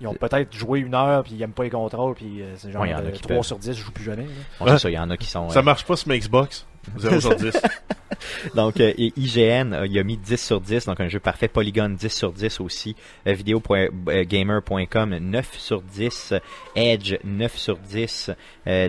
[0.00, 2.70] ils ont peut-être joué une heure, puis ils aiment pas les contrôles, puis euh, c'est
[2.70, 3.44] genre Ouais, il y en a qui 3 peuvent.
[3.44, 4.26] sur 10, je joue plus jamais.
[4.58, 5.48] Bon, c'est ça, il y en a qui sont...
[5.50, 6.66] Ça euh, marche pas sur ma Xbox.
[6.98, 7.52] 0 sur 10.
[8.54, 11.48] Donc, euh, et IGN, euh, il a mis 10 sur 10, donc un jeu parfait.
[11.48, 12.94] Polygon, 10 sur 10 aussi.
[13.26, 16.34] Euh, Vidéo.gamer.com, 9 sur 10.
[16.76, 18.30] Edge, 9 sur 10.
[18.66, 18.88] Euh,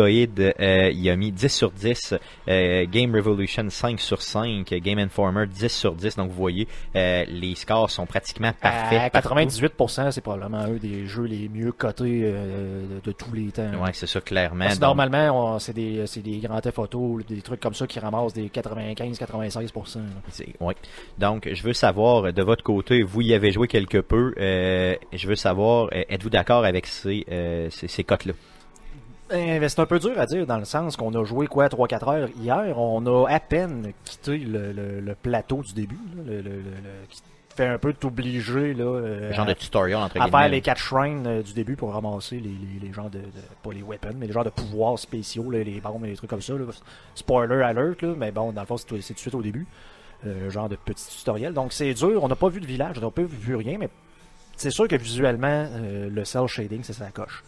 [0.00, 2.14] Euh, il a mis 10 sur 10.
[2.48, 4.68] Euh, Game Revolution, 5 sur 5.
[4.74, 6.16] Game Informer, 10 sur 10.
[6.16, 9.00] Donc, vous voyez, euh, les scores sont pratiquement parfaits.
[9.00, 9.28] À partout.
[9.34, 13.70] 98%, c'est probablement un des jeux les mieux cotés de, de tous les temps.
[13.82, 14.64] Ouais, c'est ça, clairement.
[14.64, 17.98] Parce que Donc, normalement, c'est des, c'est des grands photos, des trucs comme ça qui
[17.98, 19.98] ramassent des 95-96%.
[19.98, 20.02] là.
[20.30, 20.74] C'est- Ouais.
[21.18, 24.32] Donc, je veux savoir, de votre côté, vous y avez joué quelque peu.
[24.38, 27.24] je veux savoir, êtes-vous d'accord avec ces,
[27.70, 28.32] ces, ces cotes-là?
[29.30, 31.68] Eh, ben, c'est un peu dur à dire dans le sens qu'on a joué quoi
[31.68, 32.78] 3-4 heures hier.
[32.78, 36.62] On a à peine quitté le, le- le plateau du début, là, le,
[37.10, 37.20] qui
[37.54, 40.78] fait un peu t'obliger là, euh, genre à, de tutorial, entre à faire les quatre
[40.80, 43.24] shrines euh, du début pour ramasser les, les, les genres de, de-
[43.62, 46.30] pas les weapons, mais les genres de pouvoirs spéciaux, là, les bombes et les trucs
[46.30, 46.54] comme ça.
[46.54, 46.64] là.
[47.14, 49.66] Spoiler alert, là, mais bon, dans le fond, c'est tout de suite au début.
[50.26, 51.52] Euh, genre de petit tutoriel.
[51.52, 53.88] Donc c'est dur, on n'a pas vu de village, on n'a pas vu rien, mais
[54.56, 55.68] c'est sûr que visuellement,
[56.10, 57.44] le cell shading, c'est sa coche.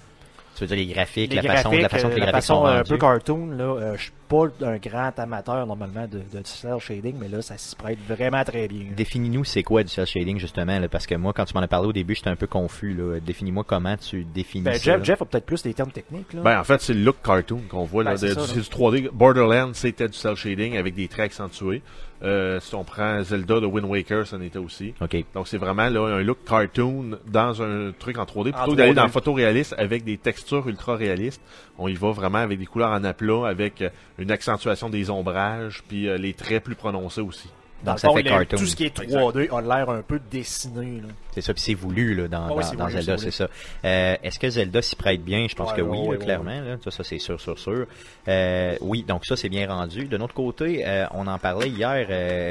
[0.57, 2.47] Tu veux dire les graphiques, Les la, façon, la façon que euh, les la graphiques
[2.47, 6.19] sont façon un peu cartoon, là, euh, je suis pas un grand amateur normalement de,
[6.19, 8.87] de cell shading, mais là, ça s'y prête vraiment très bien.
[8.95, 11.69] Définis-nous c'est quoi du cel shading justement, là, parce que moi quand tu m'en as
[11.69, 12.95] parlé au début j'étais un peu confus.
[12.95, 13.21] Là.
[13.21, 14.83] Définis-moi comment tu définis Ben, ça.
[14.83, 15.05] Jeff, là.
[15.05, 16.33] Jeff a peut-être plus des termes techniques.
[16.33, 16.43] Là.
[16.43, 18.05] Ben, en fait, c'est le look cartoon qu'on voit.
[18.05, 19.11] Ben, c'est du 3D.
[19.13, 21.83] Borderlands, c'était du cel shading avec des traits accentués.
[22.23, 24.95] Euh, si on prend Zelda de Wind Waker, ça en était aussi.
[25.01, 25.17] Ok.
[25.35, 28.53] Donc, c'est vraiment là, un look cartoon dans un truc en 3D.
[28.53, 28.95] Plutôt que d'aller 3D.
[28.95, 31.41] dans le photoréaliste avec des textures ultra réalistes,
[31.79, 35.83] on y va vraiment avec des couleurs en aplat, avec euh, une accentuation des ombrages,
[35.89, 37.49] puis euh, les traits plus prononcés aussi.
[37.85, 38.59] Dans Donc ça fait cartoon.
[38.59, 41.03] Tout ce qui est 3D a l'air un peu dessiné.
[41.33, 43.49] C'est ça, puis c'est voulu là, dans, Ah oui, dans, Zelda, c'est ça.
[43.85, 45.47] Euh, Est-ce que Zelda s'y prête bien?
[45.49, 46.61] Je pense Ouais, que oui, ouais, là, ouais, clairement.
[46.61, 46.77] Là.
[46.85, 47.87] Ça, ça c'est sûr, sûr, sûr.
[48.29, 50.05] Euh, oui, donc ça c'est bien rendu.
[50.05, 52.07] De notre côté, euh, on en parlait hier.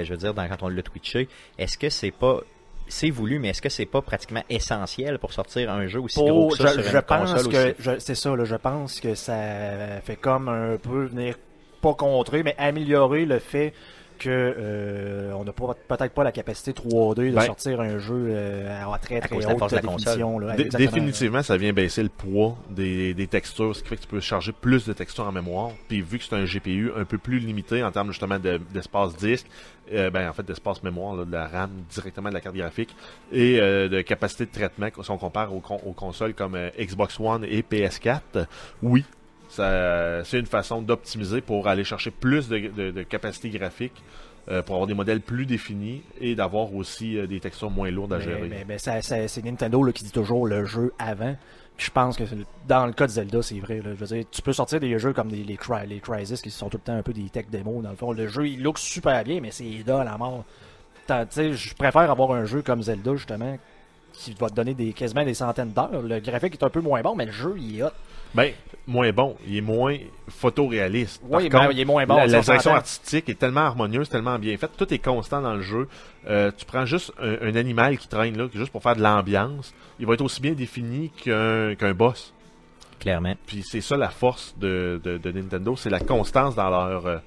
[0.06, 1.28] je veux dire, dans, quand on l'a twitché.
[1.58, 2.40] Est-ce que c'est pas
[2.90, 6.50] c'est voulu, mais est-ce que c'est pas pratiquement essentiel pour sortir un jeu aussi gros
[6.50, 8.36] que ça je, sur je une pense console que c'est ça.
[8.36, 11.36] Là, je pense que ça fait comme un peu venir
[11.82, 13.74] pas contrer, mais améliorer le fait
[14.20, 18.28] que euh, on n'a pas peut-être pas la capacité 3D de Ben, sortir un jeu
[18.30, 20.40] euh, à très très la haute de la définition.
[20.40, 20.56] là.
[20.56, 24.20] Définitivement, ça vient baisser le poids des, des textures, ce qui fait que tu peux
[24.20, 25.72] charger plus de textures en mémoire.
[25.88, 29.16] Puis vu que c'est un GPU un peu plus limité en termes justement de- d'espace
[29.16, 29.48] disque,
[29.94, 32.96] euh, ben en fait d'espace mémoire, là, de la RAM directement de la carte graphique,
[33.32, 36.70] et euh, de capacité de traitement, si on compare aux, con- aux consoles comme euh,
[36.80, 38.46] Xbox One et PS4,
[38.84, 39.04] oui,
[39.50, 43.94] c'est une façon d'optimiser pour aller chercher plus de, de- de capacité graphique,
[44.50, 48.14] euh, pour avoir des modèles plus définis et d'avoir aussi euh, des textures moins lourdes
[48.14, 48.48] à gérer.
[48.50, 51.36] mais- mais ça- ça- c'est Nintendo là, qui dit toujours le jeu avant.
[51.78, 52.24] Puis je pense que
[52.68, 53.78] dans le cas de Zelda, c'est vrai.
[53.78, 53.92] là.
[53.98, 56.50] Je veux dire, tu peux sortir des jeux comme des, les, Cry- les Crysis qui
[56.52, 57.82] sont tout le temps un peu des tech démos.
[57.84, 60.44] Dans le fond, le jeu il look super bien, mais c'est idole à mort.
[61.08, 63.58] Tu sais, Je préfère avoir un jeu comme Zelda justement
[64.20, 66.02] qui va te donner des, quasiment des centaines d'heures.
[66.02, 67.90] Le graphique est un peu moins bon, mais le jeu il est hot.
[68.36, 68.52] Ben,
[68.86, 69.36] moins bon.
[69.48, 69.98] Il est moins
[70.28, 71.22] photoréaliste.
[71.22, 72.16] Par Oui, contre, ben, il est moins bon.
[72.16, 74.72] la, la direction artistique est tellement harmonieuse, tellement bien faite.
[74.78, 75.88] Tout est constant dans le jeu.
[76.28, 79.74] Euh, tu prends juste un, un animal qui traîne là, juste pour faire de l'ambiance.
[80.00, 82.34] Il va être aussi bien défini qu'un boss.
[83.00, 83.36] Clairement.
[83.48, 87.18] Puis c'est ça la force de, de, de Nintendo, c'est la constance dans leur euh,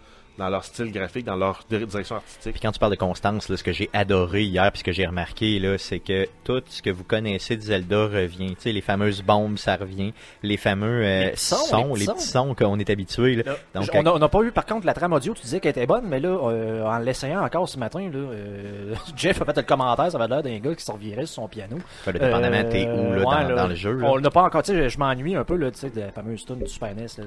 [0.43, 2.53] dans leur style graphique, dans leur dir- direction artistique.
[2.53, 4.93] Puis quand tu parles de constance, là, ce que j'ai adoré hier, puis ce que
[4.93, 8.55] j'ai remarqué, là, c'est que tout ce que vous connaissez de Zelda revient.
[8.57, 10.13] Tu sais, les fameuses bombes, ça revient.
[10.43, 13.37] Les fameux euh, Les petits sons, sons, les les petits sons qu'on est habitué.
[13.37, 13.55] Là.
[13.75, 15.87] Donc, on n'a n'a pas eu, par contre, la trame audio, tu disais qu'elle était
[15.87, 19.63] bonne, mais là, euh, en l'essayant encore ce matin, là, euh, Jeff a fait le
[19.63, 21.77] commentaire, ça avait l'air d'un gars qui se revirait sur son piano.
[22.09, 23.93] euh, dépendamment, t'es Euh, où là, ouais, dans, là, dans le jeu.
[23.93, 24.09] là.
[24.11, 26.11] On l'a pas encore, tu sais, je m'ennuie un peu, là, tu sais, de la
[26.11, 27.25] fameuse tune du Super NES, là.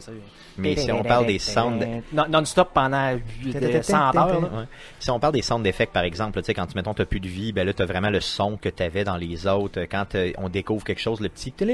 [0.57, 3.04] Mais si on parle des sound, Non- Non-stop pendant
[3.81, 4.47] 100 heures, là.
[4.47, 4.65] Ouais.
[4.99, 7.19] Si on parle des sound d'effets, par exemple, tu sais, quand tu mettons t'as plus
[7.19, 9.81] de vie, ben là t'as vraiment le son que t'avais dans les autres.
[9.89, 11.65] Quand euh, on découvre quelque chose, le petit tu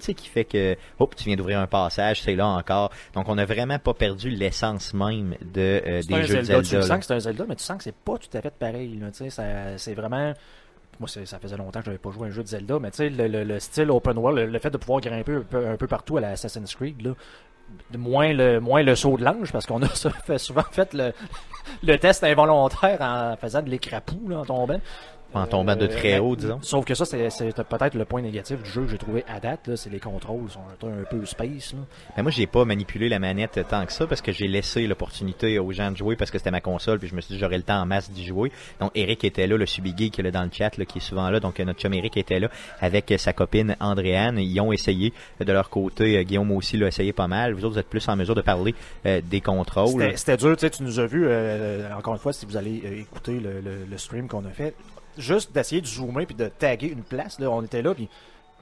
[0.00, 2.90] sais, qui fait que, hop, tu viens d'ouvrir un passage, c'est là encore.
[3.14, 6.68] Donc on a vraiment pas perdu l'essence même de euh, des jeux Zelda, de tu
[6.68, 6.86] Zelda.
[6.86, 6.94] là.
[6.94, 8.98] sens que c'est un Zelda, mais tu sens que c'est pas tout à fait pareil,
[8.98, 10.32] là, tu sais, c'est vraiment...
[11.00, 12.96] Moi, ça faisait longtemps que j'avais pas joué à un jeu de Zelda, mais tu
[12.98, 15.76] sais, le, le- le style open world, le, fait de pouvoir grimper un peu, un
[15.76, 17.12] peu partout à la Assassin's Creed, là,
[17.98, 19.88] moins le, moins le saut de l'ange, parce qu'on a
[20.38, 21.12] souvent fait le,
[21.82, 24.80] le test involontaire en faisant de l'écrapou, en tombant.
[25.36, 26.58] En tombant de Euh, très mais- haut, disons.
[26.62, 27.18] Sauf que ça, c'est
[27.68, 30.60] peut-être le point négatif du jeu que j'ai trouvé à date, c'est les contrôles sont
[30.86, 31.80] un peu space, là.
[32.16, 35.58] Mais moi, j'ai pas manipulé la manette tant que ça parce que j'ai laissé l'opportunité
[35.58, 37.56] aux gens de jouer parce que c'était ma console puis je me suis dit j'aurais
[37.58, 38.50] le temps en masse d'y jouer.
[38.80, 41.00] Donc Eric était là, le subigay qui est là dans le chat, là, qui est
[41.00, 41.40] souvent là.
[41.40, 42.48] Donc euh, notre chum Eric était là
[42.80, 44.38] avec euh, sa copine Andréane.
[44.38, 46.16] Ils ont essayé euh, de leur côté.
[46.18, 47.52] Euh, Guillaume aussi l'a essayé pas mal.
[47.52, 48.74] Vous autres, vous êtes plus en mesure de parler
[49.06, 50.12] euh, des contrôles.
[50.16, 52.82] C'était- dur, tu sais, tu nous as vu, euh, encore une fois, si vous allez
[52.84, 54.74] euh, écouter le, le- le stream qu'on a fait,
[55.16, 58.08] juste d'essayer de zoomer puis de taguer une place, là, on était là, puis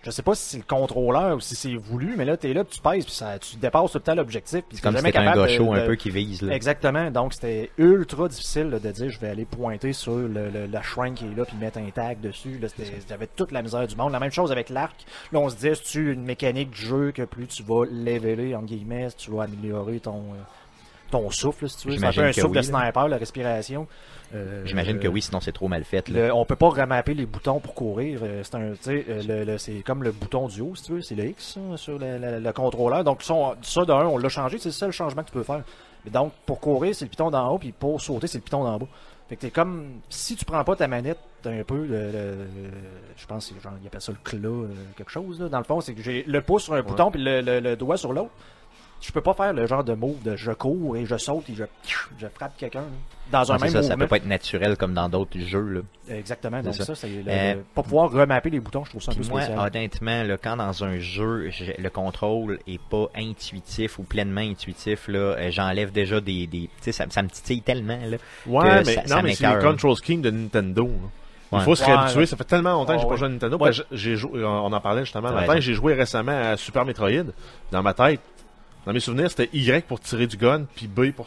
[0.03, 2.63] je sais pas si c'est le contrôleur ou si c'est voulu, mais là, t'es là,
[2.63, 5.09] puis tu pèses, puis ça, tu dépasses tout le temps l'objectif, C'est comme si jamais
[5.09, 6.43] c'était un capable gars de- chaud un de- peu qui vise.
[6.43, 6.55] Là.
[6.55, 10.67] Exactement, donc c'était ultra difficile là, de dire je vais aller pointer sur le, le,
[10.67, 12.59] la shrine qui est là puis mettre un tag dessus.
[12.61, 14.13] Là, c'était- J'avais toute la misère du monde.
[14.13, 14.95] La même chose avec l'arc.
[15.33, 18.63] Là, on se disait, c'est une mécanique du jeu que plus tu vas leveler, en
[18.63, 20.43] guillemets, tu vas améliorer ton, euh,
[21.19, 21.97] ton souffle, si tu veux.
[21.97, 22.63] C'est un peu un souffle oui, de là.
[22.85, 23.87] sniper, la respiration.
[24.35, 26.09] Euh, J'imagine que oui, sinon c'est trop mal fait.
[26.09, 26.27] Là.
[26.29, 28.21] le- on peut pas remapper les boutons pour courir.
[28.23, 31.03] euh, C'est un, euh, le- le- c'est comme le bouton du haut, si tu veux,
[31.03, 33.05] c'est le X hein, sur le, le- le contrôleur.
[33.05, 35.63] Donc ça, d'un, on l'a changé, c'est le seul changement que tu peux faire.
[36.05, 38.65] Mais donc pour courir, c'est le piton d'en haut, puis pour sauter, c'est le piton
[38.65, 38.87] d'en bas.
[39.29, 42.47] Fait que t'es comme si tu prends pas ta manette, un peu le, le-
[43.17, 44.49] je pense que genre ils appellent ça le clat
[44.97, 45.49] quelque chose là.
[45.49, 47.77] Dans le fond, c'est que j'ai le pouce sur un bouton puis le, le- le
[47.77, 48.31] doigt sur l'autre.
[49.07, 51.55] Je peux pas faire le genre de move de je cours et je saute et
[51.55, 51.65] je,
[52.19, 52.85] je frappe quelqu'un
[53.31, 53.97] dans un même ça, ça mouvement.
[53.99, 55.61] peut pas être naturel comme dans d'autres jeux.
[56.09, 56.15] Là.
[56.17, 56.63] Exactement.
[56.63, 56.85] Donc ça.
[56.87, 59.23] ça, c'est le- Euh, le- pas pouvoir remapper les boutons, je trouve ça un peu
[59.29, 59.59] moi, spécial.
[59.67, 65.19] honnêtement, là, quand dans un jeu, le contrôle est pas intuitif ou pleinement intuitif, là,
[65.19, 68.17] euh, j'enlève déjà des, des tu sais, ça, ça me titille tellement, là.
[68.47, 69.71] Ouais, que mais ça- non, ça mais c'est m'écoeure.
[69.73, 70.87] control schemes de Nintendo.
[70.87, 70.93] là.
[71.53, 71.65] Il Ouais.
[71.65, 72.21] faut se réhabituer.
[72.21, 72.27] ouais.
[72.27, 73.59] Ça fait tellement longtemps que j'ai Ouais, pas joué à Nintendo.
[73.93, 75.61] J'ai joué, on en parlait justement le matin.
[75.61, 77.11] J'ai joué récemment à Super Metroid.
[77.71, 78.21] Dans ma tête,
[78.87, 81.27] dans mes souvenirs, c'était Y pour tirer du gun, puis B pour,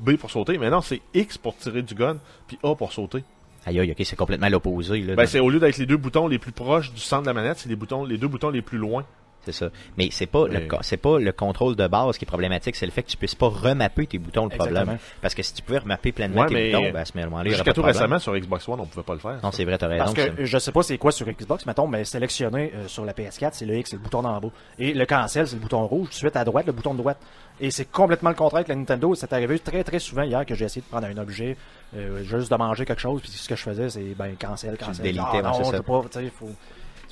[0.00, 0.58] B pour sauter.
[0.58, 3.24] Mais non, c'est X pour tirer du gun, puis A pour sauter.
[3.66, 5.14] Aïe, aïe, ok, c'est complètement l'opposé, là.
[5.14, 7.32] Ben, c'est au lieu d'être les deux boutons les plus proches du centre de la
[7.32, 9.06] manette, c'est les boutons, les deux boutons les plus loin.
[9.44, 9.68] C'est ça.
[9.98, 12.92] Mais c'est pas le c'est pas le contrôle de base qui est problématique, c'est le
[12.92, 14.98] fait que tu puisses pas remapper tes boutons le problème.
[15.20, 17.30] Parce que si tu pouvais remapper pleinement Ouais, tes mais boutons, ben, à ce moment-là,
[17.30, 17.96] il y aurait Jusqu'à pas de tout problème.
[18.02, 19.38] récemment, sur Xbox One, on pouvait pas le faire.
[19.42, 20.04] Non, c'est vrai, t'as raison.
[20.04, 23.12] Parce que je sais pas c'est quoi sur Xbox, mettons, mais sélectionné euh, sur la
[23.12, 24.48] PS4, c'est le X, c'est le bouton d'en bas.
[24.78, 26.08] Et le cancel, c'est le bouton rouge.
[26.08, 27.18] Tout de suite à droite, le bouton de droite.
[27.60, 29.14] Et c'est complètement le contraire que la Nintendo.
[29.14, 31.56] C'est arrivé très très souvent hier que j'ai essayé de prendre un objet,
[31.96, 35.02] euh, juste de manger quelque chose, puis ce que je faisais, c'est ben cancel, cancel.
[35.04, 35.76] délitais, ah, non, c'est je ça.
[35.78, 36.50] peux pas, tu sais, faut.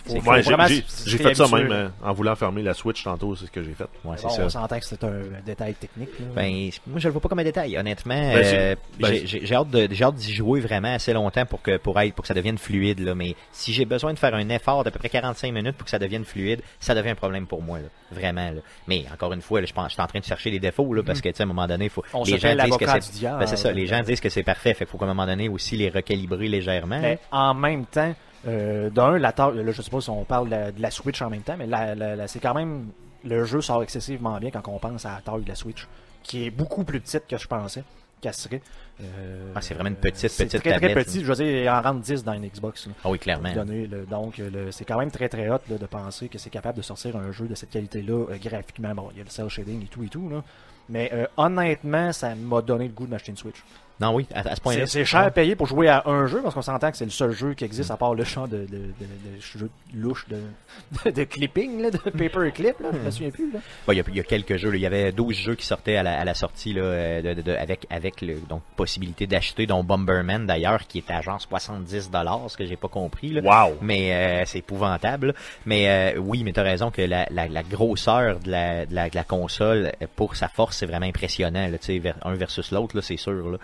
[0.04, 3.46] Faut- faut Ouais, j'ai- fait ça même euh, en voulant fermer la Switch tantôt, c'est
[3.46, 3.84] ce que j'ai fait.
[4.04, 4.44] Ouais, c'est Bon, ça.
[4.44, 6.10] on s'entend que c'est un détail technique.
[6.18, 6.26] là.
[6.34, 7.76] Ben, moi, je le vois pas comme un détail.
[7.78, 11.62] Honnêtement, Ben, euh, ben, j'ai- hâte de, j'ai hâte d'y jouer vraiment assez longtemps pour
[11.62, 13.14] que, pour être, pour que ça devienne fluide, là.
[13.14, 15.90] Mais si j'ai besoin de faire un effort d'à peu près 45 minutes pour que
[15.90, 17.88] ça devienne fluide, ça devient un problème pour moi, là.
[18.10, 18.60] Vraiment, là.
[18.88, 20.92] Mais encore une fois, là, je pense, je suis en train de chercher les défauts,
[20.94, 22.86] là, parce que, tu sais, à un moment donné, faut, On les gens disent que
[23.00, 25.08] c'est, ben, c'est ça, les gens disent que c'est parfait, fait qu'il faut qu'à un
[25.08, 26.98] moment donné aussi les recalibrer légèrement.
[27.00, 28.14] Mais en même temps,
[28.46, 30.90] euh, d'un, la taille, là, je sais pas si on parle de la, de la
[30.90, 32.86] Switch en même temps, mais la, la- c'est quand même,
[33.24, 35.86] le jeu sort excessivement bien quand on pense à la taille de la Switch,
[36.22, 37.84] qui est beaucoup plus petite que je pensais
[38.20, 38.62] qu'elle serait.
[39.00, 41.68] Euh, Ah, c'est vraiment une petite, petite très, très tablette, petit, je veux dire, il
[41.68, 42.86] en rentre 10 dans une Xbox.
[42.86, 42.92] là.
[43.04, 43.48] Ah oui, clairement.
[43.88, 44.40] Le- donc,
[44.70, 47.32] c'est quand même très très hot là, de penser que c'est capable de sortir un
[47.32, 48.94] jeu de cette qualité-là euh, graphiquement.
[48.94, 50.42] Bon, il y a le cel shading et tout et tout, là.
[50.88, 53.62] Mais euh, honnêtement, ça m'a donné le goût de m'acheter une Switch.
[54.02, 54.86] Non, oui, à, à ce point-là.
[54.86, 57.10] C'est cher à payer pour jouer à un jeu parce qu'on s'entend que c'est le
[57.10, 61.10] seul jeu qui existe à part le champ de, de, de, de jeu louche de,
[61.10, 62.80] de, clipping, là, de paperclip.
[62.80, 63.50] Là, je me souviens plus.
[63.52, 64.74] Bon, il y, y a quelques jeux.
[64.74, 67.34] Il y avait 12 jeux qui sortaient à la, à la sortie là, euh, de,
[67.34, 71.40] de- de- avec avec le, donc possibilité d'acheter, dont Bomberman d'ailleurs, qui est à genre
[71.40, 73.28] 70 dollars, ce que j'ai pas compris.
[73.30, 73.40] Là.
[73.42, 73.76] Wow!
[73.82, 75.34] Mais euh, c'est épouvantable.
[75.66, 79.08] Mais euh, oui, mais t'as raison que la, la, la grosseur de la, de la,
[79.08, 82.70] de la console, pour sa force c'est vraiment impressionnant, là, tu sais, ver- un versus
[82.72, 83.32] l'autre, là, c'est sûr.
[83.50, 83.58] Là.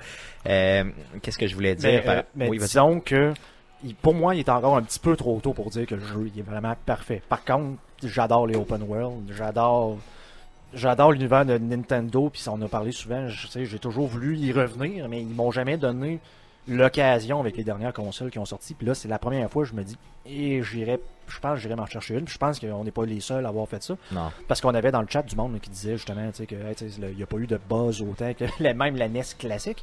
[0.47, 0.85] Euh,
[1.23, 1.91] Qu'est-ce que je voulais dire?
[1.91, 3.33] Mais, par- euh, mais oui, disons que
[4.03, 6.31] pour moi, il est encore un petit peu trop tôt pour dire que le jeu
[6.35, 7.23] il est vraiment parfait.
[7.29, 9.99] Par contre, j'adore les open world, j'adore
[10.75, 14.07] j'adore l'univers de Nintendo, puis ça, on en a parlé souvent, je sais, j'ai toujours
[14.07, 16.19] voulu y revenir, mais ils m'ont jamais donné
[16.67, 18.75] l'occasion avec les dernières consoles qui ont sorti.
[18.75, 21.61] Puis là, c'est la première fois que je me dis, et j'irai, je pense que
[21.61, 22.25] j'irai m'en chercher une.
[22.27, 23.95] Puis je pense qu'on n'est pas les seuls à avoir fait ça.
[24.13, 24.31] Non.
[24.47, 26.75] Parce qu'on avait dans le chat du monde qui disait justement tu sais, que hey,
[26.75, 29.23] tu sais, le- il n'y a pas eu de buzz autant que même la NES
[29.39, 29.83] classique.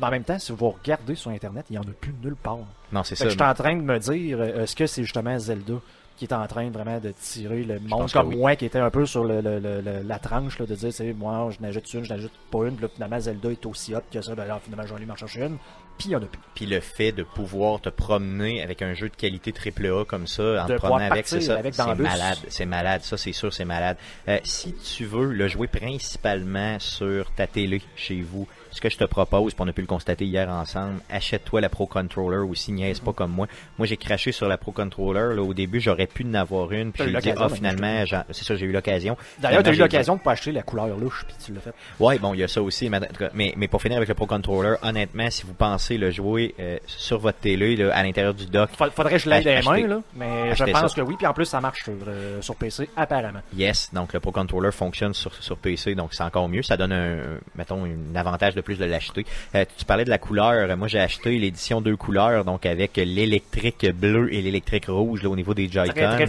[0.00, 2.36] Mais en même temps, si vous regardez sur Internet, il n'y en a plus nulle
[2.36, 2.58] part.
[2.92, 3.24] Non, c'est que ça.
[3.26, 5.74] je suis en train de me dire, euh, est-ce que c'est justement Zelda
[6.16, 8.36] qui est en train vraiment de tirer le monde comme oui.
[8.36, 10.92] moi qui était un peu sur le, le- le- le- la tranche là, de dire,
[10.92, 13.94] c'est moi, je n'ajoute une, je n'ajoute pas une, puis là, finalement Zelda est aussi
[13.94, 15.56] hot que ça, ben alors finalement j'en ai m'en chercher une,
[15.98, 16.38] puis il n'y en a plus.
[16.54, 20.62] Puis le fait de pouvoir te promener avec un jeu de qualité AAA comme ça,
[20.62, 23.64] en De te promenant avec, c'est ça, c'est malade, c'est malade, ça c'est sûr, c'est
[23.64, 23.96] malade.
[24.28, 28.96] Euh, si tu veux le jouer principalement sur ta télé chez vous, ce que je
[28.96, 32.72] te propose, puis on a pu le constater hier ensemble, achète-toi la Pro Controller aussi,
[32.72, 33.46] niaise pas comme moi.
[33.78, 36.92] Moi j'ai craché sur la Pro Controller, là, au début j'aurais pu en avoir une,
[36.92, 39.16] puis j'ai dit, ah finalement, c'est ça, j'ai eu l'occasion.
[39.38, 41.74] D'ailleurs, tu as eu l'occasion de pas acheter la couleur louche, puis tu l'as fait.
[42.00, 42.88] Ouais, bon, il y a ça aussi.
[43.34, 46.78] Mais, mais, pour finir avec le Pro Controller, honnêtement, si vous pensez le jouer euh,
[46.86, 49.68] sur votre télé, là, à l'intérieur du dock, Fa- Faudrait que je l'aille les Achetez.
[49.82, 51.00] mains, là, mais je pense ça.
[51.02, 53.40] que oui, puis en plus ça marche sur, euh, sur PC, apparemment.
[53.56, 56.62] yes, donc le Pro Controller fonctionne sur, sur PC, donc c'est encore mieux.
[56.62, 57.18] Ça donne un,
[57.54, 59.24] mettons, un avantage de plus de l'acheter.
[59.54, 60.76] Euh, tu parlais de la couleur.
[60.76, 65.36] Moi, j'ai acheté l'édition deux couleurs, donc avec l'électrique bleu et l'électrique rouge là, au
[65.36, 66.26] niveau des Joy-Con.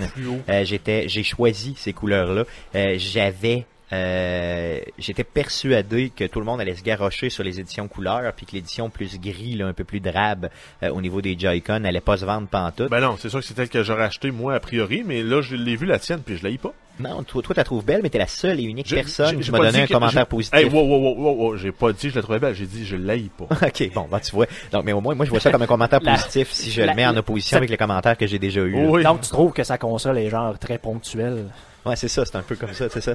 [0.49, 2.43] Euh, j'étais, j'ai choisi ces couleurs-là.
[2.75, 7.87] Euh, j'avais, euh, j'étais persuadé que tout le monde allait se garrocher sur les éditions
[7.87, 10.49] couleurs, puis que l'édition plus gris, là, un peu plus drabe,
[10.81, 12.89] euh, au niveau des Joy-Con, n'allait pas se vendre pantoute.
[12.89, 15.41] Ben non, c'est sûr que c'est elle que j'aurais acheté, moi, a priori, mais là,
[15.41, 16.73] je l'ai vu la tienne, puis je l'ai pas.
[16.99, 19.51] non, toi, toi, tu la trouves belle, mais t'es la seule et unique personne qui
[19.51, 20.57] m'a donné un que- commentaire positif.
[20.59, 22.65] Hey, wow, wow, wow, wow, wow, j'ai pas dit que je la trouvais belle, j'ai
[22.67, 23.45] dit je l'ai pas.
[23.67, 24.45] ok, bon, bah, tu vois.
[24.71, 26.81] Donc, mais au moins, moi, je vois ça comme un commentaire La- positif si je
[26.81, 29.03] la- le mets en opposition avec les commentaires que j'ai déjà oui.
[29.03, 31.45] Donc tu trouves que sa console est genre très ponctuelle.
[31.85, 33.13] Ouais, c'est ça, c'est un peu comme ça, c'est ça.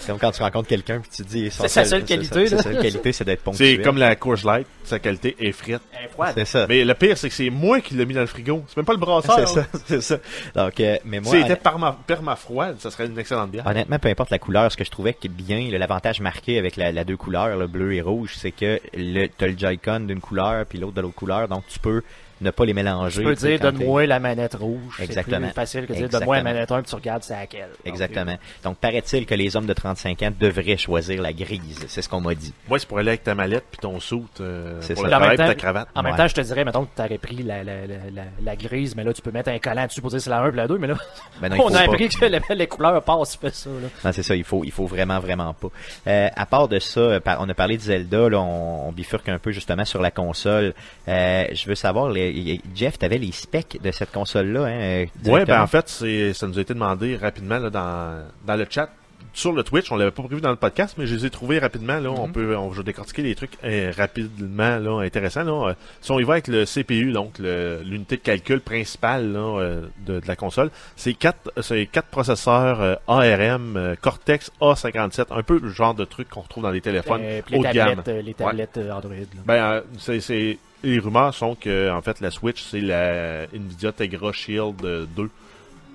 [0.00, 1.50] C'est comme quand tu rencontres quelqu'un puis tu te dis...
[1.50, 3.76] C'est sa seule c'est- qualité, Sa seule qualité, c'est d'être ponctuel.
[3.76, 5.80] C'est comme la Coors Light, sa qualité est frite.
[5.98, 6.32] Elle est froide.
[6.36, 6.66] C'est ça.
[6.68, 8.62] Mais le pire, c'est que c'est moi qui l'ai mis dans le frigo.
[8.68, 9.48] C'est même pas le brasseur.
[9.48, 10.18] C'est ça, c'est ça.
[10.54, 13.66] Donc, euh, mais moi, Si c'était perma, permafroide, ça serait une excellente bière.
[13.66, 16.58] honnêtement, peu importe la couleur, ce que je trouvais qui est bien, là, l'avantage marqué
[16.58, 20.00] avec la, la deux couleurs, le bleu et rouge, c'est que le, t'as le Joy-Con
[20.00, 22.02] d'une couleur puis l'autre de l'autre couleur, donc tu peux
[22.40, 23.22] ne pas les mélanger.
[23.22, 24.98] Tu peux dire donne-moi la manette rouge.
[25.00, 25.38] Exactement.
[25.38, 26.54] C'est plus facile que de dire donne-moi la Exactement.
[26.54, 27.68] manette 1 puis tu regardes c'est laquelle.
[27.84, 28.36] Exactement.
[28.64, 31.84] Donc, paraît-il que les hommes de 35 ans devraient choisir la grise.
[31.88, 32.52] C'est ce qu'on m'a dit.
[32.68, 35.08] Moi, c'est pour aller avec ta mallette puis ton soute euh, C'est pour ça.
[35.10, 35.88] le En même travail puis temps- ta cravate.
[35.94, 38.22] En même temps, je te dirais, mettons que tu aurais pris la, la, la, la,
[38.42, 40.48] la grise, mais là, tu peux mettre un collant dessus pour dire c'est la 1
[40.48, 40.96] puis la 2, mais là,
[41.40, 41.80] Ben non, on a pas.
[41.84, 43.88] appris que les, les couleurs passent, fait ça, là.
[44.04, 45.68] Non, c'est ça, il faut, il faut vraiment, vraiment pas.
[46.06, 49.28] Euh, à part de ça, euh, on a parlé de Zelda, là, on, on bifurque
[49.28, 50.74] un peu justement sur la console.
[51.08, 52.25] Euh, je veux savoir, les,
[52.74, 54.70] Jeff, t'avais les specs de cette console-là, hein?
[54.70, 55.56] euh, directement?
[55.58, 58.90] ben en fait, c'est ça nous a été demandé rapidement là, dans, dans le chat.
[59.36, 61.58] Sur le Twitch, on l'avait pas prévu dans le podcast, mais je les ai trouvés
[61.58, 61.98] rapidement.
[62.00, 65.44] Là, on peut, on va décortiquer les trucs euh, rapidement, là, intéressants.
[65.44, 65.68] Là.
[65.68, 69.82] Euh, Si on y va avec le CPU, donc l'unité de calcul principale là, euh,
[70.06, 75.42] de, de la console, c'est quatre, c'est quatre processeurs euh, ARM euh, Cortex A57, un
[75.42, 78.02] peu le genre de truc qu'on retrouve dans les téléphones haut les de gamme.
[78.02, 79.12] tablettes, les tablettes Android.
[79.12, 79.42] là.
[79.44, 84.82] Ben, c'est, les rumeurs sont que en fait la Switch c'est la Nvidia Tegra Shield
[84.84, 85.28] euh, 2.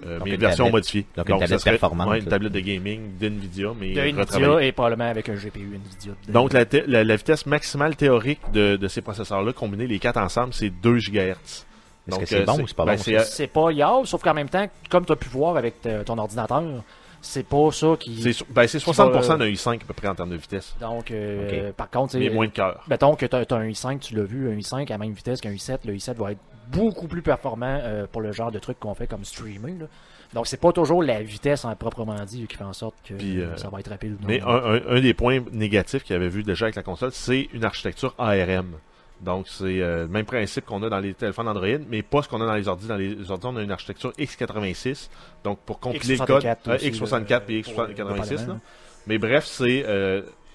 [0.06, 1.06] Euh, Donc mais version tablette- modifiée.
[1.16, 4.00] donc une tablette serait- performante, ouais, une tablette de gaming d'Nvidia, mais de.
[4.02, 6.14] Nvidia et probablement avec un GPU Nvidia.
[6.30, 10.18] Donc la, te- la, la vitesse maximale théorique de, de ces processeurs-là, combinés les quatre
[10.18, 11.18] ensemble, c'est 2 GHz.
[11.32, 11.66] Est-ce
[12.08, 13.02] Donc, que c'est euh, bon ou c'est pas ben, bon?
[13.04, 15.76] c'est, euh, c'est pas yard, sauf qu'en même temps, comme tu as pu voir avec
[16.06, 16.64] ton ordinateur,
[17.22, 18.20] c'est pas ça qui.
[18.24, 20.36] c'est, so- ben, c'est 60% va, euh, d'un i5 à peu près en termes de
[20.38, 20.76] vitesse.
[20.82, 22.34] Donc, euh, par contre, Mais c'est.
[22.34, 22.84] moins de cœur.
[22.90, 25.40] Mettons que tu as, un i5, tu l'as vu, un i5 à la même vitesse
[25.42, 25.78] qu'un i7.
[25.86, 26.40] Le i7 va être
[26.72, 29.80] beaucoup plus performant euh, pour le genre de truc qu'on fait comme streaming.
[29.80, 29.86] là.
[30.34, 33.42] Donc, c'est pas toujours la vitesse en proprement dit qui fait en sorte que Puis,
[33.42, 34.12] euh, ça va être rapide.
[34.14, 34.28] ou non.
[34.28, 37.50] Mais un, un- un des points négatifs qu'il avait vu déjà avec la console, c'est
[37.54, 38.72] une architecture ARM.
[39.20, 42.28] Donc c'est euh, le même principe qu'on a dans les téléphones Android, mais pas ce
[42.30, 42.88] qu'on a dans les ordi.
[42.88, 45.10] Dans les ordi, on a une architecture x86.
[45.44, 47.88] Donc pour compiler le code, X64 euh, aussi, x64 là, et pour- x86.
[47.94, 48.24] dépendamment.
[48.54, 48.60] là.
[49.06, 49.84] Mais bref, c'est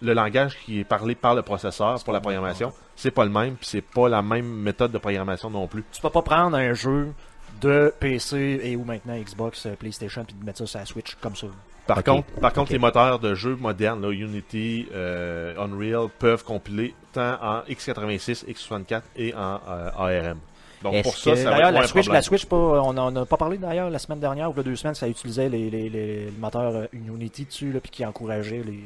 [0.02, 2.72] le langage qui est parlé par le processeur pour la programmation.
[2.96, 5.84] C'est pas le même, puis c'est pas la même méthode de programmation non plus.
[5.92, 7.12] Tu peux pas prendre un jeu
[7.60, 11.16] de PC et ou maintenant Xbox, euh, PlayStation, puis de mettre ça sur la Switch
[11.20, 11.46] comme ça.
[11.86, 16.94] Par contre, par contre les moteurs de jeux modernes, là, Unity, euh, Unreal, peuvent compiler
[17.12, 20.38] tant en x86, x64 et en euh, ARM.
[20.82, 23.36] Donc pour ça, que- ça D'ailleurs, la Switch, la Switch, pas, on n'en a pas
[23.36, 25.88] parlé d'ailleurs la semaine dernière ou il y a deux semaines, ça utilisait les, les,
[25.88, 28.80] les, le moteur euh, Unity dessus, là, puis qui encourageait les.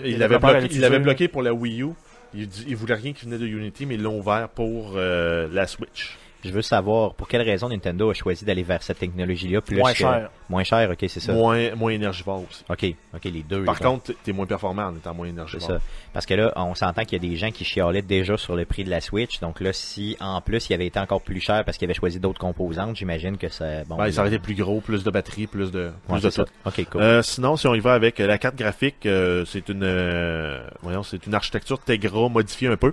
[0.00, 0.60] Les il avait développeurs à
[0.98, 1.88] bloqué, bloqué pour la Wii U.
[2.34, 5.66] Il, il voulait rien qui venait de Unity, mais ils l'ont ouvert pour euh, la
[5.66, 6.16] Switch.
[6.44, 9.92] Je veux savoir pour quelle raison Nintendo a choisi d'aller vers cette technologie-là plus Moins
[9.92, 10.30] que- cher.
[10.48, 11.32] Moins cher, ok, c'est ça.
[11.32, 12.64] Moins, moins énergivore aussi.
[12.68, 12.84] Ok,
[13.14, 13.64] ok, les deux.
[13.64, 15.66] Par contre, t'es moins performant en étant moins C'est énergivore.
[15.68, 15.78] ça.
[16.12, 18.64] Parce que là, on s'entend qu'il y a des gens qui chialaient déjà sur le
[18.66, 19.40] prix de la Switch.
[19.40, 22.20] Donc là, si en plus il avait été encore plus cher parce qu'il avait choisi
[22.20, 23.84] d'autres composantes, j'imagine que ça.
[23.84, 26.36] Bon, Ben, il s'arrêtait plus gros, plus de batterie, plus de, plus Ouais, de c'est
[26.36, 26.44] ça.
[26.44, 26.52] tout.
[26.66, 27.00] Ok, cool.
[27.02, 31.02] Euh, sinon, si on y va avec la carte graphique, euh, c'est une, euh, voyons,
[31.02, 32.92] c'est une architecture Tegra modifiée un peu,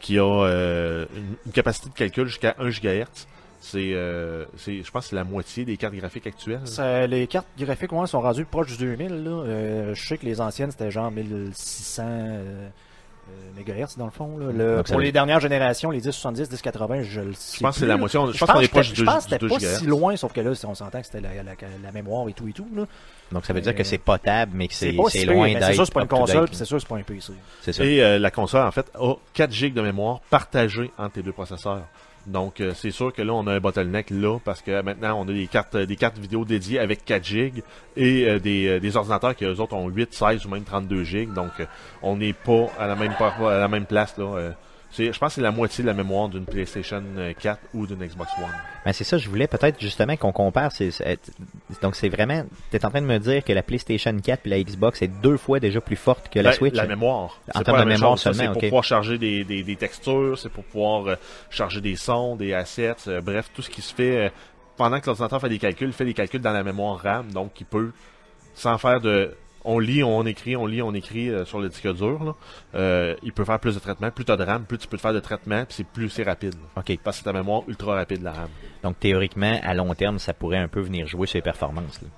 [0.00, 3.26] qui a une, une capacité de calcul jusqu'à 1 GHz.
[3.60, 6.60] C'est, euh, c'est, je pense, que c'est la moitié des cartes graphiques actuelles.
[6.64, 9.24] Ça- les cartes graphiques ouais, sont rendues proches du 2000.
[9.24, 9.30] Là.
[9.30, 12.68] Euh, je sais que les anciennes, c'était genre 1600 euh,
[13.30, 14.38] euh, MHz dans le fond.
[14.38, 14.46] Là.
[14.52, 17.74] Le- Donc, ça pour les dernières générations, les 1070, 1080, je le sais Je pense
[17.74, 18.18] que c'est la moitié.
[18.20, 19.38] On- Je Je pense qu'on est que proche c'était- du je 2, pense que du
[19.38, 19.78] 2 c'était pas GHz.
[19.80, 21.52] si loin, sauf que là, on s'entend que c'était la, la-
[21.82, 22.68] la mémoire et tout et tout.
[22.74, 22.84] Là.
[23.32, 25.66] Donc ça veut dire que c'est potable, mais que c'est loin mais d'être.
[25.66, 27.32] C'est sûr, c'est pas une console, puis c'est sûr, c'est pas un PC.
[27.80, 31.32] Et euh, la console, en fait, a 4 GB de mémoire partagée entre les deux
[31.32, 31.82] processeurs.
[32.26, 35.28] Donc, euh, c'est sûr que là, on a un bottleneck là, parce que maintenant, on
[35.28, 37.62] a des cartes, des cartes vidéo dédiées avec 4 GB
[37.96, 41.04] et euh, des, euh, des ordinateurs qui, eux autres, ont 8, 16 ou même 32
[41.04, 41.32] GB.
[41.32, 41.66] Donc, euh,
[42.02, 42.96] on n'est pas à la
[43.68, 44.52] même place, là.
[44.90, 47.60] Euh, c'est- je pense que c'est la moitié de la mémoire d'une PlayStation euh, 4
[47.74, 48.44] ou d'une Xbox One.
[48.84, 50.70] Ben c'est ça, je voulais peut-être justement qu'on compare.
[51.82, 54.62] donc c'est vraiment, t'es en train de me dire que la PlayStation 4 et la
[54.62, 56.74] Xbox est deux fois déjà plus forte que la Ben, Switch?
[56.74, 57.40] La mémoire.
[57.54, 60.64] En termes de mémoire seulement, C'est pour pouvoir charger des, des, des textures, c'est pour
[60.64, 61.16] pouvoir euh,
[61.50, 64.30] charger des sons, des assets, euh, bref, tout ce qui se fait euh,
[64.76, 67.60] pendant que l'ordinateur fait des calculs, il fait des calculs dans la mémoire RAM, donc
[67.60, 67.90] il peut,
[68.54, 69.34] sans faire de...
[69.70, 72.34] On lit, on écrit, on lit, on écrit euh, sur le disque dur, là,
[72.74, 74.10] euh, il peut faire plus de traitements.
[74.10, 76.08] Plus tu as de RAM, plus tu peux te faire de traitement, puis c'est plus
[76.08, 76.54] c'est rapide.
[76.54, 76.80] là.
[76.80, 76.98] Ok.
[77.04, 78.48] Parce que c'est ta mémoire ultra rapide, la RAM.
[78.82, 82.00] Donc théoriquement, à long terme, ça pourrait un peu venir jouer sur les performances.
[82.00, 82.08] là.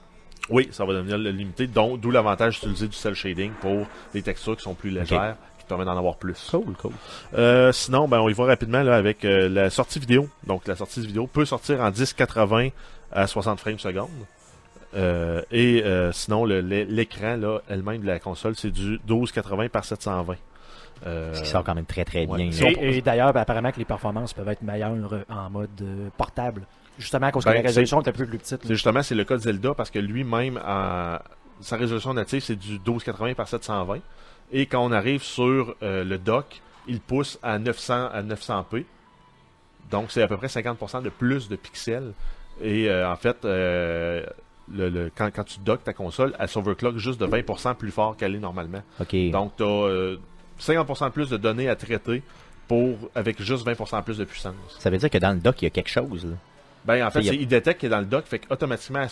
[0.48, 4.22] Oui, ça va devenir le limité, donc d'où l'avantage d'utiliser du cell shading pour des
[4.22, 6.48] textures qui sont plus légères, qui te permettent d'en avoir plus.
[6.50, 6.92] Cool, cool.
[7.34, 10.28] Euh, sinon, ben, on y va rapidement là, avec euh, la sortie vidéo.
[10.46, 12.68] Donc, la sortie vidéo peut sortir en 1080
[13.12, 14.08] à 60 frames secondes.
[14.94, 20.36] Euh, et euh, sinon, l'écran là, elle-même de la console, c'est du 1280 par 720.
[21.06, 22.48] Euh, Ce qui sort quand même très très ouais.
[22.48, 22.68] bien.
[22.68, 24.92] Et, et d'ailleurs, ben, apparemment que les performances peuvent être meilleures
[25.30, 26.66] en mode euh, portable.
[26.98, 28.60] Justement, à cause Ben, que la résolution est un peu plus petite.
[28.62, 30.58] c'est justement c'est le cas de Zelda parce que lui-même,
[31.60, 34.00] sa résolution native, c'est du 1280 par 720.
[34.52, 38.84] Et quand on arrive sur euh, le dock, il pousse à 900 à 900p.
[39.90, 42.12] Donc, c'est à peu près 50% de plus de pixels.
[42.60, 44.24] Et euh, en fait, euh,
[44.74, 48.16] le, le- quand, quand tu docks ta console, elle s'overclock juste de 20% plus fort
[48.16, 48.82] qu'elle est normalement.
[49.30, 50.16] Donc, tu as
[50.60, 52.22] 50% de plus de données à traiter
[52.68, 54.54] pour avec juste 20% plus de puissance.
[54.78, 56.24] Ça veut dire que dans le dock, il y a quelque chose.
[56.24, 56.36] Là.
[56.84, 59.10] Ben, en fait, c'est- il détecte qu'il est dans le dock, fait qu'automatiquement, elle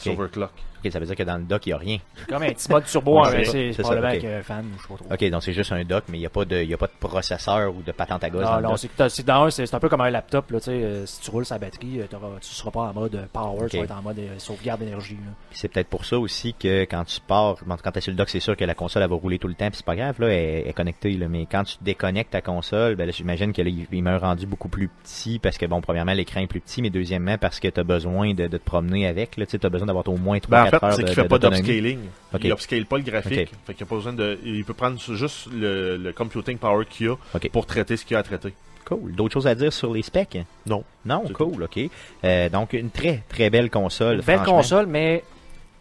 [0.00, 0.50] s'overclock.
[0.82, 1.98] Ok, ça veut dire que dans le dock, il n'y a rien.
[2.16, 3.22] C'est comme un petit mode turbo.
[3.22, 5.06] Hein, c'est probablement que fan, je sais pas trop.
[5.12, 6.78] Ok, donc c'est juste un dock, mais il n'y a, pas de- il y a
[6.78, 8.76] pas de processeur ou de patente à gaz dans Non, non,
[9.10, 11.30] c'est dans un, c'est un peu comme un laptop, là, tu sais, euh, si tu
[11.30, 12.06] roules sa batterie, euh,
[12.40, 15.18] tu seras pas en mode euh, power, tu vas être en mode euh, sauvegarde d'énergie.
[15.52, 18.16] c'est peut-être pour ça aussi que quand tu pars, bon, quand tu es sur le
[18.16, 19.96] dock, c'est sûr que la console elle va rouler tout le temps, puis c'est pas
[19.96, 23.12] grave, là, elle, elle est connectée, là, mais quand tu déconnectes ta console, ben là,
[23.12, 26.40] j'imagine que là, il, il m'a rendu beaucoup plus petit parce que bon, premièrement, l'écran
[26.40, 27.09] est plus petit, mais deuxièmement
[27.40, 30.06] parce que tu as besoin de, de te promener avec, là, tu as besoin d'avoir
[30.08, 31.98] au moins 3-4 Ben, en fait, heures c'est de, qu'il fait de- pas d'upscaling.
[32.32, 32.40] Ok.
[32.44, 33.52] Il upscale pas le graphique.
[33.66, 34.38] Fait a pas besoin de.
[34.44, 37.16] Il peut prendre juste le, le computing power qu'il a
[37.52, 38.52] pour traiter ce qu'il a à traiter.
[38.84, 39.12] Cool.
[39.14, 40.38] D'autres choses à dire sur les specs?
[40.66, 40.84] Non.
[41.04, 41.78] Non, cool, ok.
[42.24, 44.16] Euh, donc une très très belle console.
[44.16, 45.22] Une belle console, mais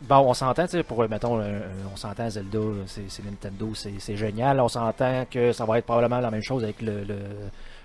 [0.02, 1.42] bon, on s'entend, tu sais, pour, mettons,
[1.92, 4.60] on s'entend Zelda, c'est Nintendo, c'est c'est génial.
[4.60, 7.16] On s'entend que ça va être probablement la même chose avec le, le,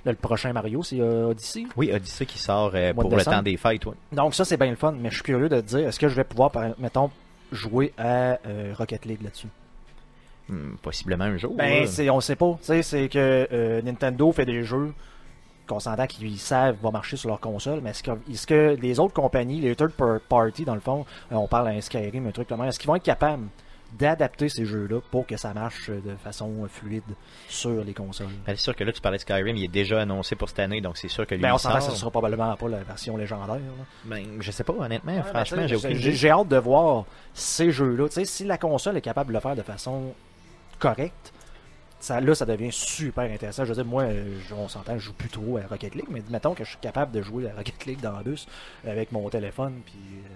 [0.05, 1.65] le- prochain Mario, c'est euh, Odyssey.
[1.77, 3.37] Oui, Odyssey qui sort euh, pour le décembre.
[3.39, 3.95] temps des fêtes, ouais.
[4.13, 6.09] Donc ça, c'est bien le fun, mais je suis curieux de te dire, est-ce que
[6.09, 7.11] je vais pouvoir, par- mettons,
[7.53, 9.49] jouer à euh, Rocket League là-dessus?
[10.49, 11.55] Hmm, possiblement un jour.
[11.57, 12.53] Ben, c'est, on sait pas.
[12.61, 14.93] Tu sais, c'est que euh, Nintendo fait des jeux
[15.67, 19.61] qu'on s'entend qu'ils savent vont marcher sur leur console, mais est-ce que, les autres compagnies,
[19.63, 22.49] les third par- party, dans le fond, euh, on parle à un Skyrim, un truc
[22.49, 23.45] comme ça, est-ce qu'ils vont être capables
[23.99, 27.03] d'adapter ces jeux-là pour que ça marche de façon fluide
[27.49, 28.27] sur les consoles?
[28.47, 30.59] Ben, c'est sûr que là, tu parlais de Skyrim, il est déjà annoncé pour cette
[30.59, 31.81] année, donc c'est sûr que lui, Ben, on que sort.
[31.83, 33.57] ce sera probablement pas la version légendaire.
[33.57, 33.61] là.
[34.05, 37.05] Ben, je sais pas, honnêtement, Ouais, franchement, mais j'ai aucune j'ai, hâte de voir
[37.35, 38.09] ces jeux-là.
[38.09, 40.13] Tu sais, si la console est capable de le faire de façon
[40.79, 41.33] correcte,
[42.01, 43.65] ça, là, ça devient super intéressant.
[43.65, 46.09] Je veux dire, moi, euh, je- on s'entend, je joue plus trop à Rocket League,
[46.11, 48.47] mais mettons que je suis capable de jouer à Rocket League dans le bus
[48.87, 50.34] avec mon téléphone, puis euh,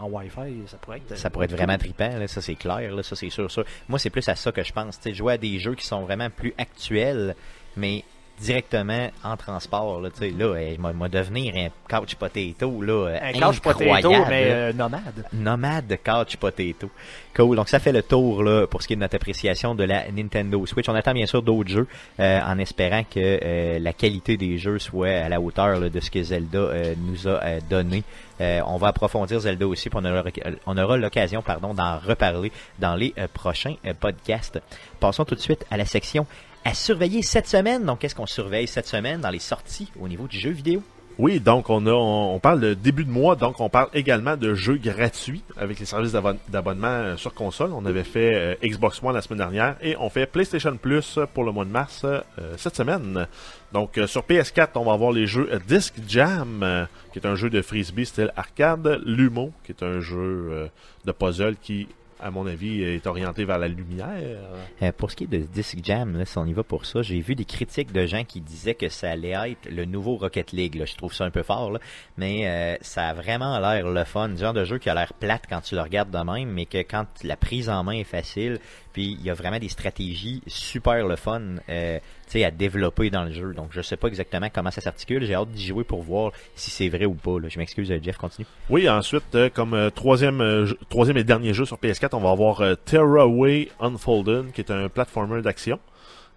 [0.00, 1.16] en Wi-Fi, ça pourrait être...
[1.16, 3.64] Ça pourrait être vraiment trippant, là, ça c'est clair, là, ça c'est sûr, sûr.
[3.88, 5.86] Moi, c'est plus à ça que je pense, tu sais, jouer à des jeux qui
[5.86, 7.34] sont vraiment plus actuels,
[7.76, 8.04] mais
[8.40, 10.00] directement en transport.
[10.00, 12.82] Là, tu sais, là, il m'a devenir un couch potato.
[12.82, 15.24] Là, Un couch potato, mais euh, nomade.
[15.32, 16.90] Nomade Couch Potato.
[17.34, 17.56] Cool.
[17.56, 20.10] Donc ça fait le tour là pour ce qui est de notre appréciation de la
[20.10, 20.88] Nintendo Switch.
[20.88, 21.86] On attend bien sûr d'autres jeux
[22.18, 26.00] euh, en espérant que euh, la qualité des jeux soit à la hauteur là, de
[26.00, 28.02] ce que Zelda euh, nous a euh, donné.
[28.40, 30.22] Euh, on va approfondir Zelda aussi, puis on aura,
[30.66, 34.60] on aura l'occasion pardon d'en reparler dans les euh, prochains euh, podcasts.
[35.00, 36.26] Passons tout de suite à la section
[36.74, 37.84] surveiller cette semaine.
[37.84, 40.82] Donc qu'est-ce qu'on surveille cette semaine dans les sorties au niveau du jeu vidéo?
[41.18, 45.42] Oui, donc on parle de début de mois, donc on parle également de jeux gratuits
[45.56, 47.72] avec les services d'abonn- d'abonnement euh, sur console.
[47.72, 51.42] On avait fait euh, Xbox One la semaine dernière et on fait PlayStation Plus pour
[51.42, 52.20] le mois de mars euh,
[52.56, 53.26] cette semaine.
[53.72, 57.62] Donc sur PS4, on va avoir les jeux Disc Jam, qui est un jeu de
[57.62, 60.70] frisbee style arcade, Lumo, qui est un jeu
[61.04, 61.88] de puzzle qui,
[62.20, 64.40] à mon avis, est orienté vers la lumière.
[64.82, 67.02] Euh, pour ce qui est de Disc Jam, là, si on y va pour ça,
[67.02, 70.52] j'ai vu des critiques de gens qui disaient que ça allait être le nouveau Rocket
[70.52, 70.74] League.
[70.74, 70.84] Là.
[70.84, 71.80] Je trouve ça un peu fort, là.
[72.16, 74.34] mais euh, ça a vraiment l'air le fun.
[74.36, 76.78] Genre de jeu qui a l'air plate quand tu le regardes de même, mais que
[76.78, 78.58] quand la prise en main est facile,
[78.92, 81.98] puis il y a vraiment des stratégies super le fun euh,
[82.36, 83.54] à développer dans le jeu.
[83.54, 85.24] Donc je sais pas exactement comment ça s'articule.
[85.24, 87.36] J'ai hâte d'y jouer pour voir si c'est vrai ou pas.
[87.48, 88.46] Je m'excuse, euh, Jeff, continue.
[88.70, 90.42] Oui, ensuite, euh, comme euh, troisième,
[90.88, 95.42] troisième et dernier jeu sur PS4, on va avoir Terraway Unfolded, qui est un platformer
[95.42, 95.78] d'action.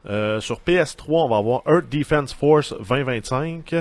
[0.05, 3.75] Sur PS3, on va avoir Earth Defense Force 2025,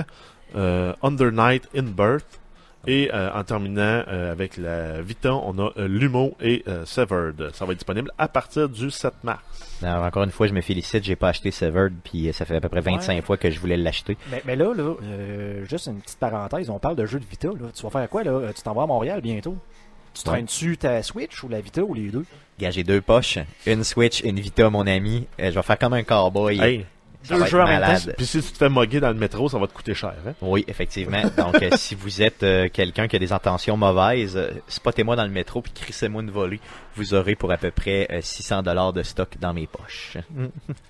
[0.55, 2.40] euh, Under Night in Birth,
[2.87, 7.51] et euh, en terminant euh, avec la Vita, on a euh, Lumo et euh, Severed.
[7.53, 9.41] Ça va être disponible à partir du 7 mars.
[9.83, 12.61] Alors, encore une fois, je me félicite, j'ai pas acheté Severed, puis ça fait à
[12.61, 13.21] peu près 25 Ouais.
[13.21, 14.17] fois que je voulais l'acheter.
[14.31, 17.49] Mais, mais là, là euh, juste une petite parenthèse, on parle de jeux de Vita.
[17.49, 17.69] Là.
[17.75, 18.51] Tu vas faire quoi là?
[18.55, 19.55] Tu t'en vas à Montréal bientôt?
[20.13, 22.25] Tu traînes-tu ta Switch ou la Vita ou les deux?
[22.59, 25.25] Gars, j'ai deux poches, une Switch, une Vita, mon ami.
[25.39, 26.59] Euh, je vais faire comme un cowboy.
[26.59, 26.85] Hey,
[27.29, 28.13] deux jeux en même malade.
[28.17, 30.13] puis si tu te fais moguer dans le métro, ça va te coûter cher.
[30.27, 30.33] Hein?
[30.41, 31.21] Oui, effectivement.
[31.37, 35.23] Donc, euh, si vous êtes euh, quelqu'un qui a des intentions mauvaises, euh, spottez-moi dans
[35.23, 36.59] le métro puis crissez-moi une volée.
[36.95, 40.17] Vous aurez pour à peu près euh, 600 dollars de stock dans mes poches.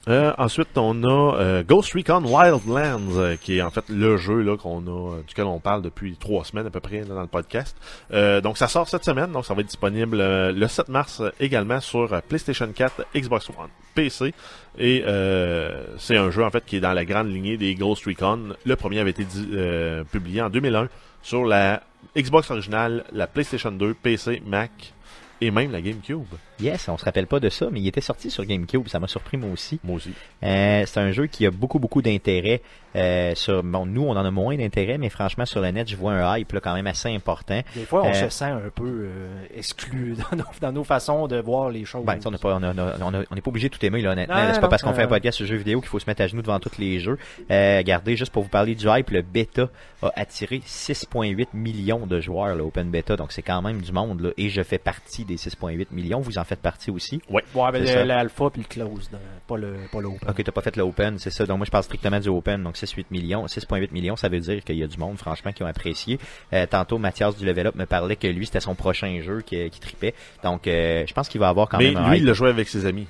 [0.08, 4.42] Euh, ensuite, on a euh, Ghost Recon Wildlands, euh, qui est en fait le jeu
[4.42, 7.28] là qu'on a, euh, duquel on parle depuis trois semaines à peu près dans le
[7.28, 7.78] podcast.
[8.12, 11.20] Euh, donc, ça sort cette semaine, donc ça va être disponible euh, le 7 mars
[11.22, 14.34] euh, également sur euh, PlayStation 4, Xbox One, PC.
[14.80, 18.06] Et euh, c'est un jeu en fait qui est dans la grande lignée des Ghost
[18.06, 18.56] Recon.
[18.66, 20.90] Le premier avait été euh, publié en 2001
[21.22, 21.84] sur la
[22.18, 24.94] Xbox originale, la PlayStation 2, PC, Mac
[25.42, 26.24] et même la GameCube.
[26.62, 28.88] Yes, on se rappelle pas de ça, mais il était sorti sur GameCube.
[28.88, 29.80] Ça m'a surpris moi aussi.
[29.84, 30.12] Moi aussi.
[30.44, 32.62] Euh, c'est un jeu qui a beaucoup beaucoup d'intérêt.
[32.94, 35.96] Euh, sur bon, nous on en a moins d'intérêt, mais franchement sur le net, je
[35.96, 37.62] vois un hype là, quand même assez important.
[37.74, 39.08] Des fois, on Euh, se sent un peu
[39.56, 42.06] exclu dans nos, dans nos façons de voir les choses.
[42.06, 43.74] Ben, on n'est pas, on a- on a- on a- on n'est pas obligé de
[43.76, 44.36] tout aimer, là, honnêtement.
[44.54, 46.28] C'est pas parce qu'on fait un podcast sur jeux vidéo qu'il faut se mettre à
[46.28, 47.18] genoux devant tous les jeux.
[47.50, 49.70] Regardez, juste pour vous parler du hype, le bêta
[50.02, 53.16] a attiré 6,8 millions de joueurs, là, Open Beta.
[53.16, 54.30] Donc, c'est quand même du monde, là.
[54.38, 56.20] Et je fais partie des 6,8 millions.
[56.20, 57.22] Vous en faites partie aussi.
[57.30, 59.10] Ouais, ben, l'alpha puis le close,
[59.48, 60.30] pas le pas l'open.
[60.30, 61.46] Ok, t'as pas fait l'Open, c'est ça.
[61.46, 62.64] Donc, moi, je parle strictement du Open.
[62.64, 63.46] Donc, 6,8 millions.
[63.46, 66.20] 6,8 millions, ça veut dire qu'il y a du monde, franchement, qui ont apprécié.
[66.54, 69.70] Euh, tantôt, Mathias du Level Up me parlait que lui, c'était son prochain jeu qui,
[69.70, 70.14] qui tripait.
[70.44, 72.24] Donc, euh, je pense qu'il va avoir quand Mais même un lui, hype.
[72.24, 73.08] il l'a joué avec ses amis.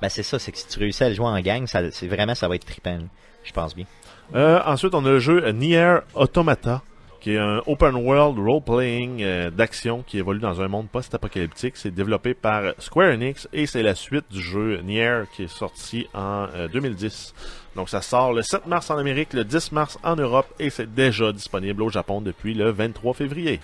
[0.00, 2.08] Ben c'est ça, c'est que si tu réussis à le jouer en gang, ça, c'est
[2.08, 2.98] vraiment ça va être trippant.
[3.44, 3.84] Je pense bien.
[4.34, 6.82] Euh, ensuite, on a le jeu Nier Automata,
[7.22, 11.76] qui est un open world role-playing euh, d'action qui évolue dans un monde post-apocalyptique.
[11.76, 16.08] C'est développé par Square Enix et c'est la suite du jeu Nier qui est sorti
[16.14, 17.32] en euh, 2010.
[17.76, 20.92] Donc ça sort le 7 mars en Amérique, le 10 mars en Europe et c'est
[20.92, 23.60] déjà disponible au Japon depuis le 23 février.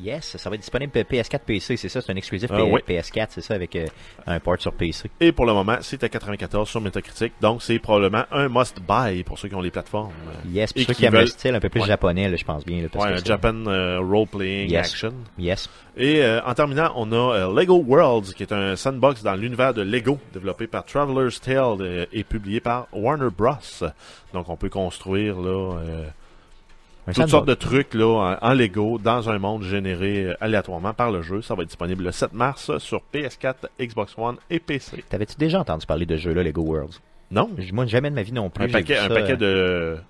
[0.00, 2.80] Yes, ça va être disponible PS4 PC, c'est ça, c'est un exclusif Euh, oui.
[2.86, 3.86] PS4, c'est ça, avec euh,
[4.26, 5.10] un port sur PC.
[5.20, 9.38] Et pour le moment, c'est à 94 sur Metacritic, donc c'est probablement un must-buy pour
[9.38, 10.12] ceux qui ont les plateformes.
[10.48, 11.86] Yes, pour Et ceux qui qui aiment le style un peu plus Ouais.
[11.88, 12.82] japonais, là, je pense bien.
[12.82, 14.92] Là, parce Ouais, que Japan euh, role-playing Yes.
[14.92, 15.14] action.
[15.38, 15.68] Yes.
[15.96, 19.82] Et euh, en terminant, on a Lego Worlds, qui est un sandbox dans l'univers de
[19.82, 23.56] Lego, développé par Traveler's Tale et publié par Warner Bros.
[24.32, 25.74] Donc on peut construire là
[27.12, 31.10] toutes sortes de trucs là en, en Lego dans un monde généré euh, aléatoirement par
[31.10, 31.42] le jeu.
[31.42, 35.04] Ça va être disponible le 7 mars sur PS4, Xbox One et PC.
[35.08, 37.00] T'avais-tu déjà entendu parler de ce jeu-là, Lego Worlds?
[37.30, 38.64] Non, Moi, jamais de ma vie non plus.
[38.64, 40.00] un paquet, un ça, paquet euh, de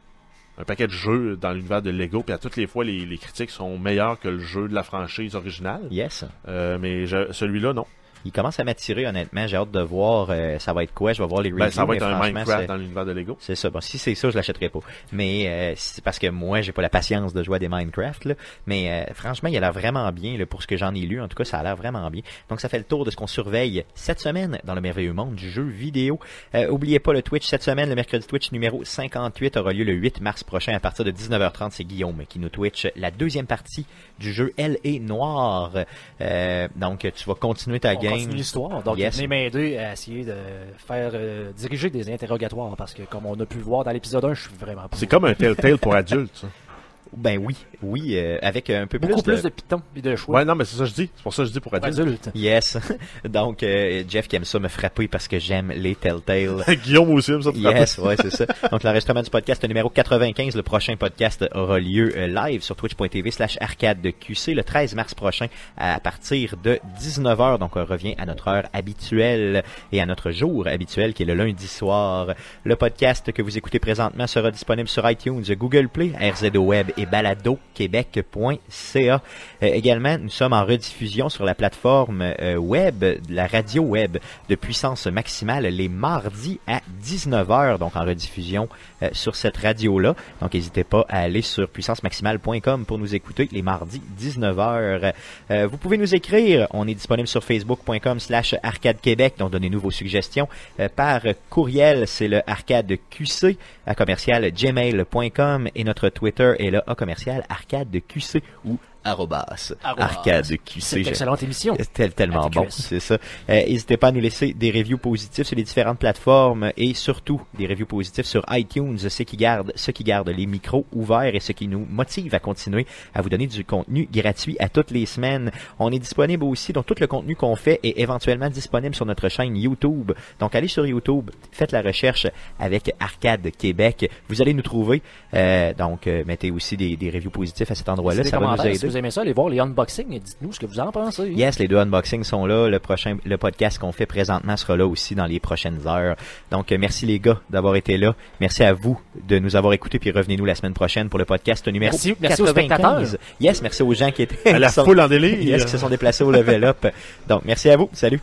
[0.60, 3.18] un paquet de jeux dans l'univers de Lego, puis à toutes les fois les, les
[3.18, 5.82] critiques sont meilleures que le jeu de la franchise originale.
[5.90, 6.24] Yes.
[6.48, 7.86] Euh, mais celui-là non.
[8.24, 9.46] Il commence à m'attirer honnêtement.
[9.46, 11.12] J'ai hâte de voir euh, ça va être quoi.
[11.12, 11.64] Je vais voir les reviews.
[11.64, 13.36] Ben, ça va être un Minecraft dans l'univers de Lego.
[13.40, 13.70] c'est ça.
[13.70, 14.80] Bon, si c'est ça, je l'achèterai pas.
[15.12, 18.24] Mais euh, c'est parce que moi, j'ai pas la patience de jouer à des Minecraft.
[18.26, 18.34] Là.
[18.66, 21.20] Mais euh, franchement, il a l'air vraiment bien là, pour ce que j'en ai lu.
[21.20, 22.22] En tout cas, ça a l'air vraiment bien.
[22.48, 25.34] Donc, ça fait le tour de ce qu'on surveille cette semaine dans le merveilleux monde
[25.34, 26.18] du jeu vidéo.
[26.54, 27.88] Euh, oubliez pas le Twitch cette semaine.
[27.88, 31.70] Le mercredi Twitch numéro 58 aura lieu le 8 mars prochain à partir de 19h30.
[31.72, 33.86] C'est Guillaume qui nous Twitch la deuxième partie
[34.18, 35.72] du jeu Elle est Noire.
[36.20, 38.18] Euh, donc, tu vas continuer ta On game.
[38.18, 38.82] continue l'histoire.
[38.82, 39.16] Donc, Yes.
[39.16, 40.34] venez m'aider à essayer de
[40.78, 44.24] faire euh, diriger des interrogatoires parce que, comme on a pu le voir dans l'épisode
[44.24, 44.96] 1, je suis vraiment pas.
[44.96, 46.44] C'est comme un Telltale pour adultes.
[47.16, 50.36] Ben oui, oui, euh, avec un peu beaucoup plus plus de pitons et de choix.
[50.36, 51.10] Ouais, non, mais c'est ça que je dis.
[51.14, 51.98] C'est pour ça que je dis pour adultes.
[51.98, 52.30] Adulte.
[52.34, 52.78] Yes.
[53.28, 56.64] Donc, euh, Jeff qui aime ça me frapper parce que j'aime les Telltale.
[56.84, 57.50] Guillaume aussi aime ça.
[57.54, 58.46] Yes, ouais, c'est ça.
[58.70, 63.30] Donc, l'enregistrement du podcast numéro 95, le prochain podcast aura lieu euh, live sur twitch.tv
[63.30, 67.58] slash arcade de QC le 13 mars prochain à partir de 19h.
[67.58, 69.62] Donc, on revient à notre heure habituelle
[69.92, 72.34] et à notre jour habituel qui est le lundi soir.
[72.64, 77.06] Le podcast que vous écoutez présentement sera disponible sur iTunes, Google Play, RZO Web et
[77.06, 79.22] baladoquebec.ca.
[79.62, 84.18] Euh, également, nous sommes en rediffusion sur la plateforme euh, web, la radio web
[84.48, 88.68] de puissance maximale les mardis à 19h, donc en rediffusion
[89.02, 90.14] euh, sur cette radio-là.
[90.40, 95.12] Donc n'hésitez pas à aller sur puissancemaximale.com pour nous écouter les mardis 19h.
[95.50, 99.80] Euh, vous pouvez nous écrire, on est disponible sur facebook.com slash arcade québec, donc donnez-nous
[99.80, 100.48] vos suggestions.
[100.96, 103.56] Par courriel, c'est le arcade QC
[103.86, 108.78] à commercial gmail.com et notre Twitter est le a commercial arcade QC ou
[109.08, 110.04] arrobas Arrobas.
[110.04, 110.44] arcade
[110.78, 111.76] C'est une excellente émission.
[112.16, 113.18] Tellement bon, c'est ça.
[113.48, 117.40] Euh, N'hésitez pas à nous laisser des reviews positifs sur les différentes plateformes et surtout
[117.56, 121.40] des reviews positifs sur iTunes, ce qui garde, ce qui garde les micros ouverts et
[121.40, 125.06] ce qui nous motive à continuer à vous donner du contenu gratuit à toutes les
[125.06, 125.50] semaines.
[125.78, 129.28] On est disponible aussi, donc tout le contenu qu'on fait est éventuellement disponible sur notre
[129.28, 130.12] chaîne YouTube.
[130.40, 132.26] Donc allez sur YouTube, faites la recherche
[132.58, 135.02] avec Arcade Québec, vous allez nous trouver.
[135.34, 138.62] Euh, donc euh, mettez aussi des, des reviews positifs à cet endroit-là, ça va nous
[138.66, 138.97] aider.
[138.98, 141.28] Aimez ça, allez voir les unboxings et dites-nous ce que vous en pensez.
[141.30, 142.68] Yes, les deux unboxings sont là.
[142.68, 146.16] Le prochain, le podcast qu'on fait présentement sera là aussi dans les prochaines heures.
[146.50, 148.14] Donc, euh, merci les gars d'avoir été là.
[148.40, 149.98] Merci à vous de nous avoir écoutés.
[149.98, 153.08] Puis revenez-nous la semaine prochaine pour le podcast numéro Merci- merci aux 95.
[153.08, 153.20] spectateurs.
[153.40, 155.38] Yes, merci aux gens qui étaient À la sont- foule en délire.
[155.42, 156.86] Yes, qui se sont déplacés au level up.
[157.28, 157.88] Donc, merci à vous.
[157.92, 158.20] Salut.